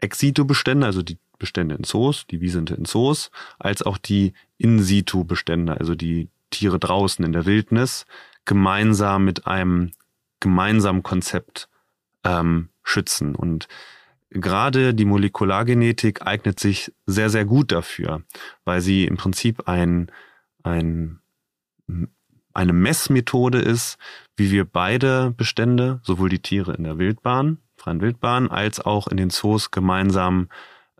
Ex-Situ-Bestände, 0.00 0.86
also 0.86 1.02
die 1.02 1.18
Bestände 1.38 1.74
in 1.74 1.84
Zoos, 1.84 2.26
die 2.26 2.40
Wiesente 2.40 2.74
in 2.74 2.84
Zoos, 2.84 3.30
als 3.58 3.82
auch 3.82 3.98
die 3.98 4.34
In-Situ-Bestände, 4.58 5.78
also 5.78 5.94
die 5.94 6.28
Tiere 6.50 6.78
draußen 6.78 7.24
in 7.24 7.32
der 7.32 7.46
Wildnis, 7.46 8.06
gemeinsam 8.44 9.24
mit 9.24 9.46
einem 9.46 9.92
gemeinsamen 10.40 11.02
Konzept 11.02 11.68
ähm, 12.22 12.68
schützen. 12.82 13.34
Und 13.34 13.66
gerade 14.34 14.94
die 14.94 15.04
Molekulargenetik 15.04 16.22
eignet 16.26 16.60
sich 16.60 16.92
sehr, 17.06 17.30
sehr 17.30 17.44
gut 17.44 17.72
dafür, 17.72 18.22
weil 18.64 18.80
sie 18.80 19.04
im 19.06 19.16
Prinzip 19.16 19.68
ein, 19.68 20.10
ein 20.62 21.20
eine 22.54 22.72
Messmethode 22.72 23.58
ist, 23.58 23.98
wie 24.36 24.50
wir 24.50 24.64
beide 24.64 25.32
Bestände, 25.36 26.00
sowohl 26.02 26.28
die 26.28 26.40
Tiere 26.40 26.72
in 26.74 26.84
der 26.84 26.98
Wildbahn, 26.98 27.58
freien 27.76 28.00
Wildbahn, 28.00 28.48
als 28.50 28.80
auch 28.80 29.08
in 29.08 29.16
den 29.16 29.30
Zoos 29.30 29.72
gemeinsam 29.72 30.48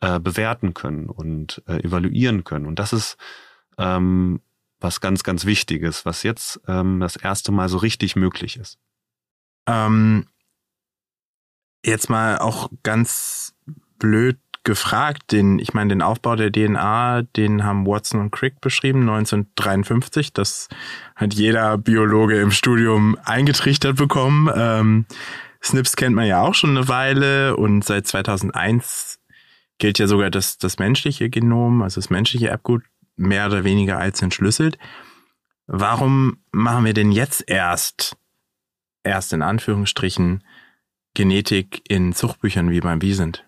äh, 0.01 0.19
bewerten 0.19 0.75
können 0.75 1.09
und 1.09 1.63
äh, 1.67 1.79
evaluieren 1.85 2.45
können. 2.45 2.67
Und 2.67 2.79
das 2.81 2.93
ist 2.93 3.17
ähm, 3.79 4.41
was 4.81 5.01
ganz, 5.01 5.23
ganz 5.23 5.47
Wichtiges, 5.47 6.05
was 6.05 6.25
jetzt 6.25 6.61
ähm, 6.67 7.01
das 7.01 7.17
erste 7.17 7.53
Mal 7.53 7.69
so 7.69 7.79
richtig 7.79 8.17
möglich 8.17 8.59
ist. 8.59 8.79
Ähm, 9.67 10.27
jetzt 11.85 12.11
mal 12.11 12.39
auch 12.39 12.71
ganz 12.83 13.55
blöd 13.99 14.39
gefragt. 14.65 15.31
Den, 15.31 15.59
ich 15.59 15.75
meine, 15.75 15.91
den 15.91 16.03
Aufbau 16.03 16.37
der 16.37 16.51
DNA, 16.51 17.23
den 17.37 17.65
haben 17.65 17.87
Watson 17.87 18.21
und 18.21 18.31
Crick 18.31 18.61
beschrieben, 18.61 19.03
1953. 19.03 20.33
Das 20.33 20.69
hat 21.15 21.35
jeder 21.35 21.79
Biologe 21.79 22.41
im 22.41 22.51
Studium 22.51 23.17
eingetrichtert 23.25 23.97
bekommen. 23.97 24.51
Ähm, 24.55 25.07
SNPs 25.61 25.97
kennt 25.97 26.17
man 26.17 26.27
ja 26.27 26.43
auch 26.43 26.55
schon 26.55 26.71
eine 26.71 26.89
Weile 26.89 27.57
und 27.57 27.85
seit 27.85 28.07
2001 28.07 29.21
gilt 29.79 29.99
ja 29.99 30.07
sogar 30.07 30.31
das, 30.31 30.59
das 30.59 30.79
menschliche 30.79 31.31
Genom, 31.31 31.83
also 31.83 32.01
das 32.01 32.11
menschliche 32.11 32.49
Erbgut, 32.49 32.83
mehr 33.17 33.47
oder 33.47 33.65
weniger 33.65 33.99
als 33.99 34.23
entschlüsselt. 34.23 34.79
Warum 35.67 36.39
machen 36.53 36.85
wir 36.85 36.95
denn 36.95 37.13
jetzt 37.13 37.45
erst, 37.47 38.17
erst 39.03 39.33
in 39.33 39.41
Anführungsstrichen, 39.41 40.45
Genetik 41.15 41.83
in 41.89 42.13
Zuchtbüchern 42.13 42.71
wie 42.71 42.81
beim 42.81 43.03
Wiesent? 43.03 43.45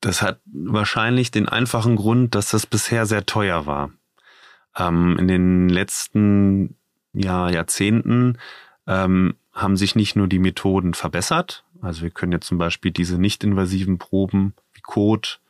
Das 0.00 0.22
hat 0.22 0.40
wahrscheinlich 0.46 1.30
den 1.30 1.48
einfachen 1.48 1.96
Grund, 1.96 2.34
dass 2.34 2.50
das 2.50 2.66
bisher 2.66 3.06
sehr 3.06 3.26
teuer 3.26 3.66
war. 3.66 3.90
Ähm, 4.76 5.16
in 5.18 5.28
den 5.28 5.68
letzten 5.68 6.76
ja, 7.12 7.50
Jahrzehnten 7.50 8.38
ähm, 8.86 9.34
haben 9.52 9.76
sich 9.76 9.96
nicht 9.96 10.14
nur 10.14 10.28
die 10.28 10.38
Methoden 10.38 10.94
verbessert, 10.94 11.64
also 11.80 12.02
wir 12.02 12.10
können 12.10 12.32
jetzt 12.32 12.46
zum 12.46 12.58
Beispiel 12.58 12.90
diese 12.90 13.18
nicht-invasiven 13.18 13.98
Proben 13.98 14.54
wie 14.72 14.80
Kot 14.80 15.40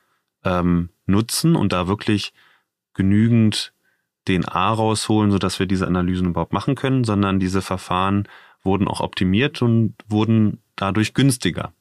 ähm, 0.44 0.90
nutzen 1.06 1.56
und 1.56 1.72
da 1.72 1.88
wirklich 1.88 2.32
genügend 2.94 3.72
DNA 4.26 4.72
rausholen, 4.72 5.30
sodass 5.30 5.58
wir 5.58 5.66
diese 5.66 5.86
Analysen 5.86 6.28
überhaupt 6.28 6.52
machen 6.52 6.74
können, 6.74 7.04
sondern 7.04 7.40
diese 7.40 7.62
Verfahren 7.62 8.28
wurden 8.62 8.88
auch 8.88 9.00
optimiert 9.00 9.62
und 9.62 9.94
wurden 10.08 10.60
dadurch 10.80 11.14
günstiger. 11.14 11.72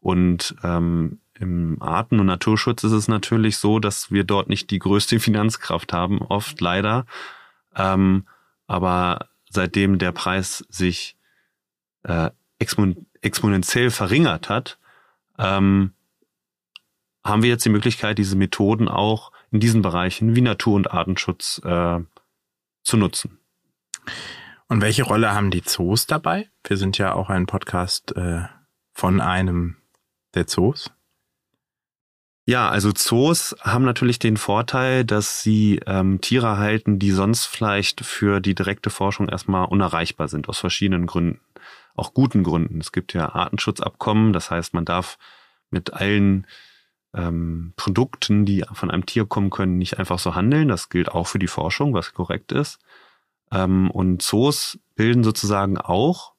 Und 0.00 0.54
ähm, 0.62 1.20
im 1.38 1.80
Arten- 1.80 2.20
und 2.20 2.26
Naturschutz 2.26 2.84
ist 2.84 2.92
es 2.92 3.08
natürlich 3.08 3.58
so, 3.58 3.78
dass 3.78 4.10
wir 4.10 4.24
dort 4.24 4.48
nicht 4.48 4.70
die 4.70 4.78
größte 4.78 5.20
Finanzkraft 5.20 5.92
haben, 5.92 6.20
oft 6.20 6.60
leider. 6.60 7.06
Ähm, 7.76 8.26
aber 8.66 9.28
seitdem 9.50 9.98
der 9.98 10.12
Preis 10.12 10.64
sich 10.68 11.16
äh, 12.02 12.30
expon 12.58 13.06
exponentiell 13.20 13.90
verringert 13.90 14.48
hat, 14.48 14.78
ähm, 15.38 15.92
haben 17.24 17.42
wir 17.42 17.50
jetzt 17.50 17.64
die 17.64 17.70
Möglichkeit, 17.70 18.18
diese 18.18 18.36
Methoden 18.36 18.88
auch 18.88 19.32
in 19.50 19.58
diesen 19.58 19.82
Bereichen 19.82 20.36
wie 20.36 20.40
Natur- 20.40 20.76
und 20.76 20.92
Artenschutz 20.92 21.60
äh, 21.64 22.00
zu 22.82 22.96
nutzen. 22.96 23.38
Und 24.68 24.82
welche 24.82 25.02
Rolle 25.02 25.32
haben 25.32 25.50
die 25.50 25.62
Zoos 25.62 26.06
dabei? 26.06 26.50
Wir 26.66 26.76
sind 26.76 26.98
ja 26.98 27.14
auch 27.14 27.30
ein 27.30 27.46
Podcast 27.46 28.14
äh, 28.16 28.42
von 28.92 29.20
einem 29.20 29.76
der 30.34 30.46
Zoos. 30.46 30.90
Ja, 32.44 32.68
also 32.68 32.92
Zoos 32.92 33.56
haben 33.60 33.84
natürlich 33.84 34.18
den 34.18 34.36
Vorteil, 34.36 35.04
dass 35.04 35.42
sie 35.42 35.80
ähm, 35.86 36.20
Tiere 36.20 36.58
halten, 36.58 36.98
die 36.98 37.12
sonst 37.12 37.46
vielleicht 37.46 38.04
für 38.04 38.40
die 38.40 38.54
direkte 38.54 38.90
Forschung 38.90 39.28
erstmal 39.28 39.66
unerreichbar 39.66 40.28
sind, 40.28 40.48
aus 40.48 40.58
verschiedenen 40.58 41.06
Gründen. 41.06 41.40
Auch 41.94 42.12
guten 42.14 42.42
Gründen. 42.42 42.80
Es 42.80 42.92
gibt 42.92 43.14
ja 43.14 43.34
Artenschutzabkommen, 43.34 44.32
das 44.32 44.50
heißt, 44.50 44.74
man 44.74 44.84
darf 44.84 45.18
mit 45.70 45.94
allen 45.94 46.46
ähm, 47.14 47.72
Produkten, 47.76 48.44
die 48.44 48.64
von 48.72 48.90
einem 48.90 49.06
Tier 49.06 49.26
kommen 49.26 49.50
können, 49.50 49.78
nicht 49.78 49.98
einfach 49.98 50.18
so 50.18 50.34
handeln. 50.34 50.68
Das 50.68 50.90
gilt 50.90 51.10
auch 51.10 51.26
für 51.26 51.38
die 51.38 51.48
Forschung, 51.48 51.94
was 51.94 52.12
korrekt 52.12 52.52
ist. 52.52 52.78
Ähm, 53.52 53.90
und 53.90 54.22
Zoos 54.22 54.78
bilden 54.94 55.24
sozusagen 55.24 55.78
auch 55.78 56.34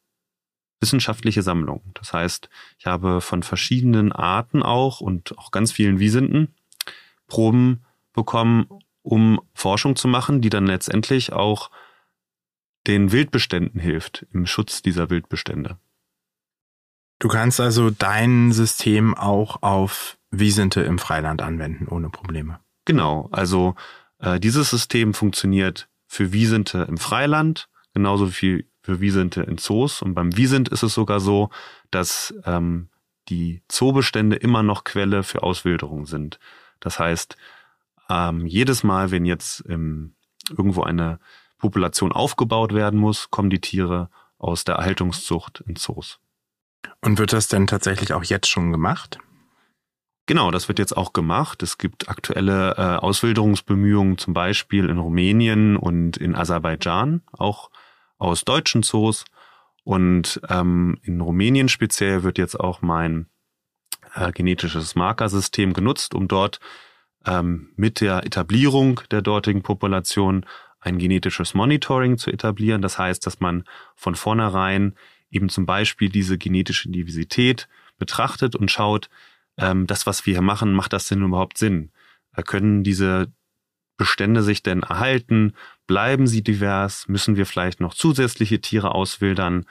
wissenschaftliche 0.82 1.41
Sammlung. 1.41 1.82
Das 1.93 2.13
heißt, 2.13 2.50
ich 2.78 2.86
habe 2.86 3.22
von 3.22 3.43
verschiedenen 3.43 4.12
Arten 4.12 4.63
auch 4.63 5.02
und 5.02 5.38
auch 5.38 5.52
ganz 5.52 5.72
vielen 5.72 6.00
Wiesenden 6.00 6.56
Proben 7.28 7.84
bekommen, 8.13 8.67
um 9.02 9.41
Forschung 9.54 9.95
zu 9.95 10.08
machen, 10.08 10.41
die 10.41 10.50
dann 10.50 10.67
letztendlich 10.67 11.34
auch 11.34 11.69
den 12.88 13.12
Wildbeständen 13.12 13.80
hilft 13.80 14.26
im 14.32 14.45
Schutz 14.45 14.82
dieser 14.82 15.10
Wildbestände. 15.10 15.78
Du 17.19 17.28
kannst 17.28 17.60
also 17.60 17.89
dein 17.89 18.54
System 18.54 19.13
auch 19.13 19.62
auf 19.62 20.17
Wiesente 20.32 20.82
im 20.82 21.00
Freiland 21.00 21.41
anwenden, 21.41 21.88
ohne 21.88 22.10
Probleme. 22.10 22.60
Genau, 22.86 23.28
also 23.32 23.76
äh, 24.19 24.39
dieses 24.39 24.69
System 24.69 25.13
funktioniert 25.13 25.89
für 26.10 26.34
Wiesente 26.34 26.80
im 26.89 26.98
Freiland, 26.98 27.69
genauso 27.93 28.34
wie 28.41 28.65
für 28.82 29.00
Wiesente 29.00 29.41
in 29.43 29.60
Zoos. 29.60 30.02
Und 30.02 30.15
beim 30.15 30.36
Wiesent 30.36 30.67
ist 30.69 30.82
es 30.84 30.95
sogar 30.95 31.19
so, 31.19 31.52
dass 31.91 32.34
ähm, 32.45 32.89
die 33.30 33.62
Zoobestände 33.67 34.36
immer 34.36 34.63
noch 34.63 34.84
Quelle 34.84 35.22
für 35.22 35.43
Auswilderung 35.43 36.08
sind. 36.08 36.39
Das 36.80 36.98
heißt, 36.98 37.38
ähm, 38.10 38.48
jedes 38.48 38.84
Mal, 38.84 39.12
wenn 39.12 39.26
jetzt 39.26 39.63
ähm, 39.69 40.15
irgendwo 40.50 40.82
eine 40.82 41.19
Population 41.60 42.12
aufgebaut 42.12 42.74
werden 42.74 43.00
muss, 43.00 43.30
kommen 43.30 43.52
die 43.52 43.62
Tiere 43.62 44.10
aus 44.39 44.63
der 44.63 44.76
Erhaltungszucht 44.76 45.63
in 45.67 45.76
Zoos. 45.76 46.19
Und 47.02 47.19
wird 47.19 47.34
das 47.34 47.50
denn 47.50 47.67
tatsächlich 47.67 48.13
auch 48.13 48.24
jetzt 48.24 48.48
schon 48.48 48.72
gemacht? 48.72 49.19
Genau, 50.30 50.52
das 50.52 50.68
wird 50.68 50.78
jetzt 50.78 50.96
auch 50.96 51.12
gemacht. 51.12 51.63
Es 51.63 51.80
gibt 51.80 52.08
aktuelle 52.08 52.76
äh, 52.78 52.98
Auswilderungsbemühungen, 52.98 54.20
zum 54.20 54.36
Beispiel 54.36 54.88
in 54.88 55.00
Rumänien 55.00 55.76
und 55.76 56.18
in 56.18 56.36
Aserbaidschan, 56.36 57.24
auch 57.32 57.72
aus 58.20 58.46
deutschen 58.46 58.84
Zoos. 58.84 59.26
Und 59.84 60.39
ähm, 60.48 61.00
in 61.02 61.20
Rumänien 61.20 61.68
speziell 61.68 62.22
wird 62.22 62.38
jetzt 62.38 62.60
auch 62.60 62.84
mein 62.84 63.26
äh, 64.13 64.32
genetisches 64.32 64.94
Markersystem 64.94 65.74
genutzt, 65.74 66.13
um 66.13 66.28
dort 66.28 66.60
ähm, 67.26 67.72
mit 67.76 68.00
der 68.00 68.24
Etablierung 68.24 69.02
der 69.10 69.24
dortigen 69.24 69.63
Population 69.63 70.46
ein 70.80 71.00
genetisches 71.00 71.56
Monitoring 71.56 72.20
zu 72.20 72.30
etablieren. 72.30 72.84
Das 72.84 73.00
heißt, 73.00 73.26
dass 73.26 73.39
man 73.39 73.63
von 73.96 74.13
vornherein 74.13 74.94
eben 75.32 75.50
zum 75.50 75.65
Beispiel 75.65 76.10
diese 76.10 76.38
genetische 76.38 76.89
Diversität 76.89 77.68
betrachtet 77.98 78.56
und 78.56 78.70
schaut, 78.70 79.10
ähm, 79.60 79.86
das, 79.86 80.08
was 80.08 80.26
wir 80.26 80.34
hier 80.34 80.41
machen, 80.41 80.74
macht 80.74 80.93
das 80.93 81.08
denn 81.08 81.22
überhaupt 81.22 81.58
Sinn? 81.58 81.91
Äh, 82.36 82.43
können 82.43 82.84
diese 82.84 83.32
Bestände 83.98 84.41
sich 84.41 84.63
denn 84.63 84.82
erhalten? 84.82 85.54
Bleiben 85.86 86.26
sie 86.26 86.41
divers? 86.41 87.08
Müssen 87.08 87.36
wir 87.36 87.45
vielleicht 87.45 87.82
noch 87.82 87.93
zusätzliche 87.93 88.62
Tiere 88.62 88.95
auswildern? 88.95 89.65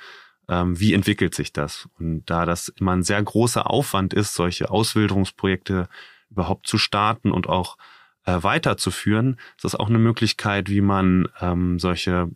Ähm, 0.49 0.79
wie 0.79 0.93
entwickelt 0.93 1.35
sich 1.35 1.53
das? 1.53 1.89
Und 1.99 2.25
da 2.27 2.45
das 2.45 2.69
immer 2.69 2.93
ein 2.93 3.03
sehr 3.03 3.23
großer 3.23 3.69
Aufwand 3.69 4.15
ist, 4.15 4.35
solche 4.35 4.71
Auswilderungsprojekte 4.71 5.89
überhaupt 6.31 6.67
zu 6.67 6.79
starten 6.79 7.33
und 7.33 7.49
auch 7.49 7.79
äh, 8.25 8.43
weiterzuführen, 8.43 9.41
ist 9.57 9.65
das 9.65 9.75
auch 9.75 9.89
eine 9.89 9.99
Möglichkeit, 9.99 10.69
wie 10.69 10.83
man 10.83 11.29
ähm, 11.41 11.79
solche 11.79 12.31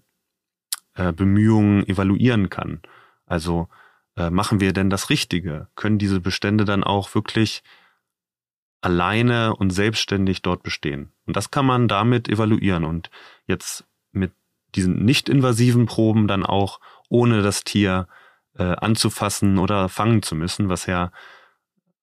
äh, 0.95 1.13
Bemühungen 1.13 1.87
evaluieren 1.87 2.49
kann. 2.49 2.81
Also 3.27 3.69
äh, 4.17 4.31
machen 4.31 4.61
wir 4.61 4.73
denn 4.73 4.91
das 4.91 5.11
Richtige? 5.11 5.69
Können 5.75 5.99
diese 5.99 6.21
Bestände 6.21 6.65
dann 6.65 6.85
auch 6.85 7.15
wirklich 7.15 7.63
alleine 8.81 9.55
und 9.55 9.71
selbstständig 9.71 10.43
dort 10.43 10.63
bestehen. 10.63 11.13
Und 11.27 11.37
das 11.37 11.51
kann 11.51 11.65
man 11.65 11.89
damit 11.89 12.29
evaluieren 12.29 12.85
und 12.85 13.11
jetzt 13.47 13.85
mit 14.11 14.33
diesen 14.75 15.05
nicht-invasiven 15.05 15.87
Proben 15.87 16.27
dann 16.27 16.45
auch 16.45 16.81
ohne 17.09 17.43
das 17.43 17.63
Tier 17.63 18.09
äh, 18.59 18.65
anzufassen 18.65 19.59
oder 19.59 19.89
fangen 19.89 20.23
zu 20.23 20.35
müssen, 20.35 20.69
was 20.69 20.87
ja 20.87 21.13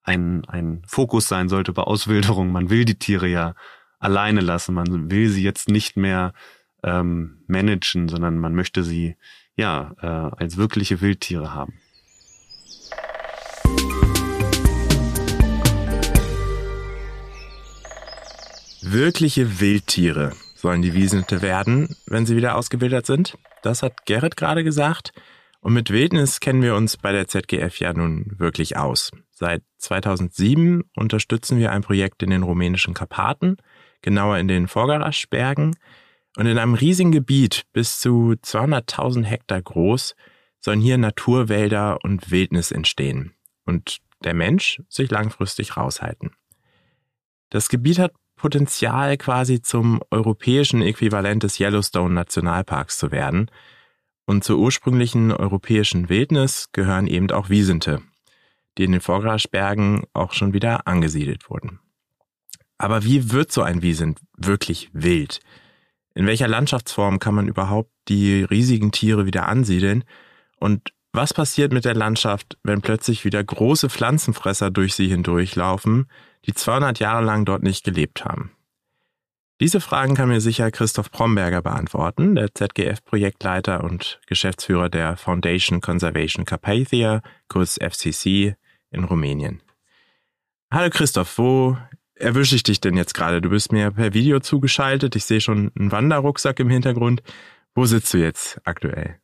ein, 0.04 0.46
ein 0.46 0.82
Fokus 0.88 1.28
sein 1.28 1.50
sollte 1.50 1.74
bei 1.74 1.84
Auswilderung. 1.84 2.52
Man 2.52 2.70
will 2.70 2.86
die 2.86 2.98
Tiere 2.98 3.28
ja 3.28 3.56
alleine 4.00 4.40
lassen, 4.40 4.74
man 4.74 5.12
will 5.12 5.30
sie 5.30 5.44
jetzt 5.44 5.68
nicht 5.70 5.98
mehr 5.98 6.34
ähm, 6.84 7.44
managen, 7.48 8.08
sondern 8.08 8.38
man 8.38 8.56
möchte 8.56 8.84
sie 8.84 9.18
ja 9.56 9.94
äh, 10.02 10.36
als 10.38 10.56
wirkliche 10.56 11.02
Wildtiere 11.02 11.54
haben. 11.54 11.74
Wirkliche 18.92 19.60
Wildtiere 19.60 20.34
sollen 20.56 20.82
die 20.82 20.96
Wiesente 20.96 21.44
werden, 21.44 21.96
wenn 22.08 22.26
sie 22.26 22.36
wieder 22.36 22.56
ausgebildet 22.56 23.06
sind. 23.06 23.38
Das 23.62 23.84
hat 23.84 24.08
Gerrit 24.08 24.36
gerade 24.36 24.64
gesagt. 24.64 25.12
Und 25.62 25.74
mit 25.74 25.92
Wildnis 25.92 26.40
kennen 26.40 26.64
wir 26.64 26.74
uns 26.74 26.98
bei 26.98 27.12
der 27.12 27.28
ZGF 27.28 27.80
ja 27.80 27.94
nun 27.94 28.34
wirklich 28.40 28.78
aus. 28.78 29.12
Seit 29.30 29.62
2007 29.78 30.86
unterstützen 30.96 31.60
wir 31.60 31.72
ein 31.72 31.84
Projekt 31.84 32.24
in 32.24 32.32
den 32.32 32.42
rumänischen 32.42 32.96
Karpaten, 32.96 33.58
genauer 34.02 34.40
in 34.40 34.48
den 34.48 34.68
Vorgaraschbergen. 34.68 35.76
Und 36.38 36.46
in 36.48 36.58
einem 36.58 36.74
riesigen 36.74 37.12
Gebiet 37.12 37.66
bis 37.74 38.00
zu 38.00 38.34
200.000 38.44 39.24
Hektar 39.24 39.62
groß 39.62 40.16
sollen 40.62 40.82
hier 40.82 40.98
Naturwälder 40.98 42.00
und 42.04 42.32
Wildnis 42.32 42.72
entstehen 42.72 43.36
und 43.66 44.00
der 44.24 44.34
Mensch 44.34 44.82
sich 44.90 45.12
langfristig 45.12 45.78
raushalten. 45.78 46.32
Das 47.52 47.70
Gebiet 47.70 48.00
hat 48.00 48.14
Potenzial 48.40 49.18
quasi 49.18 49.62
zum 49.62 50.02
europäischen 50.12 50.82
Äquivalent 50.82 51.44
des 51.44 51.60
Yellowstone 51.60 52.14
Nationalparks 52.14 52.98
zu 52.98 53.12
werden. 53.12 53.52
Und 54.26 54.44
zur 54.44 54.58
ursprünglichen 54.60 55.32
europäischen 55.32 56.08
Wildnis 56.10 56.70
gehören 56.72 57.06
eben 57.06 57.30
auch 57.32 57.50
Wiesente, 57.50 58.02
die 58.78 58.86
in 58.86 58.94
den 58.94 59.02
Vorgrasbergen 59.02 60.04
auch 60.14 60.34
schon 60.34 60.54
wieder 60.54 60.88
angesiedelt 60.88 61.50
wurden. 61.50 61.80
Aber 62.78 63.04
wie 63.04 63.32
wird 63.32 63.52
so 63.52 63.62
ein 63.62 63.82
Wiesent 63.82 64.20
wirklich 64.38 64.90
wild? 64.94 65.42
In 66.16 66.26
welcher 66.26 66.48
Landschaftsform 66.48 67.20
kann 67.20 67.36
man 67.36 67.48
überhaupt 67.48 67.92
die 68.08 68.44
riesigen 68.44 68.92
Tiere 68.92 69.26
wieder 69.26 69.48
ansiedeln? 69.48 70.06
Und 70.60 70.94
was 71.12 71.34
passiert 71.34 71.74
mit 71.74 71.86
der 71.86 71.96
Landschaft, 71.96 72.58
wenn 72.64 72.82
plötzlich 72.82 73.26
wieder 73.26 73.44
große 73.44 73.90
Pflanzenfresser 73.90 74.72
durch 74.72 74.94
sie 74.94 75.08
hindurchlaufen, 75.08 76.08
die 76.46 76.54
200 76.54 77.00
Jahre 77.00 77.24
lang 77.24 77.46
dort 77.46 77.64
nicht 77.64 77.84
gelebt 77.84 78.26
haben? 78.26 78.52
Diese 79.62 79.82
Fragen 79.82 80.16
kann 80.16 80.30
mir 80.30 80.40
sicher 80.40 80.72
Christoph 80.72 81.12
Bromberger 81.12 81.62
beantworten, 81.62 82.36
der 82.36 82.54
ZGF-Projektleiter 82.54 83.84
und 83.84 84.22
Geschäftsführer 84.26 84.88
der 84.88 85.18
Foundation 85.18 85.82
Conservation 85.82 86.46
Carpathia, 86.46 87.22
kurz 87.50 87.78
FCC, 87.78 88.56
in 88.92 89.04
Rumänien. 89.04 89.62
Hallo 90.72 90.90
Christoph, 90.90 91.38
wo 91.38 91.78
erwische 92.16 92.56
ich 92.56 92.64
dich 92.64 92.80
denn 92.80 92.96
jetzt 92.96 93.14
gerade? 93.14 93.42
Du 93.42 93.50
bist 93.50 93.72
mir 93.72 93.92
per 93.92 94.14
Video 94.14 94.40
zugeschaltet. 94.40 95.16
Ich 95.16 95.26
sehe 95.26 95.42
schon 95.42 95.72
einen 95.78 95.92
Wanderrucksack 95.92 96.60
im 96.60 96.70
Hintergrund. 96.70 97.22
Wo 97.76 97.86
sitzt 97.86 98.14
du 98.14 98.18
jetzt 98.18 98.60
aktuell? 98.64 99.20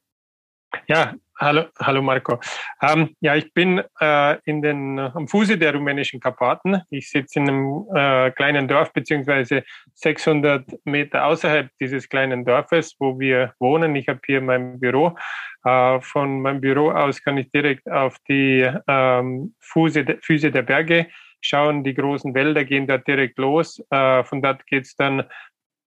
Ja, 0.87 1.15
Hallo, 1.37 1.65
hallo 1.79 2.01
Marco. 2.01 2.39
Ähm, 2.81 3.13
ja, 3.19 3.35
ich 3.35 3.53
bin 3.53 3.83
äh, 3.99 4.37
in 4.45 4.61
den, 4.61 4.97
am 4.97 5.27
Fuße 5.27 5.57
der 5.57 5.73
rumänischen 5.73 6.21
Karpaten. 6.21 6.81
Ich 6.89 7.09
sitze 7.09 7.39
in 7.39 7.49
einem 7.49 7.85
äh, 7.93 8.31
kleinen 8.31 8.69
Dorf 8.69 8.93
beziehungsweise 8.93 9.65
600 9.95 10.65
Meter 10.85 11.25
außerhalb 11.25 11.69
dieses 11.81 12.07
kleinen 12.07 12.45
Dorfes, 12.45 12.95
wo 12.99 13.19
wir 13.19 13.53
wohnen. 13.59 13.97
Ich 13.97 14.07
habe 14.07 14.21
hier 14.25 14.39
mein 14.39 14.79
Büro. 14.79 15.17
Äh, 15.65 15.99
von 15.99 16.41
meinem 16.41 16.61
Büro 16.61 16.91
aus 16.91 17.21
kann 17.21 17.37
ich 17.37 17.51
direkt 17.51 17.91
auf 17.91 18.15
die 18.29 18.71
ähm, 18.87 19.55
Fuße, 19.59 20.05
de, 20.05 20.17
Füße 20.21 20.51
der 20.51 20.61
Berge 20.61 21.07
schauen. 21.41 21.83
Die 21.83 21.95
großen 21.95 22.33
Wälder 22.33 22.63
gehen 22.63 22.87
dort 22.87 23.05
direkt 23.09 23.37
los. 23.39 23.83
Äh, 23.89 24.23
von 24.23 24.41
dort 24.41 24.65
geht's 24.67 24.95
dann 24.95 25.25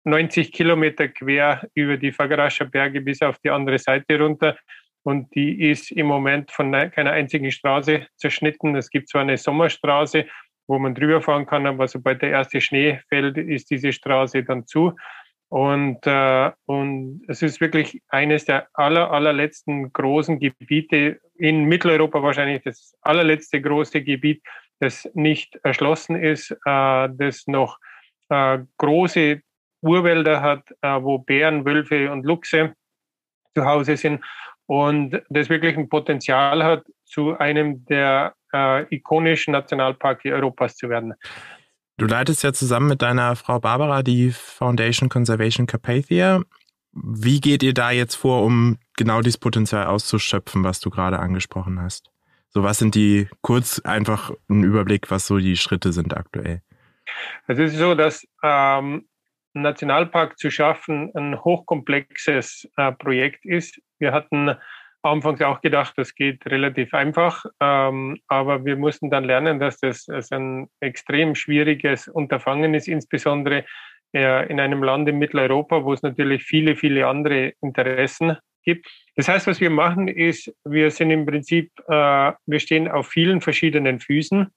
90 0.03 0.51
Kilometer 0.51 1.07
quer 1.07 1.69
über 1.75 1.97
die 1.97 2.11
Fagarascher 2.11 2.65
Berge 2.65 3.01
bis 3.01 3.23
auf 3.23 3.39
die 3.39 3.51
andere 3.51 3.79
Seite 3.79 4.19
runter 4.19 4.57
und 5.07 5.33
die 5.37 5.71
ist 5.71 5.93
im 5.93 6.07
Moment 6.07 6.51
von 6.51 6.73
keiner 6.73 7.13
einzigen 7.13 7.53
Straße 7.53 8.09
zerschnitten. 8.17 8.75
Es 8.75 8.91
gibt 8.91 9.09
zwar 9.09 9.21
eine 9.21 9.37
Sommerstraße, 9.37 10.27
wo 10.67 10.81
man 10.81 10.97
drüber 10.97 11.23
fahren 11.23 11.47
kann, 11.47 11.65
aber 11.65 11.87
sobald 11.87 12.23
der 12.23 12.31
erste 12.31 12.61
Schnee 12.61 12.99
fällt, 13.09 13.39
ist 13.39 13.71
diese 13.71 13.93
Straße 13.93 14.43
dann 14.43 14.67
zu. 14.67 14.97
Und, 15.49 16.05
äh, 16.09 16.51
und 16.65 17.23
es 17.29 17.41
ist 17.41 17.61
wirklich 17.61 18.03
eines 18.09 18.47
der 18.47 18.67
aller, 18.75 19.13
allerletzten 19.13 19.93
großen 19.93 20.41
Gebiete 20.41 21.21
in 21.37 21.67
Mitteleuropa 21.67 22.21
wahrscheinlich 22.21 22.65
das 22.65 22.97
allerletzte 23.03 23.63
große 23.63 24.03
Gebiet, 24.03 24.43
das 24.81 25.09
nicht 25.15 25.55
erschlossen 25.63 26.17
ist, 26.17 26.51
äh, 26.51 27.09
das 27.13 27.47
noch 27.47 27.79
äh, 28.29 28.59
große 28.79 29.41
Urwälder 29.83 30.43
hat, 30.43 30.69
äh, 30.83 31.01
wo 31.01 31.19
Bären, 31.19 31.65
Wölfe 31.65 32.11
und 32.11 32.27
Luchse 32.27 32.75
zu 33.55 33.65
Hause 33.65 33.97
sind 33.97 34.21
und 34.67 35.23
das 35.29 35.49
wirklich 35.49 35.77
ein 35.77 35.89
Potenzial 35.89 36.63
hat, 36.65 36.85
zu 37.05 37.37
einem 37.39 37.85
der 37.87 38.35
äh, 38.53 38.95
ikonischen 38.95 39.53
Nationalparke 39.53 40.33
Europas 40.33 40.77
zu 40.77 40.89
werden. 40.89 41.15
Du 41.99 42.07
leitest 42.07 42.43
ja 42.43 42.53
zusammen 42.53 42.89
mit 42.89 43.01
deiner 43.01 43.37
Frau 43.37 43.59
Barbara 43.59 44.03
die 44.03 44.31
Foundation 44.31 45.09
Conservation 45.09 45.67
Carpathia. 45.67 46.43
Wie 46.93 47.41
geht 47.41 47.63
ihr 47.63 47.75
da 47.75 47.91
jetzt 47.91 48.17
vor, 48.17 48.43
um 48.43 48.79
genau 48.97 49.21
dieses 49.21 49.39
Potenzial 49.39 49.87
auszuschöpfen, 49.87 50.65
was 50.65 50.81
du 50.81 50.91
gerade 50.91 51.19
angesprochen 51.19 51.81
hast? 51.81 52.11
So, 52.51 52.63
was 52.63 52.79
sind 52.79 52.95
die, 52.95 53.29
kurz 53.43 53.81
einfach 53.81 54.31
ein 54.49 54.63
Überblick, 54.63 55.11
was 55.11 55.27
so 55.27 55.39
die 55.39 55.57
Schritte 55.57 55.93
sind 55.93 56.17
aktuell? 56.17 56.63
Es 57.47 57.59
ist 57.59 57.77
so, 57.77 57.95
dass 57.95 58.27
ähm, 58.43 59.07
Nationalpark 59.63 60.39
zu 60.39 60.51
schaffen 60.51 61.11
ein 61.15 61.43
hochkomplexes 61.43 62.69
äh, 62.77 62.93
Projekt 62.93 63.45
ist. 63.45 63.81
Wir 63.99 64.13
hatten 64.13 64.57
anfangs 65.03 65.41
auch 65.43 65.61
gedacht, 65.61 65.95
das 65.97 66.15
geht 66.15 66.45
relativ 66.47 66.93
einfach, 66.93 67.45
ähm, 67.61 68.19
aber 68.29 68.65
wir 68.65 68.77
mussten 68.77 69.11
dann 69.11 69.25
lernen, 69.25 69.61
dass 69.61 69.79
das 69.79 70.09
ein 70.33 70.69
extrem 70.81 71.35
schwieriges 71.35 72.09
Unterfangen 72.09 72.75
ist, 72.75 72.89
insbesondere 72.89 73.65
äh, 74.15 74.49
in 74.51 74.61
einem 74.61 74.83
Land 74.83 75.09
in 75.09 75.19
Mitteleuropa, 75.19 75.85
wo 75.85 75.93
es 75.93 76.03
natürlich 76.03 76.45
viele, 76.45 76.77
viele 76.77 77.07
andere 77.07 77.53
Interessen 77.61 78.37
gibt. 78.65 78.87
Das 79.15 79.29
heißt, 79.29 79.47
was 79.47 79.61
wir 79.61 79.71
machen, 79.71 80.09
ist, 80.09 80.53
wir 80.65 80.91
sind 80.91 81.11
im 81.11 81.25
Prinzip, 81.25 81.71
äh, 81.89 82.33
wir 82.47 82.61
stehen 82.61 82.89
auf 82.89 83.09
vielen 83.09 83.41
verschiedenen 83.41 84.01
Füßen. 84.01 84.49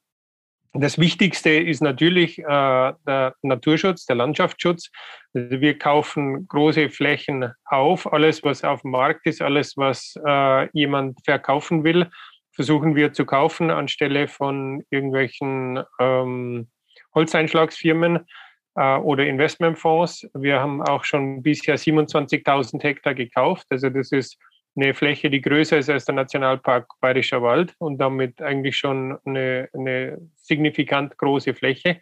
Das 0.74 1.00
Wichtigste 1.00 1.50
ist 1.50 1.82
natürlich 1.82 2.38
äh, 2.40 2.44
der 2.44 3.36
Naturschutz, 3.42 4.06
der 4.06 4.18
Landschaftsschutz. 4.18 4.92
Also 5.34 5.62
wir 5.62 5.78
kaufen 5.80 6.48
große 6.48 6.90
Flächen 6.92 7.52
auf. 7.66 8.12
Alles, 8.12 8.44
was 8.44 8.64
auf 8.64 8.84
dem 8.84 8.92
Markt 8.92 9.26
ist, 9.26 9.42
alles, 9.42 9.78
was 9.78 10.14
äh, 10.24 10.70
jemand 10.72 11.18
verkaufen 11.26 11.84
will, 11.84 12.08
versuchen 12.52 12.96
wir 12.96 13.14
zu 13.14 13.26
kaufen 13.26 13.72
anstelle 13.72 14.28
von 14.28 14.84
irgendwelchen 14.92 15.84
ähm, 16.00 16.70
Holzeinschlagsfirmen 17.16 18.28
äh, 18.76 18.98
oder 18.98 19.26
Investmentfonds. 19.26 20.30
Wir 20.36 20.60
haben 20.60 20.84
auch 20.84 21.04
schon 21.04 21.42
bisher 21.42 21.80
27.000 21.80 22.84
Hektar 22.84 23.16
gekauft. 23.16 23.66
Also 23.72 23.90
das 23.90 24.12
ist 24.12 24.38
eine 24.82 24.94
Fläche, 24.94 25.30
die 25.30 25.42
größer 25.42 25.78
ist 25.78 25.90
als 25.90 26.06
der 26.06 26.16
Nationalpark 26.16 26.88
Bayerischer 27.02 27.42
Wald 27.42 27.76
und 27.80 27.98
damit 27.98 28.42
eigentlich 28.42 28.78
schon 28.78 29.18
eine, 29.26 29.70
eine 29.74 30.18
signifikant 30.36 31.18
große 31.18 31.54
Fläche. 31.54 32.00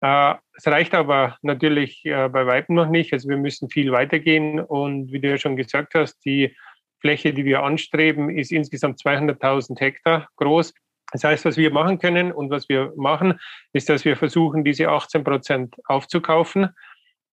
Äh, 0.00 0.34
es 0.54 0.66
reicht 0.66 0.94
aber 0.94 1.36
natürlich 1.42 2.04
äh, 2.04 2.28
bei 2.28 2.46
weitem 2.46 2.76
noch 2.76 2.88
nicht. 2.88 3.12
Also 3.12 3.28
wir 3.28 3.36
müssen 3.36 3.68
viel 3.70 3.92
weitergehen 3.92 4.60
und 4.60 5.12
wie 5.12 5.20
du 5.20 5.30
ja 5.30 5.38
schon 5.38 5.56
gesagt 5.56 5.94
hast, 5.94 6.24
die 6.24 6.54
Fläche, 7.00 7.34
die 7.34 7.44
wir 7.44 7.62
anstreben, 7.62 8.30
ist 8.30 8.52
insgesamt 8.52 9.00
200.000 9.00 9.78
Hektar 9.80 10.28
groß. 10.36 10.74
Das 11.12 11.24
heißt, 11.24 11.44
was 11.44 11.56
wir 11.56 11.70
machen 11.70 11.98
können 11.98 12.32
und 12.32 12.50
was 12.50 12.68
wir 12.68 12.92
machen, 12.96 13.38
ist, 13.72 13.88
dass 13.88 14.04
wir 14.04 14.16
versuchen, 14.16 14.64
diese 14.64 14.88
18 14.88 15.24
Prozent 15.24 15.76
aufzukaufen 15.84 16.70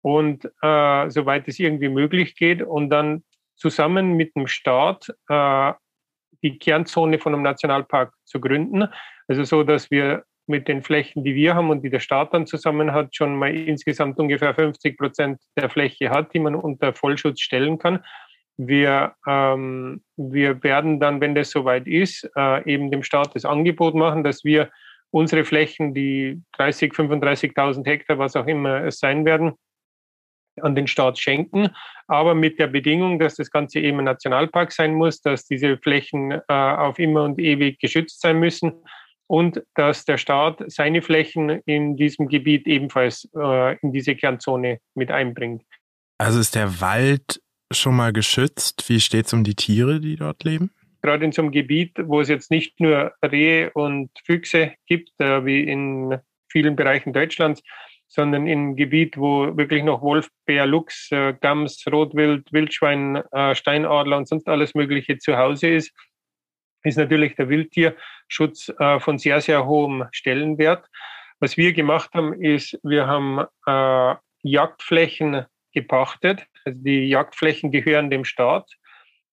und 0.01 0.45
äh, 0.61 1.09
soweit 1.09 1.47
es 1.47 1.59
irgendwie 1.59 1.89
möglich 1.89 2.35
geht 2.35 2.61
und 2.61 2.89
dann 2.89 3.23
zusammen 3.55 4.13
mit 4.13 4.35
dem 4.35 4.47
Staat 4.47 5.07
äh, 5.29 5.73
die 6.43 6.57
Kernzone 6.57 7.19
von 7.19 7.33
einem 7.33 7.43
Nationalpark 7.43 8.13
zu 8.25 8.39
gründen. 8.39 8.87
Also 9.27 9.43
so, 9.43 9.63
dass 9.63 9.89
wir 9.91 10.23
mit 10.45 10.67
den 10.67 10.83
Flächen, 10.83 11.23
die 11.23 11.35
wir 11.35 11.55
haben 11.55 11.69
und 11.69 11.83
die 11.83 11.89
der 11.89 11.99
Staat 11.99 12.33
dann 12.33 12.45
zusammen 12.45 12.91
hat, 12.91 13.15
schon 13.15 13.35
mal 13.35 13.55
insgesamt 13.55 14.19
ungefähr 14.19 14.53
50 14.53 14.97
Prozent 14.97 15.39
der 15.55 15.69
Fläche 15.69 16.09
hat, 16.09 16.33
die 16.33 16.39
man 16.39 16.55
unter 16.55 16.93
Vollschutz 16.93 17.39
stellen 17.39 17.77
kann. 17.77 18.03
Wir, 18.57 19.13
ähm, 19.25 20.03
wir 20.17 20.61
werden 20.63 20.99
dann, 20.99 21.21
wenn 21.21 21.33
das 21.33 21.49
soweit 21.49 21.87
ist, 21.87 22.29
äh, 22.35 22.71
eben 22.71 22.91
dem 22.91 23.03
Staat 23.03 23.35
das 23.35 23.45
Angebot 23.45 23.95
machen, 23.95 24.23
dass 24.23 24.43
wir 24.43 24.69
unsere 25.11 25.45
Flächen, 25.45 25.93
die 25.93 26.41
30, 26.53 26.93
35.000 26.93 27.85
Hektar, 27.85 28.19
was 28.19 28.35
auch 28.35 28.47
immer 28.47 28.83
es 28.83 28.99
sein 28.99 29.25
werden, 29.25 29.53
an 30.61 30.75
den 30.75 30.87
Staat 30.87 31.19
schenken, 31.19 31.69
aber 32.07 32.35
mit 32.35 32.59
der 32.59 32.67
Bedingung, 32.67 33.19
dass 33.19 33.35
das 33.35 33.51
Ganze 33.51 33.79
eben 33.79 33.99
ein 33.99 34.05
Nationalpark 34.05 34.71
sein 34.71 34.93
muss, 34.93 35.21
dass 35.21 35.45
diese 35.45 35.77
Flächen 35.77 36.31
äh, 36.31 36.41
auf 36.47 36.99
immer 36.99 37.23
und 37.23 37.39
ewig 37.39 37.79
geschützt 37.79 38.21
sein 38.21 38.39
müssen 38.39 38.73
und 39.27 39.63
dass 39.75 40.05
der 40.05 40.17
Staat 40.17 40.63
seine 40.67 41.01
Flächen 41.01 41.49
in 41.65 41.95
diesem 41.95 42.27
Gebiet 42.27 42.67
ebenfalls 42.67 43.29
äh, 43.35 43.77
in 43.79 43.91
diese 43.91 44.15
Kernzone 44.15 44.79
mit 44.95 45.11
einbringt. 45.11 45.63
Also 46.17 46.39
ist 46.39 46.55
der 46.55 46.81
Wald 46.81 47.41
schon 47.71 47.95
mal 47.95 48.13
geschützt? 48.13 48.87
Wie 48.87 48.99
steht 48.99 49.25
es 49.25 49.33
um 49.33 49.43
die 49.43 49.55
Tiere, 49.55 49.99
die 49.99 50.15
dort 50.15 50.43
leben? 50.43 50.71
Gerade 51.01 51.25
in 51.25 51.31
so 51.31 51.41
einem 51.41 51.51
Gebiet, 51.51 51.93
wo 51.97 52.21
es 52.21 52.29
jetzt 52.29 52.49
nicht 52.49 52.79
nur 52.79 53.13
Rehe 53.25 53.71
und 53.71 54.09
Füchse 54.23 54.73
gibt, 54.85 55.11
äh, 55.19 55.45
wie 55.45 55.63
in 55.63 56.17
vielen 56.49 56.75
Bereichen 56.75 57.11
Deutschlands, 57.11 57.63
sondern 58.13 58.45
in 58.45 58.75
Gebiet, 58.75 59.17
wo 59.17 59.57
wirklich 59.57 59.83
noch 59.83 60.03
Wolf, 60.03 60.29
Bär, 60.45 60.67
Luchs, 60.67 61.11
äh, 61.11 61.33
Gams, 61.41 61.83
Rotwild, 61.91 62.53
Wildschwein, 62.53 63.15
äh, 63.31 63.55
Steinadler 63.55 64.17
und 64.17 64.27
sonst 64.27 64.47
alles 64.47 64.75
Mögliche 64.75 65.17
zu 65.17 65.35
Hause 65.35 65.69
ist, 65.69 65.91
ist 66.83 66.97
natürlich 66.97 67.35
der 67.35 67.49
Wildtierschutz 67.49 68.69
äh, 68.77 68.99
von 68.99 69.17
sehr, 69.17 69.41
sehr 69.41 69.65
hohem 69.65 70.05
Stellenwert. 70.11 70.85
Was 71.39 71.57
wir 71.57 71.73
gemacht 71.73 72.11
haben, 72.13 72.39
ist, 72.39 72.79
wir 72.83 73.07
haben 73.07 73.45
äh, 73.65 74.15
Jagdflächen 74.43 75.45
gepachtet. 75.73 76.45
Also 76.65 76.77
die 76.83 77.07
Jagdflächen 77.07 77.71
gehören 77.71 78.11
dem 78.11 78.25
Staat 78.25 78.69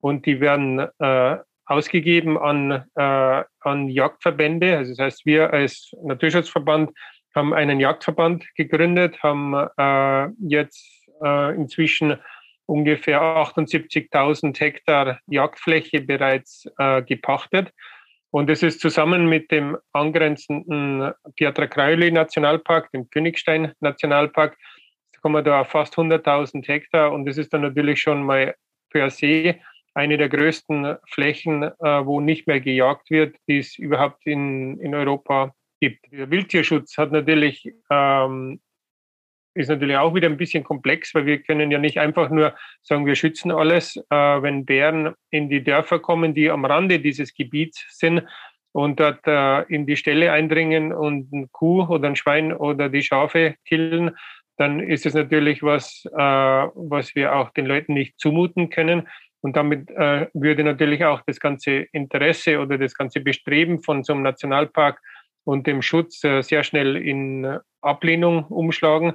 und 0.00 0.24
die 0.24 0.40
werden 0.40 0.88
äh, 1.00 1.36
ausgegeben 1.66 2.38
an, 2.38 2.86
äh, 2.94 3.44
an 3.60 3.88
Jagdverbände. 3.88 4.78
Also 4.78 4.92
das 4.92 4.98
heißt, 5.00 5.26
wir 5.26 5.52
als 5.52 5.94
Naturschutzverband 6.02 6.92
haben 7.34 7.54
einen 7.54 7.80
Jagdverband 7.80 8.44
gegründet, 8.54 9.22
haben 9.22 9.54
äh, 9.54 10.28
jetzt 10.40 11.08
äh, 11.22 11.54
inzwischen 11.54 12.18
ungefähr 12.66 13.20
78.000 13.20 14.58
Hektar 14.58 15.20
Jagdfläche 15.26 16.00
bereits 16.00 16.68
äh, 16.78 17.02
gepachtet. 17.02 17.72
Und 18.30 18.48
es 18.48 18.62
ist 18.62 18.80
zusammen 18.80 19.28
mit 19.28 19.50
dem 19.50 19.76
angrenzenden 19.92 21.12
Pietra 21.34 21.66
Krauli 21.66 22.12
Nationalpark, 22.12 22.92
dem 22.92 23.10
Königstein 23.10 23.72
Nationalpark, 23.80 24.56
kommen 25.20 25.34
wir 25.34 25.42
da 25.42 25.60
auf 25.60 25.68
fast 25.68 25.94
100.000 25.96 26.66
Hektar. 26.66 27.12
Und 27.12 27.26
das 27.26 27.38
ist 27.38 27.52
dann 27.52 27.62
natürlich 27.62 28.00
schon 28.00 28.22
mal 28.22 28.54
per 28.90 29.10
se 29.10 29.56
eine 29.94 30.16
der 30.16 30.28
größten 30.28 30.96
Flächen, 31.08 31.62
äh, 31.62 32.06
wo 32.06 32.20
nicht 32.20 32.46
mehr 32.46 32.60
gejagt 32.60 33.10
wird, 33.10 33.36
die 33.48 33.58
es 33.58 33.76
überhaupt 33.78 34.26
in, 34.26 34.78
in 34.80 34.94
Europa 34.94 35.54
gibt. 35.80 36.12
Der 36.12 36.30
Wildtierschutz 36.30 36.96
hat 36.98 37.12
natürlich, 37.12 37.72
ähm, 37.90 38.60
ist 39.54 39.68
natürlich 39.68 39.96
auch 39.96 40.14
wieder 40.14 40.28
ein 40.28 40.36
bisschen 40.36 40.62
komplex, 40.62 41.14
weil 41.14 41.26
wir 41.26 41.42
können 41.42 41.70
ja 41.70 41.78
nicht 41.78 41.98
einfach 41.98 42.30
nur 42.30 42.54
sagen, 42.82 43.06
wir 43.06 43.16
schützen 43.16 43.50
alles, 43.50 43.96
äh, 43.96 44.14
wenn 44.14 44.64
Bären 44.64 45.14
in 45.30 45.48
die 45.48 45.64
Dörfer 45.64 45.98
kommen, 45.98 46.34
die 46.34 46.50
am 46.50 46.64
Rande 46.64 47.00
dieses 47.00 47.34
Gebiets 47.34 47.84
sind 47.90 48.22
und 48.72 49.00
dort 49.00 49.26
äh, 49.26 49.62
in 49.62 49.86
die 49.86 49.96
Ställe 49.96 50.30
eindringen 50.32 50.92
und 50.92 51.32
ein 51.32 51.50
Kuh 51.50 51.82
oder 51.84 52.08
ein 52.08 52.16
Schwein 52.16 52.52
oder 52.52 52.88
die 52.88 53.02
Schafe 53.02 53.56
killen, 53.64 54.16
dann 54.56 54.78
ist 54.78 55.06
es 55.06 55.14
natürlich 55.14 55.62
was, 55.62 56.04
äh, 56.04 56.18
was 56.18 57.14
wir 57.14 57.34
auch 57.34 57.50
den 57.50 57.66
Leuten 57.66 57.94
nicht 57.94 58.20
zumuten 58.20 58.68
können. 58.68 59.08
Und 59.40 59.56
damit 59.56 59.90
äh, 59.90 60.26
würde 60.34 60.62
natürlich 60.62 61.02
auch 61.04 61.22
das 61.26 61.40
ganze 61.40 61.86
Interesse 61.92 62.60
oder 62.60 62.76
das 62.76 62.94
ganze 62.94 63.20
Bestreben 63.20 63.82
von 63.82 64.04
so 64.04 64.12
einem 64.12 64.22
Nationalpark 64.22 65.00
und 65.44 65.66
dem 65.66 65.82
Schutz 65.82 66.22
äh, 66.24 66.42
sehr 66.42 66.64
schnell 66.64 66.96
in 66.96 67.58
Ablehnung 67.80 68.44
umschlagen. 68.44 69.14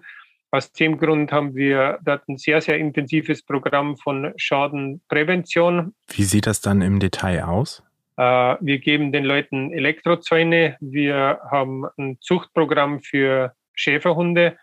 Aus 0.52 0.72
dem 0.72 0.98
Grund 0.98 1.32
haben 1.32 1.56
wir 1.56 2.00
dort 2.04 2.28
ein 2.30 2.38
sehr, 2.38 2.62
sehr 2.62 2.78
intensives 2.78 3.44
Programm 3.44 3.98
von 3.98 4.34
Schadenprävention. 4.38 5.94
Wie 6.08 6.24
sieht 6.24 6.48
das 6.48 6.62
dann 6.62 6.82
im 6.82 7.00
Detail 7.00 7.44
aus? 7.44 7.84
Äh, 8.18 8.22
wir 8.62 8.80
geben 8.80 9.12
den 9.12 9.26
Leuten 9.26 9.72
Elektrozäune. 9.72 10.78
Wir 10.80 11.40
haben 11.52 11.86
ein 11.98 12.18
Zuchtprogramm 12.22 13.02
für 13.02 13.54
Schäferhunde. 13.74 14.58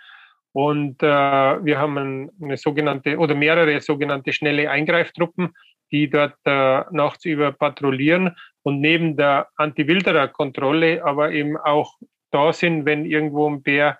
Und 0.53 1.03
äh, 1.03 1.07
wir 1.07 1.79
haben 1.79 2.31
eine 2.43 2.57
sogenannte 2.57 3.19
oder 3.19 3.35
mehrere 3.35 3.81
sogenannte 3.81 4.33
schnelle 4.33 4.71
Eingreiftruppen, 4.71 5.55
die 5.93 6.11
dort 6.11 6.35
äh, 6.45 6.83
nachts 6.91 7.25
über 7.25 7.53
patrouillieren 7.53 8.35
und 8.63 8.81
neben 8.81 9.17
der 9.17 9.49
Anti-Wilderer-Kontrolle 9.57 11.05
aber 11.05 11.31
eben 11.31 11.57
auch 11.57 11.95
da 12.31 12.53
sind, 12.53 12.87
wenn 12.87 13.05
irgendwo 13.05 13.49
ein 13.49 13.63
Bär 13.63 13.99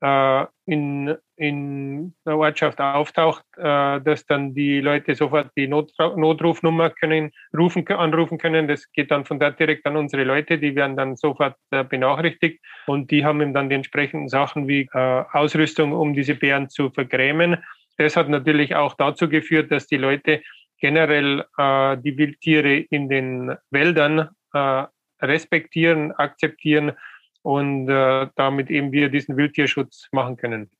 äh, 0.00 0.46
in, 0.66 1.16
in 1.36 2.14
der 2.26 2.36
Ortschaft 2.36 2.80
auftaucht, 2.80 3.44
äh, 3.56 4.00
dass 4.00 4.26
dann 4.26 4.54
die 4.54 4.80
Leute 4.80 5.14
sofort 5.14 5.50
die 5.56 5.68
Not, 5.68 5.92
Notrufnummer 5.98 6.90
können, 6.90 7.30
rufen, 7.56 7.86
anrufen 7.88 8.38
können. 8.38 8.68
Das 8.68 8.90
geht 8.92 9.10
dann 9.10 9.24
von 9.24 9.38
dort 9.38 9.58
direkt 9.58 9.86
an 9.86 9.96
unsere 9.96 10.24
Leute, 10.24 10.58
die 10.58 10.74
werden 10.74 10.96
dann 10.96 11.16
sofort 11.16 11.56
äh, 11.70 11.84
benachrichtigt 11.84 12.60
und 12.86 13.10
die 13.10 13.24
haben 13.24 13.52
dann 13.54 13.68
die 13.68 13.76
entsprechenden 13.76 14.28
Sachen 14.28 14.68
wie 14.68 14.88
äh, 14.92 15.24
Ausrüstung, 15.32 15.92
um 15.92 16.14
diese 16.14 16.34
Bären 16.34 16.68
zu 16.68 16.90
vergrämen. 16.90 17.62
Das 17.96 18.16
hat 18.16 18.28
natürlich 18.28 18.74
auch 18.74 18.94
dazu 18.94 19.28
geführt, 19.28 19.70
dass 19.70 19.86
die 19.86 19.96
Leute 19.96 20.42
generell 20.78 21.44
äh, 21.56 21.96
die 21.98 22.16
Wildtiere 22.16 22.76
in 22.76 23.08
den 23.08 23.56
Wäldern 23.70 24.30
äh, 24.52 24.84
respektieren, 25.20 26.12
akzeptieren 26.12 26.92
und 27.42 27.88
äh, 27.88 28.28
damit 28.36 28.70
eben 28.70 28.92
wir 28.92 29.08
diesen 29.08 29.36
Wildtierschutz 29.36 30.08
machen 30.12 30.36
können. 30.36 30.70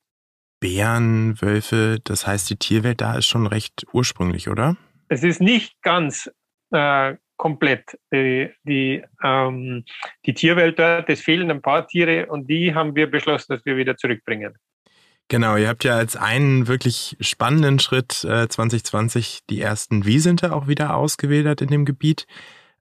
Bären, 0.59 1.39
Wölfe, 1.41 1.99
das 2.03 2.25
heißt, 2.25 2.49
die 2.49 2.55
Tierwelt 2.55 3.01
da 3.01 3.17
ist 3.17 3.27
schon 3.27 3.45
recht 3.45 3.85
ursprünglich, 3.93 4.49
oder? 4.49 4.77
Es 5.09 5.23
ist 5.23 5.41
nicht 5.41 5.81
ganz 5.81 6.31
äh, 6.71 7.15
komplett 7.37 7.97
die, 8.11 8.49
die, 8.63 9.03
ähm, 9.23 9.83
die 10.25 10.33
Tierwelt 10.33 10.79
dort. 10.79 11.09
Es 11.09 11.21
fehlen 11.21 11.51
ein 11.51 11.61
paar 11.61 11.87
Tiere 11.87 12.27
und 12.27 12.49
die 12.49 12.73
haben 12.73 12.95
wir 12.95 13.09
beschlossen, 13.09 13.53
dass 13.53 13.65
wir 13.65 13.77
wieder 13.77 13.97
zurückbringen. 13.97 14.55
Genau, 15.27 15.55
ihr 15.55 15.69
habt 15.69 15.83
ja 15.83 15.95
als 15.97 16.15
einen 16.15 16.67
wirklich 16.67 17.17
spannenden 17.19 17.79
Schritt 17.79 18.23
äh, 18.23 18.47
2020 18.47 19.39
die 19.49 19.59
ersten 19.59 20.05
Wiesente 20.05 20.53
auch 20.53 20.67
wieder 20.67 20.95
ausgewildert 20.95 21.61
in 21.61 21.69
dem 21.69 21.85
Gebiet. 21.85 22.27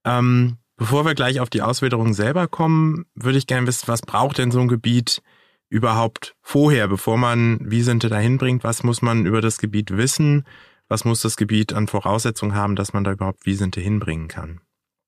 Ähm, 0.05 0.59
bevor 0.76 1.07
wir 1.07 1.14
gleich 1.14 1.40
auf 1.40 1.49
die 1.49 1.62
Auswilderung 1.62 2.12
selber 2.12 2.47
kommen, 2.47 3.07
würde 3.14 3.38
ich 3.38 3.47
gerne 3.47 3.66
wissen, 3.66 3.88
was 3.88 4.03
braucht 4.03 4.36
denn 4.36 4.51
so 4.51 4.61
ein 4.61 4.68
Gebiet 4.68 5.22
überhaupt 5.70 6.36
vorher, 6.42 6.86
bevor 6.86 7.16
man 7.16 7.59
Wiesente 7.62 8.11
dahin 8.11 8.36
bringt? 8.36 8.62
Was 8.62 8.82
muss 8.82 9.01
man 9.01 9.24
über 9.24 9.40
das 9.40 9.57
Gebiet 9.57 9.97
wissen? 9.97 10.45
Was 10.86 11.07
muss 11.07 11.22
das 11.22 11.38
Gebiet 11.38 11.72
an 11.72 11.86
Voraussetzungen 11.86 12.55
haben, 12.55 12.76
dass 12.76 12.92
man 12.92 13.05
da 13.05 13.12
überhaupt 13.12 13.47
Wiesente 13.47 13.80
hinbringen 13.80 14.28
kann? 14.28 14.61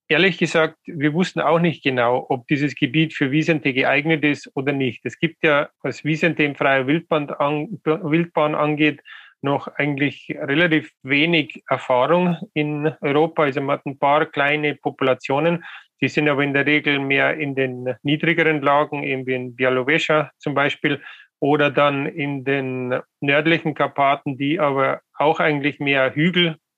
Ehrlich 0.08 0.38
gesagt, 0.38 0.76
wir 0.86 1.12
wussten 1.14 1.40
auch 1.40 1.58
nicht 1.58 1.82
genau, 1.82 2.26
ob 2.28 2.46
dieses 2.46 2.74
Gebiet 2.74 3.14
für 3.14 3.30
Wiesente 3.30 3.72
geeignet 3.72 4.24
ist 4.24 4.50
oder 4.54 4.72
nicht. 4.72 5.04
Es 5.04 5.18
gibt 5.18 5.42
ja, 5.42 5.68
was 5.82 6.04
Wiesente 6.04 6.44
im 6.44 6.54
freien 6.54 6.86
Wildbahn, 6.86 7.30
an, 7.30 7.80
Wildbahn 7.84 8.54
angeht, 8.54 9.02
noch 9.42 9.68
eigentlich 9.68 10.34
relativ 10.38 10.90
wenig 11.02 11.62
Erfahrung 11.68 12.36
in 12.54 12.92
Europa. 13.00 13.44
Also 13.44 13.60
man 13.60 13.78
hat 13.78 13.86
ein 13.86 13.98
paar 13.98 14.26
kleine 14.26 14.74
Populationen, 14.74 15.64
die 16.00 16.08
sind 16.08 16.28
aber 16.28 16.42
in 16.42 16.52
der 16.52 16.66
Regel 16.66 16.98
mehr 16.98 17.36
in 17.36 17.54
den 17.54 17.94
niedrigeren 18.02 18.60
Lagen, 18.60 19.02
eben 19.02 19.26
wie 19.26 19.34
in 19.34 19.56
Białowieża 19.56 20.30
zum 20.38 20.54
Beispiel, 20.54 21.00
oder 21.40 21.70
dann 21.70 22.06
in 22.06 22.44
den 22.44 23.00
nördlichen 23.20 23.74
Karpaten, 23.74 24.36
die 24.36 24.58
aber 24.58 25.00
auch 25.14 25.40
eigentlich 25.40 25.80
mehr 25.80 26.14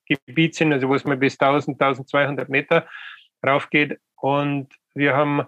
Hügelgebiet 0.08 0.54
sind, 0.54 0.72
also 0.72 0.88
wo 0.88 0.94
es 0.94 1.04
mal 1.04 1.16
bis 1.16 1.38
1000, 1.38 1.80
1200 1.80 2.48
Meter 2.48 2.86
raufgeht. 3.46 3.98
Und 4.16 4.68
wir 4.94 5.14
haben, 5.14 5.46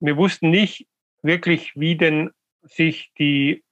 wir 0.00 0.16
wussten 0.16 0.50
nicht 0.50 0.86
wirklich, 1.22 1.72
wie 1.76 1.96
denn 1.96 2.30
sich 2.62 3.12
die 3.18 3.64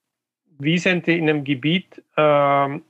Wiesente 0.59 1.13
in 1.13 1.29
einem 1.29 1.45
Gebiet 1.45 2.03
äh, 2.17 2.81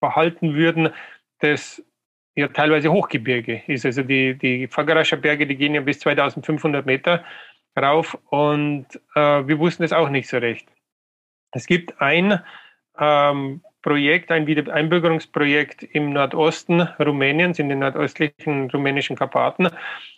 verhalten 0.00 0.54
würden, 0.54 0.90
das 1.38 1.82
ja 2.34 2.48
teilweise 2.48 2.92
Hochgebirge 2.92 3.62
ist. 3.66 3.86
Also 3.86 4.02
die, 4.02 4.34
die 4.34 4.66
Fagarascher 4.68 5.16
Berge, 5.16 5.46
die 5.46 5.56
gehen 5.56 5.74
ja 5.74 5.80
bis 5.80 6.00
2500 6.00 6.86
Meter 6.86 7.24
rauf 7.78 8.18
und 8.30 8.86
äh, 9.14 9.46
wir 9.46 9.58
wussten 9.58 9.82
es 9.82 9.92
auch 9.92 10.08
nicht 10.08 10.28
so 10.28 10.38
recht. 10.38 10.68
Es 11.52 11.66
gibt 11.66 12.00
ein 12.00 12.40
ähm, 12.98 13.62
Projekt, 13.82 14.30
ein 14.30 14.46
Wiedereinbürgerungsprojekt 14.46 15.82
im 15.82 16.12
Nordosten 16.12 16.82
Rumäniens, 16.98 17.58
in 17.58 17.68
den 17.68 17.78
nordöstlichen 17.78 18.70
rumänischen 18.70 19.16
Karpaten. 19.16 19.68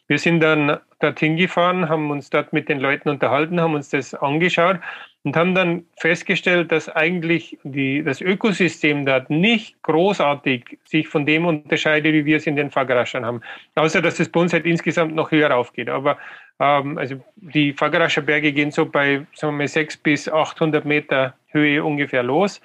Wir 0.08 0.18
sind 0.18 0.40
dann 0.40 0.78
dorthin 0.98 1.36
gefahren, 1.36 1.88
haben 1.88 2.10
uns 2.10 2.28
dort 2.28 2.52
mit 2.52 2.68
den 2.68 2.80
Leuten 2.80 3.08
unterhalten, 3.08 3.60
haben 3.60 3.74
uns 3.74 3.90
das 3.90 4.14
angeschaut 4.14 4.78
und 5.24 5.36
haben 5.36 5.54
dann 5.54 5.84
festgestellt, 5.98 6.72
dass 6.72 6.88
eigentlich 6.88 7.56
die, 7.62 8.02
das 8.02 8.20
Ökosystem 8.20 9.06
dort 9.06 9.30
nicht 9.30 9.80
großartig 9.82 10.78
sich 10.84 11.06
von 11.06 11.24
dem 11.24 11.46
unterscheidet, 11.46 12.12
wie 12.12 12.24
wir 12.24 12.38
es 12.38 12.46
in 12.46 12.56
den 12.56 12.70
Fagaraschern 12.70 13.24
haben. 13.24 13.42
Außer, 13.76 14.02
dass 14.02 14.18
es 14.18 14.28
bei 14.28 14.46
halt 14.48 14.66
insgesamt 14.66 15.14
noch 15.14 15.30
höher 15.30 15.54
aufgeht. 15.54 15.88
Aber 15.88 16.18
ähm, 16.58 16.98
also 16.98 17.22
die 17.36 17.72
Fagarascher 17.72 18.22
Berge 18.22 18.52
gehen 18.52 18.72
so 18.72 18.86
bei 18.86 19.24
sagen 19.34 19.54
wir 19.54 19.58
mal, 19.58 19.68
600 19.68 20.02
bis 20.02 20.28
800 20.28 20.84
Meter 20.84 21.34
Höhe 21.52 21.84
ungefähr 21.84 22.22
los 22.22 22.60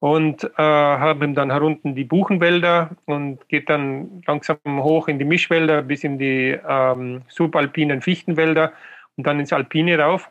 und 0.00 0.44
äh, 0.44 0.48
haben 0.56 1.34
dann 1.34 1.50
herunten 1.50 1.94
die 1.94 2.04
Buchenwälder 2.04 2.90
und 3.04 3.46
geht 3.48 3.68
dann 3.68 4.22
langsam 4.26 4.58
hoch 4.66 5.08
in 5.08 5.18
die 5.18 5.26
Mischwälder 5.26 5.82
bis 5.82 6.04
in 6.04 6.18
die 6.18 6.58
ähm, 6.66 7.22
subalpinen 7.28 8.00
Fichtenwälder 8.00 8.72
und 9.16 9.26
dann 9.26 9.38
ins 9.38 9.52
Alpine 9.52 9.98
rauf. 9.98 10.30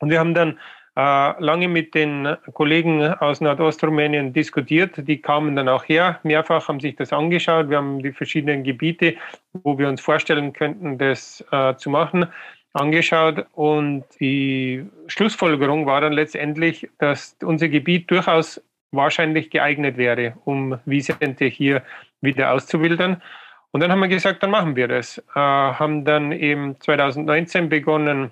Und 0.00 0.08
wir 0.10 0.18
haben 0.18 0.34
dann 0.34 0.58
äh, 0.96 1.44
lange 1.44 1.68
mit 1.68 1.94
den 1.94 2.36
Kollegen 2.54 3.06
aus 3.06 3.42
Nordostrumänien 3.42 4.32
diskutiert. 4.32 5.06
Die 5.06 5.20
kamen 5.20 5.54
dann 5.54 5.68
auch 5.68 5.84
her, 5.84 6.18
mehrfach 6.22 6.68
haben 6.68 6.80
sich 6.80 6.96
das 6.96 7.12
angeschaut. 7.12 7.68
Wir 7.68 7.76
haben 7.76 8.02
die 8.02 8.12
verschiedenen 8.12 8.64
Gebiete, 8.64 9.16
wo 9.52 9.78
wir 9.78 9.88
uns 9.88 10.00
vorstellen 10.00 10.54
könnten, 10.54 10.96
das 10.96 11.44
äh, 11.52 11.76
zu 11.76 11.90
machen, 11.90 12.26
angeschaut. 12.72 13.44
Und 13.52 14.04
die 14.18 14.86
Schlussfolgerung 15.08 15.84
war 15.84 16.00
dann 16.00 16.14
letztendlich, 16.14 16.88
dass 16.98 17.36
unser 17.42 17.68
Gebiet 17.68 18.10
durchaus 18.10 18.62
wahrscheinlich 18.90 19.50
geeignet 19.50 19.96
wäre, 19.96 20.34
um 20.44 20.78
Wiesente 20.84 21.46
hier 21.46 21.82
wieder 22.20 22.52
auszuwildern. 22.52 23.22
Und 23.70 23.80
dann 23.80 23.92
haben 23.92 24.00
wir 24.00 24.08
gesagt, 24.08 24.42
dann 24.42 24.50
machen 24.50 24.76
wir 24.76 24.88
das. 24.88 25.18
Äh, 25.18 25.22
haben 25.34 26.04
dann 26.04 26.32
eben 26.32 26.80
2019 26.80 27.68
begonnen, 27.68 28.30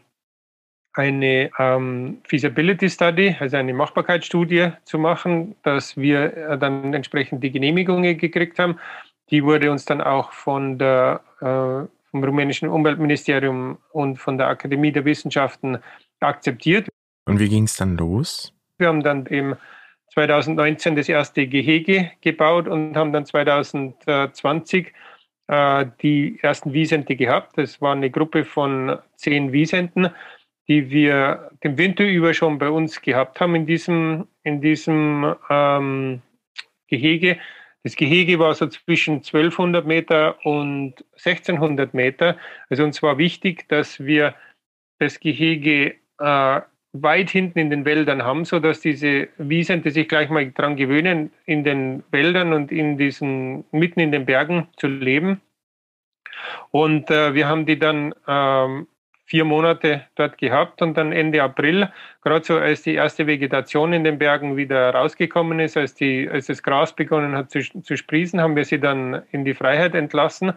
eine 0.96 1.50
ähm, 1.58 2.22
Feasibility 2.26 2.88
Study, 2.88 3.36
also 3.38 3.58
eine 3.58 3.74
Machbarkeitsstudie 3.74 4.72
zu 4.84 4.98
machen, 4.98 5.54
dass 5.62 5.96
wir 5.96 6.34
äh, 6.34 6.58
dann 6.58 6.94
entsprechend 6.94 7.44
die 7.44 7.52
Genehmigungen 7.52 8.16
gekriegt 8.16 8.58
haben. 8.58 8.78
Die 9.30 9.44
wurde 9.44 9.70
uns 9.70 9.84
dann 9.84 10.00
auch 10.00 10.32
von 10.32 10.78
der, 10.78 11.20
äh, 11.40 11.86
vom 12.10 12.24
rumänischen 12.24 12.68
Umweltministerium 12.68 13.76
und 13.92 14.16
von 14.16 14.38
der 14.38 14.48
Akademie 14.48 14.90
der 14.90 15.04
Wissenschaften 15.04 15.78
akzeptiert. 16.20 16.88
Und 17.26 17.40
wie 17.40 17.48
ging 17.48 17.64
es 17.64 17.76
dann 17.76 17.96
los? 17.96 18.54
Wir 18.78 18.88
haben 18.88 19.02
dann 19.02 19.26
eben 19.26 19.56
2019 20.16 20.96
das 20.96 21.10
erste 21.10 21.46
Gehege 21.46 22.10
gebaut 22.22 22.68
und 22.68 22.96
haben 22.96 23.12
dann 23.12 23.26
2020 23.26 24.92
äh, 25.48 25.86
die 26.00 26.38
ersten 26.40 26.72
Wiesente 26.72 27.16
gehabt. 27.16 27.58
Das 27.58 27.82
war 27.82 27.92
eine 27.92 28.10
Gruppe 28.10 28.46
von 28.46 28.98
zehn 29.16 29.52
Wiesenten, 29.52 30.08
die 30.68 30.88
wir 30.88 31.50
den 31.62 31.76
Winter 31.76 32.04
über 32.04 32.32
schon 32.32 32.56
bei 32.56 32.70
uns 32.70 33.02
gehabt 33.02 33.40
haben 33.40 33.54
in 33.54 33.66
diesem, 33.66 34.26
in 34.42 34.62
diesem 34.62 35.34
ähm, 35.50 36.22
Gehege. 36.88 37.38
Das 37.82 37.94
Gehege 37.94 38.38
war 38.38 38.54
so 38.54 38.68
zwischen 38.68 39.16
1200 39.16 39.86
Meter 39.86 40.38
und 40.46 40.94
1600 41.12 41.92
Meter. 41.92 42.38
Also 42.70 42.84
uns 42.84 43.02
war 43.02 43.18
wichtig, 43.18 43.68
dass 43.68 44.00
wir 44.00 44.34
das 44.98 45.20
Gehege 45.20 45.96
äh, 46.18 46.60
weit 47.02 47.30
hinten 47.30 47.58
in 47.58 47.70
den 47.70 47.84
Wäldern 47.84 48.22
haben, 48.22 48.44
so 48.44 48.58
dass 48.58 48.80
diese 48.80 49.28
Wiesen, 49.38 49.82
die 49.82 49.90
sich 49.90 50.08
gleich 50.08 50.28
mal 50.30 50.50
daran 50.50 50.76
gewöhnen, 50.76 51.30
in 51.44 51.64
den 51.64 52.02
Wäldern 52.10 52.52
und 52.52 52.72
in 52.72 52.98
diesen 52.98 53.64
mitten 53.72 54.00
in 54.00 54.12
den 54.12 54.26
Bergen 54.26 54.68
zu 54.76 54.86
leben. 54.86 55.40
Und 56.70 57.10
äh, 57.10 57.34
wir 57.34 57.48
haben 57.48 57.66
die 57.66 57.78
dann 57.78 58.14
ähm, 58.26 58.86
vier 59.26 59.44
Monate 59.44 60.06
dort 60.14 60.38
gehabt 60.38 60.80
und 60.82 60.96
dann 60.96 61.12
Ende 61.12 61.42
April, 61.42 61.90
gerade 62.22 62.44
so 62.44 62.56
als 62.56 62.82
die 62.82 62.94
erste 62.94 63.26
Vegetation 63.26 63.92
in 63.92 64.04
den 64.04 64.18
Bergen 64.18 64.56
wieder 64.56 64.90
rausgekommen 64.90 65.58
ist, 65.58 65.76
als, 65.76 65.94
die, 65.94 66.28
als 66.30 66.46
das 66.46 66.62
Gras 66.62 66.94
begonnen 66.94 67.36
hat 67.36 67.50
zu, 67.50 67.60
zu 67.60 67.96
sprießen, 67.96 68.40
haben 68.40 68.56
wir 68.56 68.64
sie 68.64 68.78
dann 68.78 69.22
in 69.32 69.44
die 69.44 69.54
Freiheit 69.54 69.94
entlassen. 69.94 70.52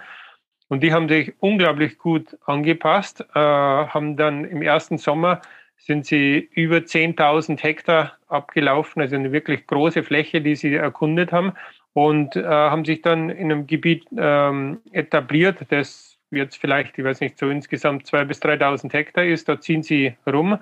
Und 0.68 0.84
die 0.84 0.94
haben 0.94 1.10
sich 1.10 1.34
unglaublich 1.40 1.98
gut 1.98 2.38
angepasst, 2.46 3.22
äh, 3.34 3.40
haben 3.40 4.16
dann 4.18 4.46
im 4.46 4.62
ersten 4.62 5.00
Sommer 5.00 5.42
sind 5.80 6.06
sie 6.06 6.50
über 6.54 6.78
10.000 6.78 7.62
Hektar 7.62 8.18
abgelaufen, 8.28 9.02
also 9.02 9.16
eine 9.16 9.32
wirklich 9.32 9.66
große 9.66 10.04
Fläche, 10.04 10.42
die 10.42 10.56
sie 10.56 10.76
erkundet 10.76 11.32
haben 11.32 11.54
und 11.94 12.36
äh, 12.36 12.44
haben 12.44 12.86
sich 12.86 13.02
dann 13.02 13.30
in 13.30 13.52
einem 13.52 13.66
Gebiet 13.66 14.06
ähm, 14.18 14.80
etabliert, 14.92 15.66
das 15.70 16.18
jetzt 16.32 16.58
vielleicht, 16.58 16.98
ich 16.98 17.04
weiß 17.04 17.22
nicht, 17.22 17.40
so 17.40 17.50
insgesamt 17.50 18.06
2.000 18.06 18.26
bis 18.26 18.42
3.000 18.42 18.94
Hektar 18.94 19.24
ist. 19.26 19.50
Da 19.50 19.60
ziehen 19.60 19.84
sie 19.84 20.16
rum, 20.28 20.60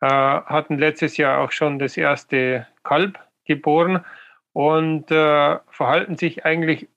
äh, 0.00 0.06
hatten 0.06 0.78
letztes 0.78 1.16
Jahr 1.16 1.40
auch 1.40 1.52
schon 1.52 1.78
das 1.78 1.96
erste 1.96 2.66
Kalb 2.82 3.18
geboren 3.44 4.04
und 4.52 5.10
äh, 5.10 5.58
verhalten 5.68 6.16
sich 6.16 6.44
eigentlich 6.44 6.88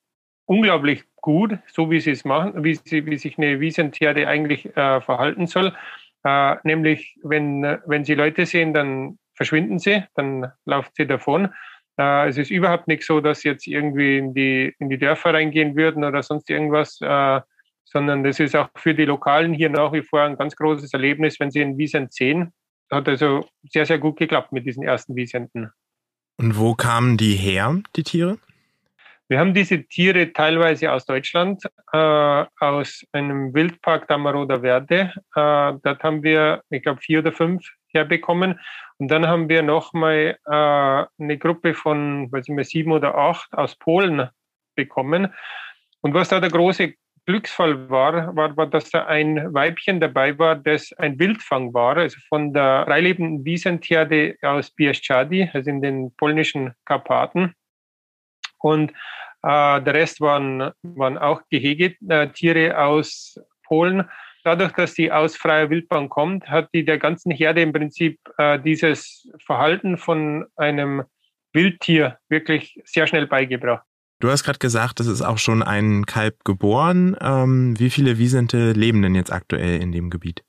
unglaublich 0.45 1.03
gut, 1.21 1.57
so 1.67 1.91
wie 1.91 1.99
sie 1.99 2.11
es 2.11 2.25
machen, 2.25 2.63
wie, 2.63 2.75
sie, 2.75 3.05
wie 3.05 3.17
sich 3.17 3.37
eine 3.37 3.59
Wiesentherde 3.59 4.27
eigentlich 4.27 4.65
äh, 4.77 5.01
verhalten 5.01 5.45
soll. 5.45 5.73
Äh, 6.27 6.57
nämlich, 6.63 7.15
wenn, 7.23 7.63
wenn 7.85 8.03
sie 8.03 8.15
Leute 8.15 8.45
sehen, 8.45 8.73
dann 8.73 9.17
verschwinden 9.33 9.79
sie, 9.79 10.03
dann 10.15 10.51
laufen 10.65 10.91
sie 10.97 11.07
davon. 11.07 11.53
Äh, 11.97 12.27
es 12.27 12.37
ist 12.37 12.51
überhaupt 12.51 12.89
nicht 12.89 13.03
so, 13.03 13.21
dass 13.21 13.41
sie 13.41 13.49
jetzt 13.49 13.65
irgendwie 13.65 14.17
in 14.17 14.33
die, 14.33 14.75
in 14.79 14.89
die 14.89 14.97
Dörfer 14.97 15.33
reingehen 15.33 15.77
würden 15.77 16.03
oder 16.03 16.21
sonst 16.23 16.49
irgendwas, 16.49 16.99
äh, 17.01 17.39
sondern 17.85 18.25
das 18.25 18.41
ist 18.41 18.57
auch 18.57 18.67
für 18.75 18.93
die 18.93 19.05
Lokalen 19.05 19.53
hier 19.53 19.69
nach 19.69 19.93
wie 19.93 20.01
vor 20.01 20.21
ein 20.21 20.35
ganz 20.35 20.57
großes 20.57 20.91
Erlebnis, 20.91 21.39
wenn 21.39 21.49
sie 21.49 21.61
einen 21.61 21.77
Wiesent 21.77 22.13
sehen. 22.13 22.51
Hat 22.91 23.07
also 23.07 23.47
sehr, 23.69 23.85
sehr 23.85 23.99
gut 23.99 24.17
geklappt 24.17 24.51
mit 24.51 24.65
diesen 24.65 24.83
ersten 24.83 25.15
Wiesenten. 25.15 25.71
Und 26.37 26.59
wo 26.59 26.75
kamen 26.75 27.15
die 27.15 27.35
her, 27.35 27.81
die 27.95 28.03
Tiere? 28.03 28.37
Wir 29.29 29.39
haben 29.39 29.53
diese 29.53 29.83
Tiere 29.83 30.31
teilweise 30.31 30.89
aus 30.91 31.05
Deutschland, 31.05 31.61
äh, 31.91 32.45
aus 32.59 33.05
einem 33.11 33.53
Wildpark 33.53 34.07
Damaroda 34.07 34.61
Verde. 34.61 35.11
Äh, 35.35 35.73
dort 35.83 36.01
haben 36.01 36.23
wir, 36.23 36.63
ich 36.69 36.81
glaube, 36.81 37.01
vier 37.01 37.19
oder 37.19 37.33
fünf 37.33 37.67
herbekommen. 37.89 38.57
Und 38.99 39.09
dann 39.09 39.27
haben 39.27 39.49
wir 39.49 39.63
nochmal 39.63 40.37
äh, 40.45 40.49
eine 40.49 41.37
Gruppe 41.37 41.73
von, 41.73 42.31
weiß 42.31 42.47
ich 42.47 42.55
mal, 42.55 42.63
sieben 42.63 42.93
oder 42.93 43.15
acht 43.15 43.51
aus 43.53 43.75
Polen 43.75 44.29
bekommen. 44.75 45.33
Und 45.99 46.13
was 46.13 46.29
da 46.29 46.39
der 46.39 46.49
große 46.49 46.93
Glücksfall 47.25 47.89
war, 47.89 48.33
war, 48.33 48.55
war, 48.55 48.67
dass 48.67 48.89
da 48.91 49.07
ein 49.07 49.53
Weibchen 49.53 49.99
dabei 49.99 50.39
war, 50.39 50.55
das 50.55 50.93
ein 50.93 51.19
Wildfang 51.19 51.73
war, 51.73 51.97
also 51.97 52.17
von 52.29 52.53
der 52.53 52.85
freilebenden 52.85 53.43
Wiesentherde 53.43 54.37
aus 54.41 54.71
Bieszczady, 54.71 55.49
also 55.53 55.69
in 55.69 55.81
den 55.81 56.15
polnischen 56.15 56.73
Karpaten. 56.85 57.53
Und 58.59 58.91
äh, 59.43 59.81
der 59.81 59.93
Rest 59.93 60.21
waren, 60.21 60.71
waren 60.83 61.17
auch 61.17 61.41
Gehegetiere 61.49 62.77
aus 62.77 63.39
Polen. 63.63 64.09
Dadurch, 64.43 64.71
dass 64.73 64.93
die 64.93 65.11
aus 65.11 65.35
freier 65.35 65.69
Wildbahn 65.69 66.09
kommt, 66.09 66.47
hat 66.49 66.69
die 66.73 66.85
der 66.85 66.97
ganzen 66.97 67.31
Herde 67.31 67.61
im 67.61 67.73
Prinzip 67.73 68.19
äh, 68.37 68.59
dieses 68.59 69.29
Verhalten 69.45 69.97
von 69.97 70.45
einem 70.55 71.03
Wildtier 71.53 72.17
wirklich 72.29 72.79
sehr 72.85 73.07
schnell 73.07 73.27
beigebracht. 73.27 73.83
Du 74.19 74.29
hast 74.29 74.43
gerade 74.43 74.59
gesagt, 74.59 74.99
es 74.99 75.07
ist 75.07 75.21
auch 75.21 75.37
schon 75.37 75.61
ein 75.61 76.05
Kalb 76.05 76.43
geboren. 76.43 77.15
Ähm, 77.21 77.79
wie 77.79 77.89
viele 77.91 78.17
Wiesente 78.17 78.71
leben 78.71 79.01
denn 79.01 79.13
jetzt 79.13 79.31
aktuell 79.31 79.79
in 79.81 79.91
dem 79.91 80.09
Gebiet? 80.09 80.43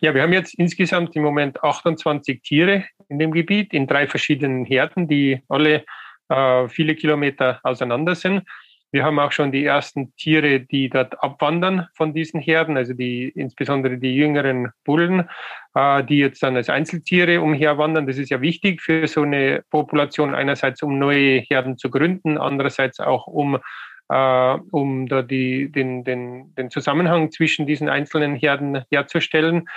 Ja, 0.00 0.14
wir 0.14 0.22
haben 0.22 0.32
jetzt 0.32 0.54
insgesamt 0.54 1.16
im 1.16 1.22
Moment 1.22 1.62
28 1.62 2.42
Tiere 2.42 2.84
in 3.08 3.18
dem 3.18 3.32
Gebiet 3.32 3.72
in 3.72 3.86
drei 3.86 4.06
verschiedenen 4.06 4.64
Herden, 4.64 5.08
die 5.08 5.42
alle 5.48 5.84
äh, 6.30 6.68
viele 6.68 6.94
Kilometer 6.94 7.60
auseinander 7.62 8.14
sind. 8.14 8.44
Wir 8.92 9.04
haben 9.04 9.20
auch 9.20 9.30
schon 9.30 9.52
die 9.52 9.64
ersten 9.64 10.16
Tiere, 10.16 10.60
die 10.60 10.88
dort 10.88 11.22
abwandern 11.22 11.86
von 11.94 12.12
diesen 12.12 12.40
Herden, 12.40 12.76
also 12.76 12.92
die, 12.92 13.28
insbesondere 13.28 13.98
die 13.98 14.16
jüngeren 14.16 14.72
Bullen, 14.84 15.28
äh, 15.74 16.02
die 16.02 16.18
jetzt 16.18 16.42
dann 16.42 16.56
als 16.56 16.68
Einzeltiere 16.68 17.40
umherwandern. 17.40 18.06
Das 18.08 18.18
ist 18.18 18.30
ja 18.30 18.40
wichtig 18.40 18.82
für 18.82 19.06
so 19.06 19.22
eine 19.22 19.62
Population. 19.70 20.34
Einerseits, 20.34 20.82
um 20.82 20.98
neue 20.98 21.38
Herden 21.38 21.78
zu 21.78 21.88
gründen, 21.88 22.36
andererseits 22.36 22.98
auch, 22.98 23.28
um, 23.28 23.60
äh, 24.08 24.58
um 24.72 25.06
da 25.06 25.22
die, 25.22 25.70
den, 25.70 26.02
den, 26.02 26.52
den 26.56 26.70
Zusammenhang 26.70 27.30
zwischen 27.30 27.66
diesen 27.66 27.88
einzelnen 27.88 28.34
Herden 28.34 28.82
herzustellen. 28.90 29.68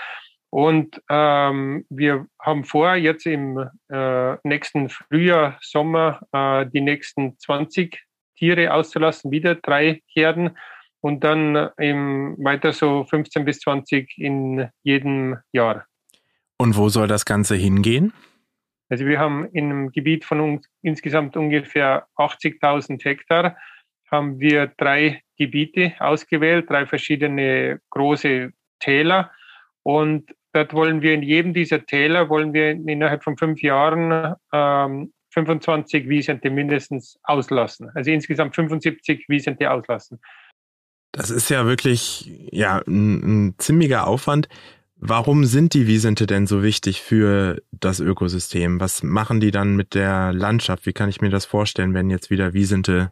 Und 0.53 1.01
ähm, 1.09 1.83
wir 1.89 2.27
haben 2.39 2.63
vor, 2.63 2.93
jetzt 2.93 3.25
im 3.25 3.57
äh, 3.89 4.35
nächsten 4.43 4.87
Frühjahr, 4.87 5.57
Sommer 5.61 6.21
äh, 6.31 6.67
die 6.67 6.81
nächsten 6.81 7.39
20 7.39 7.99
Tiere 8.37 8.71
auszulassen, 8.71 9.31
wieder 9.31 9.55
drei 9.55 10.03
Herden 10.05 10.55
und 11.01 11.23
dann 11.23 11.71
im, 11.79 12.35
weiter 12.37 12.71
so 12.71 13.03
15 13.03 13.45
bis 13.45 13.61
20 13.61 14.15
in 14.19 14.69
jedem 14.83 15.37
Jahr. 15.53 15.87
Und 16.59 16.77
wo 16.77 16.87
soll 16.87 17.07
das 17.07 17.25
Ganze 17.25 17.55
hingehen? 17.55 18.13
Also 18.89 19.07
wir 19.07 19.17
haben 19.17 19.45
in 19.53 19.71
einem 19.71 19.91
Gebiet 19.91 20.23
von 20.23 20.39
uns 20.39 20.69
insgesamt 20.83 21.35
ungefähr 21.35 22.05
80.000 22.17 23.03
Hektar 23.03 23.57
haben 24.11 24.39
wir 24.39 24.67
drei 24.77 25.23
Gebiete 25.35 25.93
ausgewählt, 25.97 26.69
drei 26.69 26.85
verschiedene 26.85 27.81
große 27.89 28.51
Täler. 28.79 29.31
Und 29.81 30.31
Dort 30.53 30.73
wollen 30.73 31.01
wir 31.01 31.13
in 31.13 31.23
jedem 31.23 31.53
dieser 31.53 31.85
Täler, 31.85 32.29
wollen 32.29 32.53
wir 32.53 32.71
innerhalb 32.71 33.23
von 33.23 33.37
fünf 33.37 33.61
Jahren 33.61 34.35
ähm, 34.53 35.11
25 35.33 36.07
Wiesente 36.07 36.51
mindestens 36.51 37.19
auslassen. 37.23 37.89
Also 37.95 38.11
insgesamt 38.11 38.55
75 38.55 39.27
Wiesente 39.27 39.71
auslassen. 39.71 40.19
Das 41.11 41.31
ist 41.31 41.49
ja 41.49 41.65
wirklich 41.65 42.31
ja, 42.51 42.81
ein, 42.87 43.47
ein 43.47 43.55
ziemlicher 43.57 44.07
Aufwand. 44.07 44.47
Warum 44.95 45.43
sind 45.45 45.73
die 45.73 45.87
Wiesente 45.87 46.27
denn 46.27 46.47
so 46.47 46.63
wichtig 46.63 47.01
für 47.01 47.61
das 47.71 47.99
Ökosystem? 47.99 48.79
Was 48.79 49.03
machen 49.03 49.39
die 49.39 49.51
dann 49.51 49.75
mit 49.75 49.95
der 49.95 50.33
Landschaft? 50.33 50.85
Wie 50.85 50.93
kann 50.93 51.09
ich 51.09 51.19
mir 51.19 51.29
das 51.29 51.45
vorstellen, 51.45 51.93
wenn 51.93 52.09
jetzt 52.09 52.29
wieder 52.29 52.53
Wiesente 52.53 53.11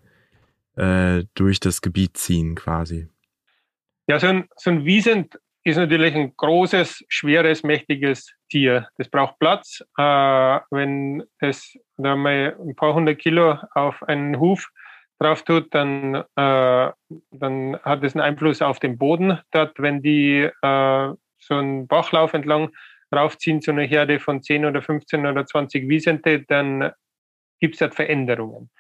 äh, 0.78 1.24
durch 1.34 1.60
das 1.60 1.82
Gebiet 1.82 2.18
ziehen 2.18 2.56
quasi? 2.56 3.10
Ja, 4.08 4.20
so 4.20 4.28
ein, 4.28 4.46
so 4.56 4.70
ein 4.70 4.86
Wiesent 4.86 5.38
ist 5.64 5.78
natürlich 5.78 6.16
ein 6.16 6.36
großes, 6.36 7.06
schweres, 7.08 7.64
mächtiges 7.64 8.34
Tier. 8.50 8.88
Das 8.98 9.10
braucht 9.10 9.38
Platz. 9.40 9.84
Äh, 9.98 10.60
wenn 10.72 11.24
es 11.40 11.78
da 11.98 12.16
mal 12.16 12.56
ein 12.60 12.76
paar 12.76 12.94
hundert 12.94 13.20
Kilo 13.20 13.58
auf 13.74 14.02
einen 14.04 14.40
Huf 14.40 14.70
drauf 15.20 15.44
tut, 15.44 15.74
dann, 15.74 16.16
äh, 16.16 16.92
dann 17.32 17.80
hat 17.84 18.04
es 18.04 18.16
einen 18.16 18.24
Einfluss 18.24 18.62
auf 18.62 18.80
den 18.80 18.98
Boden 18.98 19.40
dort. 19.52 19.80
Wenn 19.80 20.02
die 20.02 20.50
äh, 20.62 21.14
so 21.38 21.56
einen 21.56 21.88
Bachlauf 21.88 22.34
entlang 22.34 22.72
raufziehen, 23.14 23.62
so 23.62 23.72
eine 23.72 23.84
Herde 23.84 24.20
von 24.20 24.42
10 24.42 24.66
oder 24.66 24.82
15 24.82 25.26
oder 25.26 25.46
20 25.46 25.88
Wiesente, 25.88 26.42
dann 26.42 26.92
gibt 27.60 27.76
es 27.76 27.80
dort 27.80 27.94
Veränderungen. 27.94 28.72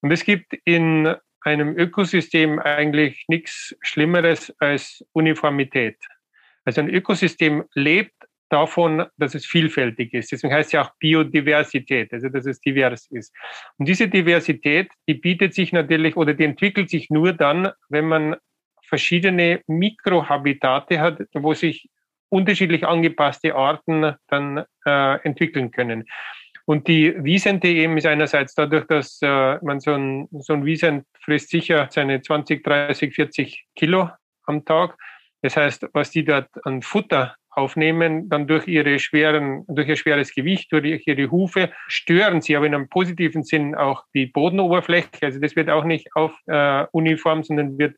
Und 0.00 0.10
es 0.10 0.24
gibt 0.24 0.54
in 0.64 1.14
einem 1.42 1.78
Ökosystem 1.78 2.58
eigentlich 2.58 3.24
nichts 3.28 3.76
Schlimmeres 3.80 4.52
als 4.58 5.04
Uniformität. 5.12 5.96
Also 6.66 6.82
ein 6.82 6.90
Ökosystem 6.90 7.64
lebt 7.74 8.12
davon, 8.48 9.06
dass 9.16 9.34
es 9.34 9.46
vielfältig 9.46 10.12
ist. 10.14 10.30
Deswegen 10.30 10.52
heißt 10.52 10.68
es 10.68 10.72
ja 10.72 10.82
auch 10.84 10.90
Biodiversität, 10.98 12.12
also 12.12 12.28
dass 12.28 12.46
es 12.46 12.60
divers 12.60 13.06
ist. 13.10 13.34
Und 13.78 13.88
diese 13.88 14.08
Diversität, 14.08 14.90
die 15.08 15.14
bietet 15.14 15.54
sich 15.54 15.72
natürlich 15.72 16.16
oder 16.16 16.34
die 16.34 16.44
entwickelt 16.44 16.90
sich 16.90 17.10
nur 17.10 17.32
dann, 17.32 17.70
wenn 17.88 18.06
man 18.06 18.36
verschiedene 18.82 19.62
Mikrohabitate 19.66 21.00
hat, 21.00 21.20
wo 21.34 21.54
sich 21.54 21.88
unterschiedlich 22.28 22.86
angepasste 22.86 23.54
Arten 23.54 24.14
dann 24.28 24.64
äh, 24.84 25.20
entwickeln 25.24 25.70
können. 25.70 26.04
Und 26.66 26.88
die 26.88 27.14
Wiesente 27.22 27.68
eben 27.68 27.96
ist 27.96 28.06
einerseits 28.06 28.54
dadurch, 28.54 28.86
dass 28.86 29.20
äh, 29.22 29.58
man 29.62 29.78
so 29.78 29.92
ein, 29.92 30.28
so 30.40 30.52
ein 30.52 30.64
Wiesent 30.64 31.06
frisst 31.20 31.50
sicher 31.50 31.88
seine 31.90 32.20
20, 32.20 32.64
30, 32.64 33.14
40 33.14 33.66
Kilo 33.76 34.10
am 34.44 34.64
Tag. 34.64 34.96
Das 35.46 35.56
heißt, 35.56 35.86
was 35.92 36.10
die 36.10 36.24
dort 36.24 36.48
an 36.66 36.82
Futter 36.82 37.36
aufnehmen, 37.50 38.28
dann 38.28 38.48
durch 38.48 38.66
ihre 38.66 38.98
schweren, 38.98 39.64
durch 39.68 39.88
ihr 39.88 39.94
schweres 39.94 40.34
Gewicht, 40.34 40.72
durch 40.72 41.06
ihre 41.06 41.30
Hufe, 41.30 41.70
stören 41.86 42.40
sie 42.40 42.56
aber 42.56 42.66
in 42.66 42.74
einem 42.74 42.88
positiven 42.88 43.44
Sinn 43.44 43.76
auch 43.76 44.02
die 44.12 44.26
Bodenoberfläche. 44.26 45.22
Also 45.22 45.38
das 45.38 45.54
wird 45.54 45.70
auch 45.70 45.84
nicht 45.84 46.08
auf 46.16 46.36
äh, 46.46 46.84
uniform, 46.90 47.44
sondern 47.44 47.78
wird, 47.78 47.96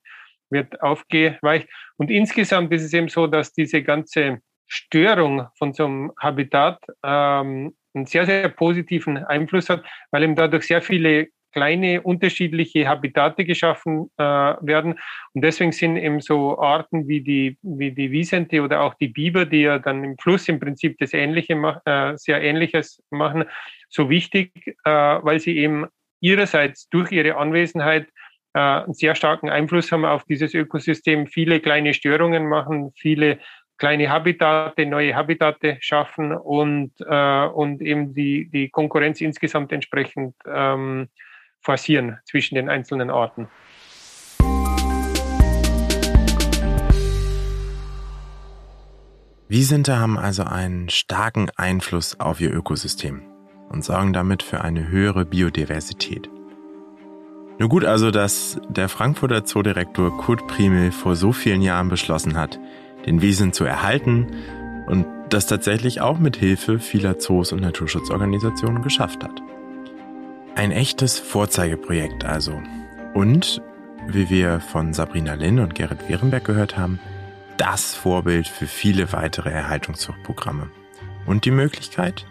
wird 0.51 0.83
aufgeweicht. 0.83 1.71
Und 1.97 2.11
insgesamt 2.11 2.71
ist 2.75 2.83
es 2.83 2.93
eben 2.93 3.09
so, 3.09 3.27
dass 3.27 3.55
diese 3.55 3.83
ganze 3.83 4.43
Störung 4.67 5.47
von 5.57 5.73
so 5.73 5.87
einem 5.87 6.13
Habitat 6.21 6.85
ähm, 7.03 7.75
einen 7.95 8.05
sehr, 8.05 8.27
sehr 8.27 8.51
positiven 8.51 9.17
Einfluss 9.17 9.71
hat, 9.71 9.87
weil 10.11 10.23
eben 10.23 10.37
dadurch 10.37 10.67
sehr 10.67 10.83
viele 10.83 11.29
kleine 11.53 12.03
unterschiedliche 12.03 12.89
Habitate 12.89 13.45
geschaffen 13.45 14.11
äh, 14.17 14.23
werden. 14.23 14.99
Und 15.33 15.43
deswegen 15.43 15.73
sind 15.73 15.97
eben 15.97 16.21
so 16.21 16.59
Arten 16.59 17.09
wie 17.09 17.21
die, 17.21 17.59
wie 17.63 17.93
die 17.93 18.11
Wiesente 18.11 18.63
oder 18.63 18.83
auch 18.83 18.95
die 18.95 19.09
Biber, 19.09 19.45
die 19.45 19.63
ja 19.63 19.79
dann 19.79 20.05
im 20.05 20.19
Fluss 20.19 20.49
im 20.49 20.61
Prinzip 20.61 20.99
das 20.99 21.15
Ähnliche, 21.15 21.55
äh, 21.85 22.17
sehr 22.17 22.43
Ähnliches 22.43 23.03
machen, 23.11 23.45
so 23.89 24.11
wichtig, 24.11 24.53
äh, 24.85 24.91
weil 24.91 25.41
sie 25.41 25.57
eben 25.57 25.87
ihrerseits 26.21 26.89
durch 26.89 27.13
ihre 27.13 27.37
Anwesenheit 27.37 28.09
äh, 28.55 28.59
einen 28.59 28.95
sehr 28.95 29.15
starken 29.15 29.49
Einfluss 29.49 29.93
haben 29.93 30.05
auf 30.05 30.25
dieses 30.25 30.55
Ökosystem, 30.55 31.27
viele 31.27 31.61
kleine 31.61 31.95
Störungen 31.95 32.49
machen, 32.49 32.93
viele 32.97 33.39
kleine 33.79 34.11
Habitate, 34.11 34.87
neue 34.87 35.15
Habitate 35.15 35.79
schaffen 35.81 36.33
und, 36.33 36.93
äh, 37.01 37.47
und 37.47 37.81
eben 37.81 38.13
die, 38.13 38.51
die 38.51 38.69
Konkurrenz 38.69 39.21
insgesamt 39.21 39.73
entsprechend 39.73 40.35
ähm, 40.47 41.09
forcieren 41.61 42.19
zwischen 42.25 42.55
den 42.55 42.69
einzelnen 42.69 43.11
Orten. 43.11 43.49
Wiesente 49.51 49.99
haben 49.99 50.19
also 50.19 50.45
einen 50.45 50.91
starken 50.91 51.49
Einfluss 51.57 52.21
auf 52.21 52.41
ihr 52.41 52.53
Ökosystem 52.53 53.23
und 53.71 53.83
sorgen 53.83 54.13
damit 54.13 54.43
für 54.43 54.61
eine 54.61 54.89
höhere 54.89 55.25
Biodiversität. 55.25 56.29
Nur 57.59 57.69
gut 57.69 57.85
also, 57.85 58.11
dass 58.11 58.61
der 58.69 58.89
Frankfurter 58.89 59.45
Zoodirektor 59.45 60.17
Kurt 60.19 60.47
Primel 60.47 60.93
vor 60.93 61.17
so 61.17 61.33
vielen 61.33 61.63
Jahren 61.63 61.89
beschlossen 61.89 62.37
hat, 62.37 62.61
den 63.07 63.21
Wiesen 63.23 63.53
zu 63.53 63.65
erhalten 63.65 64.29
und 64.87 65.07
das 65.31 65.47
tatsächlich 65.47 66.01
auch 66.01 66.19
mit 66.19 66.37
Hilfe 66.37 66.79
vieler 66.79 67.19
Zoos 67.19 67.53
und 67.53 67.61
Naturschutzorganisationen 67.63 68.83
geschafft 68.83 69.25
hat. 69.25 69.43
Ein 70.59 70.73
echtes 70.73 71.21
Vorzeigeprojekt 71.21 72.25
also. 72.25 72.61
Und, 73.15 73.63
wie 74.09 74.29
wir 74.29 74.59
von 74.59 74.93
Sabrina 74.93 75.35
Linn 75.35 75.61
und 75.61 75.77
Gerrit 75.77 76.09
Wehrenberg 76.09 76.45
gehört 76.45 76.77
haben, 76.77 76.99
das 77.59 77.95
Vorbild 77.95 78.49
für 78.49 78.67
viele 78.67 79.13
weitere 79.13 79.51
Erhaltungszuchtprogramme. 79.51 80.69
Und 81.27 81.45
die 81.45 81.53
Möglichkeit, 81.53 82.27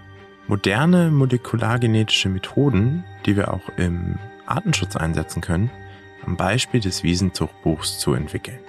moderne 0.46 1.10
molekulargenetische 1.10 2.28
Methoden, 2.28 3.06
die 3.26 3.38
wir 3.38 3.54
auch 3.54 3.70
im 3.78 4.20
Artenschutz 4.46 4.98
einsetzen 4.98 5.42
können, 5.42 5.72
am 6.26 6.36
Beispiel 6.36 6.82
des 6.82 7.04
Wiesenzuchtbuchs 7.04 7.98
zu 7.98 8.14
entwickeln. 8.14 8.60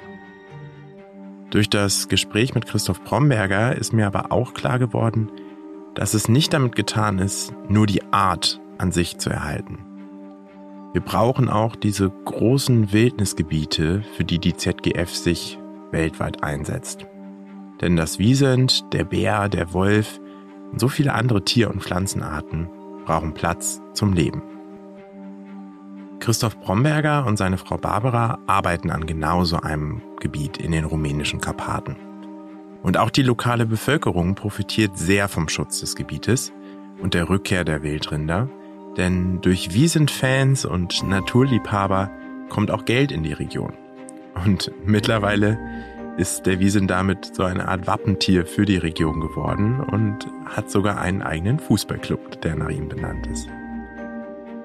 Durch 1.50 1.68
das 1.68 2.06
Gespräch 2.06 2.54
mit 2.54 2.66
Christoph 2.66 3.02
Bromberger 3.02 3.74
ist 3.74 3.92
mir 3.92 4.06
aber 4.06 4.30
auch 4.30 4.54
klar 4.54 4.78
geworden, 4.78 5.32
dass 5.96 6.14
es 6.14 6.28
nicht 6.28 6.52
damit 6.52 6.76
getan 6.76 7.18
ist, 7.18 7.52
nur 7.68 7.88
die 7.88 8.04
Art 8.12 8.61
an 8.78 8.92
sich 8.92 9.18
zu 9.18 9.30
erhalten. 9.30 9.78
Wir 10.92 11.02
brauchen 11.02 11.48
auch 11.48 11.76
diese 11.76 12.10
großen 12.10 12.92
Wildnisgebiete, 12.92 14.02
für 14.16 14.24
die 14.24 14.38
die 14.38 14.56
ZGF 14.56 15.14
sich 15.14 15.58
weltweit 15.90 16.42
einsetzt. 16.42 17.06
Denn 17.80 17.96
das 17.96 18.18
Wiesent, 18.18 18.92
der 18.92 19.04
Bär, 19.04 19.48
der 19.48 19.72
Wolf 19.72 20.18
und 20.72 20.80
so 20.80 20.88
viele 20.88 21.14
andere 21.14 21.44
Tier- 21.44 21.70
und 21.70 21.82
Pflanzenarten 21.82 22.68
brauchen 23.04 23.34
Platz 23.34 23.80
zum 23.92 24.12
Leben. 24.12 24.42
Christoph 26.20 26.58
Bromberger 26.60 27.26
und 27.26 27.36
seine 27.36 27.58
Frau 27.58 27.76
Barbara 27.76 28.38
arbeiten 28.46 28.90
an 28.90 29.06
genau 29.06 29.44
so 29.44 29.58
einem 29.58 30.02
Gebiet 30.20 30.58
in 30.58 30.72
den 30.72 30.84
rumänischen 30.84 31.40
Karpaten. 31.40 31.96
Und 32.82 32.96
auch 32.98 33.10
die 33.10 33.22
lokale 33.22 33.66
Bevölkerung 33.66 34.34
profitiert 34.34 34.98
sehr 34.98 35.28
vom 35.28 35.48
Schutz 35.48 35.80
des 35.80 35.94
Gebietes 35.94 36.52
und 37.00 37.14
der 37.14 37.28
Rückkehr 37.28 37.64
der 37.64 37.82
Wildrinder, 37.82 38.48
denn 38.99 39.40
durch 39.40 39.72
Wiesent-Fans 39.72 40.64
und 40.64 41.03
Naturliebhaber 41.09 42.11
kommt 42.49 42.70
auch 42.70 42.84
Geld 42.84 43.12
in 43.12 43.22
die 43.22 43.32
Region. 43.32 43.72
Und 44.44 44.72
mittlerweile 44.84 45.59
ist 46.16 46.46
der 46.46 46.59
Wiesent 46.59 46.90
damit 46.90 47.34
so 47.34 47.44
eine 47.44 47.68
Art 47.68 47.86
Wappentier 47.86 48.44
für 48.44 48.64
die 48.64 48.76
Region 48.76 49.20
geworden 49.20 49.80
und 49.80 50.26
hat 50.46 50.70
sogar 50.70 51.01
einen 51.01 51.22
eigenen 51.22 51.61
Fußballclub, 51.61 52.40
der 52.42 52.57
nach 52.57 52.70
ihm 52.70 52.88
benannt 52.88 53.26
ist. 53.28 53.49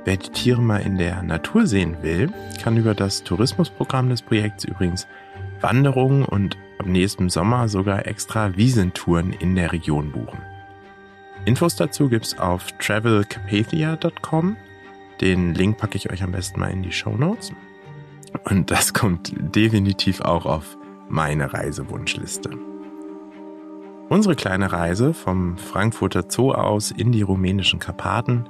Wer 0.05 0.17
die 0.17 0.29
Tiere 0.29 0.61
mal 0.61 0.79
in 0.79 0.97
der 0.97 1.21
Natur 1.23 1.67
sehen 1.67 1.97
will, 2.01 2.29
kann 2.61 2.75
über 2.75 2.93
das 2.93 3.23
Tourismusprogramm 3.23 4.09
des 4.09 4.21
Projekts 4.21 4.65
übrigens 4.65 5.07
Wanderungen 5.61 6.25
und 6.25 6.57
ab 6.79 6.87
nächstem 6.87 7.29
Sommer 7.29 7.69
sogar 7.69 8.07
extra 8.07 8.57
Wiesentouren 8.57 9.31
in 9.31 9.55
der 9.55 9.71
Region 9.71 10.11
buchen. 10.11 10.39
Infos 11.45 11.75
dazu 11.75 12.07
gibt's 12.07 12.37
auf 12.39 12.71
travelcarpathia.com. 12.79 14.55
Den 15.19 15.53
Link 15.53 15.77
packe 15.77 15.97
ich 15.97 16.09
euch 16.11 16.23
am 16.23 16.31
besten 16.31 16.59
mal 16.59 16.71
in 16.71 16.83
die 16.83 16.91
Show 16.91 17.15
Notes. 17.17 17.51
Und 18.45 18.71
das 18.71 18.93
kommt 18.93 19.33
definitiv 19.37 20.21
auch 20.21 20.45
auf 20.45 20.77
meine 21.09 21.53
Reisewunschliste. 21.53 22.51
Unsere 24.09 24.35
kleine 24.35 24.71
Reise 24.71 25.13
vom 25.13 25.57
Frankfurter 25.57 26.25
Zoo 26.27 26.51
aus 26.51 26.91
in 26.91 27.11
die 27.11 27.21
rumänischen 27.21 27.79
Karpaten 27.79 28.45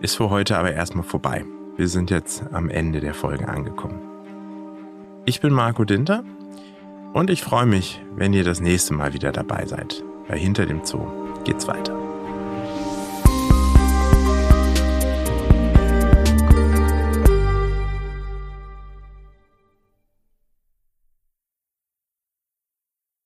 ist 0.00 0.16
für 0.16 0.30
heute 0.30 0.58
aber 0.58 0.72
erstmal 0.72 1.04
vorbei. 1.04 1.44
Wir 1.76 1.88
sind 1.88 2.10
jetzt 2.10 2.44
am 2.52 2.68
Ende 2.68 3.00
der 3.00 3.14
Folge 3.14 3.48
angekommen. 3.48 4.00
Ich 5.24 5.40
bin 5.40 5.52
Marco 5.52 5.84
Dinter 5.84 6.22
und 7.12 7.30
ich 7.30 7.42
freue 7.42 7.66
mich, 7.66 8.02
wenn 8.14 8.32
ihr 8.32 8.44
das 8.44 8.60
nächste 8.60 8.94
Mal 8.94 9.14
wieder 9.14 9.32
dabei 9.32 9.66
seid. 9.66 10.04
Weil 10.28 10.38
hinter 10.38 10.66
dem 10.66 10.84
Zoo 10.84 11.06
geht's 11.44 11.68
weiter. 11.68 12.05